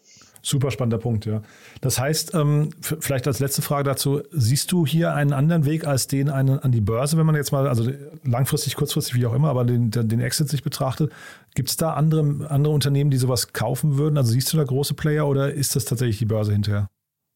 Super 0.41 0.71
spannender 0.71 0.97
Punkt, 0.97 1.27
ja. 1.27 1.43
Das 1.83 2.01
heißt, 2.01 2.33
ähm, 2.33 2.71
vielleicht 2.81 3.27
als 3.27 3.41
letzte 3.41 3.61
Frage 3.61 3.85
dazu, 3.85 4.23
siehst 4.31 4.73
du 4.73 4.87
hier 4.87 5.13
einen 5.13 5.35
anderen 5.35 5.67
Weg 5.67 5.87
als 5.87 6.07
den 6.07 6.31
einen 6.31 6.59
an 6.61 6.73
die 6.73 6.81
Börse, 6.81 7.19
wenn 7.19 7.27
man 7.27 7.35
jetzt 7.35 7.53
mal, 7.53 7.69
also 7.69 7.91
langfristig, 8.25 8.75
kurzfristig, 8.75 9.17
wie 9.17 9.27
auch 9.27 9.35
immer, 9.35 9.51
aber 9.51 9.67
den, 9.67 9.91
den 9.91 10.21
Exit 10.21 10.49
sich 10.49 10.63
betrachtet? 10.63 11.13
Gibt 11.55 11.69
es 11.69 11.77
da 11.77 11.93
andere, 11.93 12.49
andere 12.49 12.73
Unternehmen, 12.73 13.11
die 13.11 13.19
sowas 13.19 13.53
kaufen 13.53 13.99
würden? 13.99 14.17
Also 14.17 14.33
siehst 14.33 14.51
du 14.51 14.57
da 14.57 14.65
große 14.65 14.95
Player 14.95 15.29
oder 15.29 15.53
ist 15.53 15.77
das 15.77 15.85
tatsächlich 15.85 16.21
die 16.21 16.25
Börse 16.25 16.53
hinterher? 16.53 16.89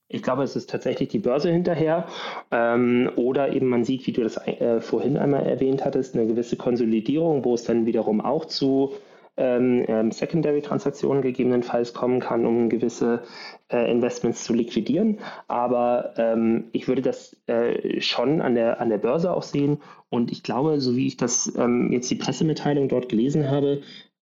Ich 0.08 0.22
glaube, 0.22 0.42
es 0.42 0.54
ist 0.54 0.70
tatsächlich 0.70 1.08
die 1.08 1.18
Börse 1.18 1.50
hinterher. 1.50 2.06
Ähm, 2.50 3.10
oder 3.16 3.52
eben 3.52 3.68
man 3.68 3.84
sieht, 3.84 4.06
wie 4.06 4.12
du 4.12 4.22
das 4.22 4.36
äh, 4.36 4.80
vorhin 4.80 5.16
einmal 5.16 5.46
erwähnt 5.46 5.84
hattest, 5.84 6.14
eine 6.14 6.26
gewisse 6.26 6.56
Konsolidierung, 6.56 7.44
wo 7.44 7.54
es 7.54 7.64
dann 7.64 7.86
wiederum 7.86 8.20
auch 8.20 8.44
zu 8.44 8.94
ähm, 9.36 9.84
ähm, 9.88 10.12
Secondary-Transaktionen 10.12 11.22
gegebenenfalls 11.22 11.92
kommen 11.92 12.20
kann, 12.20 12.46
um 12.46 12.68
gewisse 12.68 13.24
äh, 13.68 13.90
Investments 13.90 14.44
zu 14.44 14.54
liquidieren. 14.54 15.18
Aber 15.48 16.14
ähm, 16.16 16.68
ich 16.72 16.86
würde 16.86 17.02
das 17.02 17.36
äh, 17.46 18.00
schon 18.00 18.40
an 18.40 18.54
der, 18.54 18.80
an 18.80 18.90
der 18.90 18.98
Börse 18.98 19.32
auch 19.32 19.42
sehen. 19.42 19.80
Und 20.08 20.30
ich 20.30 20.42
glaube, 20.42 20.80
so 20.80 20.96
wie 20.96 21.06
ich 21.06 21.16
das 21.16 21.52
ähm, 21.56 21.90
jetzt 21.92 22.10
die 22.10 22.14
Pressemitteilung 22.16 22.88
dort 22.88 23.08
gelesen 23.08 23.50
habe, 23.50 23.82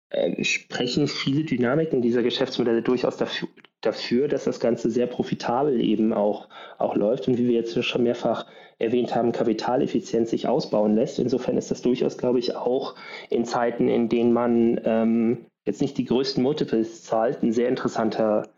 äh, 0.09 0.43
sprechen 0.43 1.07
viele 1.07 1.43
Dynamiken 1.43 2.01
dieser 2.01 2.21
Geschäftsmodelle 2.21 2.83
durchaus 2.83 3.17
dafür, 3.17 3.47
dafür, 3.81 4.27
dass 4.27 4.45
das 4.45 4.59
Ganze 4.59 4.89
sehr 4.89 5.07
profitabel 5.07 5.81
eben 5.81 6.13
auch, 6.13 6.47
auch 6.77 6.95
läuft. 6.95 7.27
Und 7.27 7.37
wie 7.37 7.47
wir 7.47 7.55
jetzt 7.55 7.83
schon 7.83 8.03
mehrfach 8.03 8.45
erwähnt 8.79 9.15
haben, 9.15 9.31
Kapitaleffizienz 9.31 10.29
sich 10.31 10.47
ausbauen 10.47 10.95
lässt. 10.95 11.19
Insofern 11.19 11.57
ist 11.57 11.71
das 11.71 11.81
durchaus, 11.81 12.17
glaube 12.17 12.39
ich, 12.39 12.55
auch 12.55 12.95
in 13.29 13.45
Zeiten, 13.45 13.87
in 13.87 14.09
denen 14.09 14.33
man 14.33 14.79
ähm, 14.83 15.45
jetzt 15.65 15.81
nicht 15.81 15.97
die 15.97 16.05
größten 16.05 16.41
Multiples 16.41 17.03
zahlt, 17.03 17.43
ein 17.43 17.51
sehr 17.51 17.69
interessanter 17.69 18.49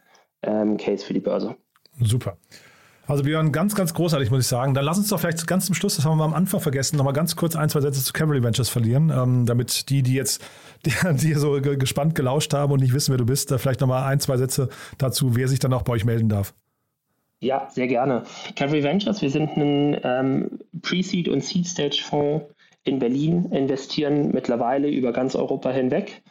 ähm, 0.42 0.78
Case 0.78 1.06
für 1.06 1.14
die 1.14 1.20
Börse. 1.20 1.56
Super. 2.02 2.38
Also 3.06 3.24
Björn, 3.24 3.52
ganz, 3.52 3.76
ganz 3.76 3.94
großartig, 3.94 4.32
muss 4.32 4.42
ich 4.42 4.48
sagen. 4.48 4.74
Dann 4.74 4.86
lass 4.86 4.98
uns 4.98 5.10
doch 5.10 5.20
vielleicht 5.20 5.46
ganz 5.46 5.66
zum 5.66 5.76
Schluss, 5.76 5.98
das 5.98 6.06
haben 6.06 6.18
wir 6.18 6.24
am 6.24 6.34
Anfang 6.34 6.62
vergessen, 6.62 6.96
nochmal 6.96 7.14
ganz 7.14 7.36
kurz 7.36 7.56
ein, 7.56 7.68
zwei 7.68 7.82
Sätze 7.82 8.02
zu 8.02 8.14
Cavalry 8.14 8.42
Ventures 8.42 8.70
verlieren, 8.70 9.12
ähm, 9.14 9.46
damit 9.46 9.90
die, 9.90 10.04
die 10.04 10.14
jetzt 10.14 10.42
die, 10.86 10.92
die 11.16 11.34
so 11.34 11.60
gespannt 11.62 12.16
gelauscht 12.16 12.54
haben 12.54 12.72
und 12.72 12.80
nicht 12.82 12.94
wissen, 12.94 13.12
wer 13.12 13.18
du 13.18 13.26
bist, 13.26 13.52
da 13.52 13.58
vielleicht 13.58 13.82
nochmal 13.82 14.04
ein, 14.04 14.20
zwei 14.20 14.38
Sätze 14.38 14.70
dazu, 14.98 15.36
wer 15.36 15.48
sich 15.48 15.60
dann 15.60 15.74
auch 15.74 15.84
bei 15.84 15.94
euch 15.94 16.06
melden 16.06 16.30
darf. 16.30 16.54
Ja, 17.42 17.68
sehr 17.70 17.88
gerne. 17.88 18.24
Cavalry 18.56 18.84
Ventures, 18.84 19.22
wir 19.22 19.30
sind 19.30 19.58
ein 19.58 20.00
ähm, 20.04 20.60
Pre-Seed- 20.82 21.28
und 21.28 21.44
Seed-Stage-Fonds 21.44 22.46
in 22.86 23.00
Berlin, 23.00 23.52
investieren 23.52 24.32
mittlerweile 24.34 24.90
über 24.90 25.12
ganz 25.12 25.36
Europa 25.36 25.72
hinweg. 25.72 26.22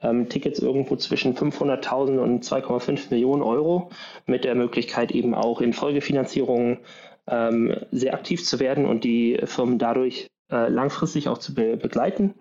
Ähm, 0.00 0.28
Tickets 0.28 0.60
irgendwo 0.60 0.96
zwischen 0.96 1.34
500.000 1.34 2.18
und 2.18 2.44
2,5 2.44 3.10
Millionen 3.10 3.42
Euro 3.42 3.90
mit 4.26 4.44
der 4.44 4.54
Möglichkeit 4.54 5.10
eben 5.10 5.34
auch 5.34 5.60
in 5.60 5.72
Folgefinanzierungen 5.72 6.78
ähm, 7.26 7.74
sehr 7.90 8.14
aktiv 8.14 8.44
zu 8.44 8.60
werden 8.60 8.86
und 8.86 9.04
die 9.04 9.40
Firmen 9.44 9.78
dadurch 9.78 10.28
äh, 10.50 10.68
langfristig 10.68 11.28
auch 11.28 11.38
zu 11.38 11.54
be 11.54 11.76
begleiten. 11.76 12.34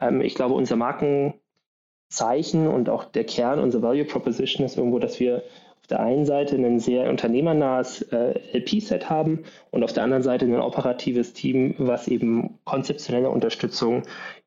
Ähm, 0.00 0.20
ich 0.20 0.34
glaube, 0.34 0.54
unser 0.54 0.76
Markenzeichen 0.76 2.66
und 2.66 2.88
auch 2.88 3.04
der 3.04 3.24
Kern 3.24 3.60
unserer 3.60 3.82
Value 3.82 4.04
Proposition 4.04 4.66
ist 4.66 4.76
irgendwo, 4.76 4.98
dass 4.98 5.20
wir 5.20 5.44
auf 5.80 5.86
der 5.88 6.00
einen 6.00 6.26
Seite 6.26 6.56
ein 6.56 6.78
sehr 6.78 7.08
unternehmernahes 7.08 8.02
äh, 8.12 8.38
LP-Set 8.52 9.10
haben 9.10 9.44
und 9.70 9.82
auf 9.82 9.92
der 9.92 10.04
anderen 10.04 10.22
Seite 10.22 10.44
ein 10.44 10.60
operatives 10.60 11.32
Team, 11.32 11.74
was 11.78 12.08
eben 12.08 12.58
konzeptionelle 12.64 13.30
Unterstützung 13.30 14.04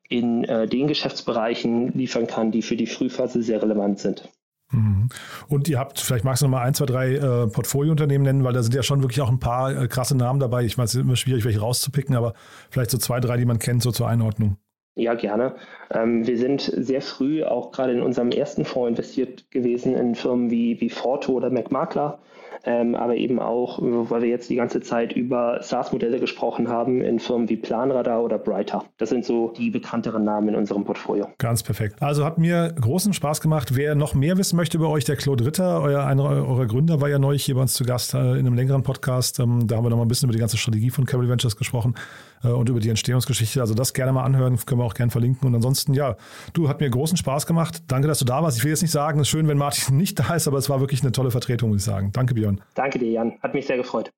in 0.08 0.44
äh, 0.44 0.66
den 0.66 0.86
Geschäftsbereichen 0.86 1.92
liefern 1.92 2.26
kann, 2.26 2.50
die 2.50 2.62
für 2.62 2.76
die 2.76 2.86
Frühphase 2.86 3.42
sehr 3.42 3.62
relevant 3.62 3.98
sind. 3.98 4.28
Mhm. 4.72 5.08
Und 5.48 5.68
ihr 5.68 5.78
habt, 5.78 6.00
vielleicht 6.00 6.24
magst 6.24 6.42
du 6.42 6.46
noch 6.46 6.52
mal 6.52 6.62
ein, 6.62 6.74
zwei, 6.74 6.86
drei 6.86 7.14
äh, 7.14 7.46
Portfoliounternehmen 7.46 8.24
nennen, 8.24 8.44
weil 8.44 8.52
da 8.52 8.62
sind 8.62 8.74
ja 8.74 8.82
schon 8.82 9.02
wirklich 9.02 9.20
auch 9.20 9.30
ein 9.30 9.38
paar 9.38 9.82
äh, 9.82 9.88
krasse 9.88 10.16
Namen 10.16 10.40
dabei. 10.40 10.64
Ich 10.64 10.76
weiß, 10.76 10.90
es 10.90 10.94
ist 10.96 11.02
immer 11.02 11.16
schwierig, 11.16 11.44
welche 11.44 11.60
rauszupicken, 11.60 12.16
aber 12.16 12.34
vielleicht 12.70 12.90
so 12.90 12.98
zwei, 12.98 13.20
drei, 13.20 13.36
die 13.36 13.44
man 13.44 13.58
kennt, 13.58 13.82
so 13.82 13.92
zur 13.92 14.08
Einordnung. 14.08 14.56
Ja, 14.96 15.14
gerne. 15.14 15.54
Ähm, 15.90 16.26
wir 16.26 16.38
sind 16.38 16.62
sehr 16.62 17.02
früh 17.02 17.44
auch 17.44 17.70
gerade 17.70 17.92
in 17.92 18.02
unserem 18.02 18.30
ersten 18.30 18.64
Fonds 18.64 18.88
investiert 18.88 19.50
gewesen 19.50 19.94
in 19.94 20.14
Firmen 20.14 20.50
wie, 20.50 20.80
wie 20.80 20.88
Forto 20.88 21.32
oder 21.32 21.50
McMakler 21.50 22.18
ähm, 22.66 22.94
aber 22.96 23.14
eben 23.14 23.38
auch, 23.38 23.78
weil 23.80 24.22
wir 24.22 24.28
jetzt 24.28 24.50
die 24.50 24.56
ganze 24.56 24.80
Zeit 24.80 25.12
über 25.12 25.62
SaaS-Modelle 25.62 26.18
gesprochen 26.18 26.68
haben, 26.68 27.00
in 27.00 27.20
Firmen 27.20 27.48
wie 27.48 27.56
Planradar 27.56 28.22
oder 28.22 28.38
Brighter. 28.38 28.84
Das 28.98 29.08
sind 29.08 29.24
so 29.24 29.52
die 29.56 29.70
bekannteren 29.70 30.24
Namen 30.24 30.48
in 30.48 30.56
unserem 30.56 30.84
Portfolio. 30.84 31.28
Ganz 31.38 31.62
perfekt. 31.62 32.02
Also 32.02 32.24
hat 32.24 32.38
mir 32.38 32.74
großen 32.80 33.12
Spaß 33.12 33.40
gemacht. 33.40 33.76
Wer 33.76 33.94
noch 33.94 34.14
mehr 34.14 34.36
wissen 34.36 34.56
möchte 34.56 34.78
über 34.78 34.90
euch, 34.90 35.04
der 35.04 35.16
Claude 35.16 35.46
Ritter, 35.46 35.80
euer, 35.80 36.04
einer 36.04 36.24
eurer 36.24 36.66
Gründer, 36.66 37.00
war 37.00 37.08
ja 37.08 37.20
neulich 37.20 37.44
hier 37.44 37.54
bei 37.54 37.62
uns 37.62 37.74
zu 37.74 37.84
Gast 37.84 38.14
äh, 38.14 38.18
in 38.18 38.46
einem 38.46 38.54
längeren 38.54 38.82
Podcast. 38.82 39.38
Ähm, 39.38 39.66
da 39.66 39.76
haben 39.76 39.84
wir 39.84 39.90
noch 39.90 39.96
mal 39.96 40.04
ein 40.04 40.08
bisschen 40.08 40.28
über 40.28 40.34
die 40.34 40.40
ganze 40.40 40.56
Strategie 40.56 40.90
von 40.90 41.06
Capital 41.06 41.30
Ventures 41.30 41.56
gesprochen 41.56 41.94
und 42.42 42.68
über 42.68 42.80
die 42.80 42.88
Entstehungsgeschichte. 42.88 43.60
Also 43.60 43.74
das 43.74 43.94
gerne 43.94 44.12
mal 44.12 44.24
anhören, 44.24 44.56
können 44.64 44.80
wir 44.80 44.84
auch 44.84 44.94
gerne 44.94 45.10
verlinken. 45.10 45.46
Und 45.46 45.54
ansonsten, 45.54 45.94
ja, 45.94 46.16
du, 46.52 46.68
hat 46.68 46.80
mir 46.80 46.90
großen 46.90 47.16
Spaß 47.16 47.46
gemacht. 47.46 47.82
Danke, 47.88 48.08
dass 48.08 48.18
du 48.18 48.24
da 48.24 48.42
warst. 48.42 48.58
Ich 48.58 48.64
will 48.64 48.70
jetzt 48.70 48.82
nicht 48.82 48.90
sagen, 48.90 49.20
es 49.20 49.26
ist 49.26 49.30
schön, 49.30 49.48
wenn 49.48 49.58
Martin 49.58 49.96
nicht 49.98 50.18
da 50.18 50.34
ist, 50.34 50.48
aber 50.48 50.58
es 50.58 50.68
war 50.68 50.80
wirklich 50.80 51.02
eine 51.02 51.12
tolle 51.12 51.30
Vertretung, 51.30 51.70
muss 51.70 51.78
ich 51.78 51.84
sagen. 51.84 52.10
Danke, 52.12 52.34
Björn. 52.34 52.60
Danke 52.74 52.98
dir, 52.98 53.10
Jan. 53.10 53.38
Hat 53.42 53.54
mich 53.54 53.66
sehr 53.66 53.76
gefreut. 53.76 54.10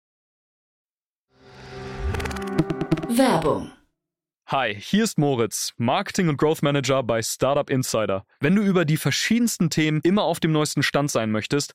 Werbung 3.08 3.70
Hi, 4.50 4.74
hier 4.74 5.04
ist 5.04 5.18
Moritz, 5.18 5.74
Marketing 5.76 6.30
und 6.30 6.38
Growth 6.38 6.62
Manager 6.62 7.02
bei 7.02 7.20
Startup 7.20 7.68
Insider. 7.68 8.24
Wenn 8.40 8.56
du 8.56 8.62
über 8.62 8.86
die 8.86 8.96
verschiedensten 8.96 9.68
Themen 9.68 10.00
immer 10.04 10.22
auf 10.22 10.40
dem 10.40 10.52
neuesten 10.52 10.82
Stand 10.82 11.10
sein 11.10 11.30
möchtest, 11.30 11.74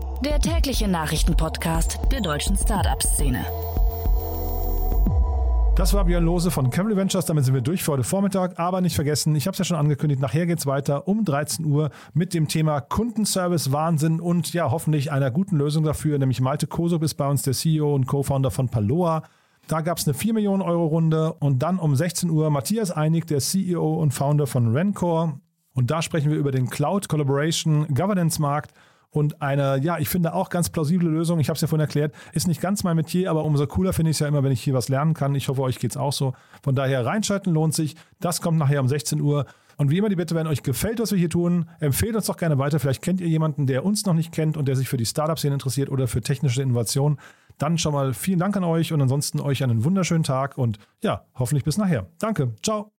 der 0.23 0.39
tägliche 0.39 0.87
Nachrichtenpodcast 0.87 1.99
der 2.11 2.21
deutschen 2.21 2.55
Startup-Szene. 2.55 3.43
Das 5.75 5.95
war 5.95 6.05
Björn 6.05 6.25
Lose 6.25 6.51
von 6.51 6.69
Cavalry 6.69 6.95
Ventures. 6.95 7.25
Damit 7.25 7.45
sind 7.45 7.55
wir 7.55 7.61
durch 7.61 7.81
für 7.81 7.93
heute 7.93 8.03
Vormittag. 8.03 8.59
Aber 8.59 8.81
nicht 8.81 8.93
vergessen, 8.93 9.35
ich 9.35 9.47
habe 9.47 9.53
es 9.53 9.59
ja 9.59 9.65
schon 9.65 9.77
angekündigt, 9.77 10.21
nachher 10.21 10.45
geht 10.45 10.59
es 10.59 10.67
weiter 10.67 11.07
um 11.07 11.25
13 11.25 11.65
Uhr 11.65 11.89
mit 12.13 12.35
dem 12.35 12.47
Thema 12.47 12.81
Kundenservice 12.81 13.71
Wahnsinn 13.71 14.19
und 14.19 14.53
ja, 14.53 14.69
hoffentlich 14.69 15.11
einer 15.11 15.31
guten 15.31 15.57
Lösung 15.57 15.83
dafür. 15.83 16.19
Nämlich 16.19 16.39
Malte 16.39 16.67
Kosub 16.67 17.01
ist 17.01 17.15
bei 17.15 17.27
uns 17.27 17.41
der 17.41 17.53
CEO 17.53 17.95
und 17.95 18.05
Co-Founder 18.05 18.51
von 18.51 18.69
Paloa. 18.69 19.23
Da 19.67 19.81
gab 19.81 19.97
es 19.97 20.07
eine 20.07 20.13
4 20.13 20.35
Millionen 20.35 20.61
Euro 20.61 20.85
Runde 20.85 21.33
und 21.33 21.63
dann 21.63 21.79
um 21.79 21.95
16 21.95 22.29
Uhr 22.29 22.51
Matthias 22.51 22.91
Einig, 22.91 23.25
der 23.25 23.39
CEO 23.39 23.95
und 23.95 24.13
Founder 24.13 24.45
von 24.45 24.75
Rencore. 24.75 25.39
Und 25.73 25.89
da 25.89 26.03
sprechen 26.03 26.29
wir 26.29 26.37
über 26.37 26.51
den 26.51 26.69
Cloud 26.69 27.07
Collaboration 27.07 27.87
Governance 27.95 28.39
Markt 28.39 28.71
und 29.11 29.41
eine, 29.41 29.77
ja, 29.81 29.99
ich 29.99 30.09
finde 30.09 30.33
auch 30.33 30.49
ganz 30.49 30.69
plausible 30.69 31.09
Lösung. 31.09 31.39
Ich 31.39 31.49
habe 31.49 31.55
es 31.55 31.61
ja 31.61 31.67
vorhin 31.67 31.85
erklärt, 31.85 32.13
ist 32.33 32.47
nicht 32.47 32.61
ganz 32.61 32.83
mein 32.83 32.95
Metier, 32.95 33.29
aber 33.29 33.43
umso 33.43 33.67
cooler 33.67 33.91
finde 33.91 34.11
ich 34.11 34.15
es 34.15 34.19
ja 34.19 34.27
immer, 34.27 34.43
wenn 34.43 34.53
ich 34.53 34.63
hier 34.63 34.73
was 34.73 34.87
lernen 34.87 35.13
kann. 35.13 35.35
Ich 35.35 35.49
hoffe, 35.49 35.61
euch 35.61 35.79
geht 35.79 35.91
es 35.91 35.97
auch 35.97 36.13
so. 36.13 36.33
Von 36.63 36.75
daher 36.75 37.05
reinschalten 37.05 37.53
lohnt 37.53 37.73
sich. 37.73 37.95
Das 38.19 38.41
kommt 38.41 38.57
nachher 38.57 38.79
um 38.79 38.87
16 38.87 39.19
Uhr. 39.19 39.45
Und 39.77 39.89
wie 39.89 39.97
immer 39.97 40.09
die 40.09 40.15
Bitte, 40.15 40.35
wenn 40.35 40.47
euch 40.47 40.63
gefällt, 40.63 40.99
was 40.99 41.11
wir 41.11 41.17
hier 41.17 41.29
tun, 41.29 41.65
empfehlt 41.79 42.15
uns 42.15 42.27
doch 42.27 42.37
gerne 42.37 42.57
weiter. 42.57 42.79
Vielleicht 42.79 43.01
kennt 43.01 43.19
ihr 43.19 43.27
jemanden, 43.27 43.67
der 43.67 43.83
uns 43.83 44.05
noch 44.05 44.13
nicht 44.13 44.31
kennt 44.31 44.55
und 44.55 44.67
der 44.67 44.75
sich 44.75 44.87
für 44.87 44.97
die 44.97 45.05
Startup-Szene 45.05 45.55
interessiert 45.55 45.89
oder 45.89 46.07
für 46.07 46.21
technische 46.21 46.61
Innovation. 46.61 47.19
Dann 47.57 47.77
schon 47.77 47.93
mal 47.93 48.13
vielen 48.13 48.39
Dank 48.39 48.55
an 48.55 48.63
euch 48.63 48.93
und 48.93 49.01
ansonsten 49.01 49.39
euch 49.39 49.63
einen 49.63 49.83
wunderschönen 49.83 50.23
Tag 50.23 50.57
und 50.57 50.79
ja, 51.03 51.25
hoffentlich 51.35 51.63
bis 51.63 51.77
nachher. 51.77 52.07
Danke. 52.19 52.53
Ciao. 52.63 53.00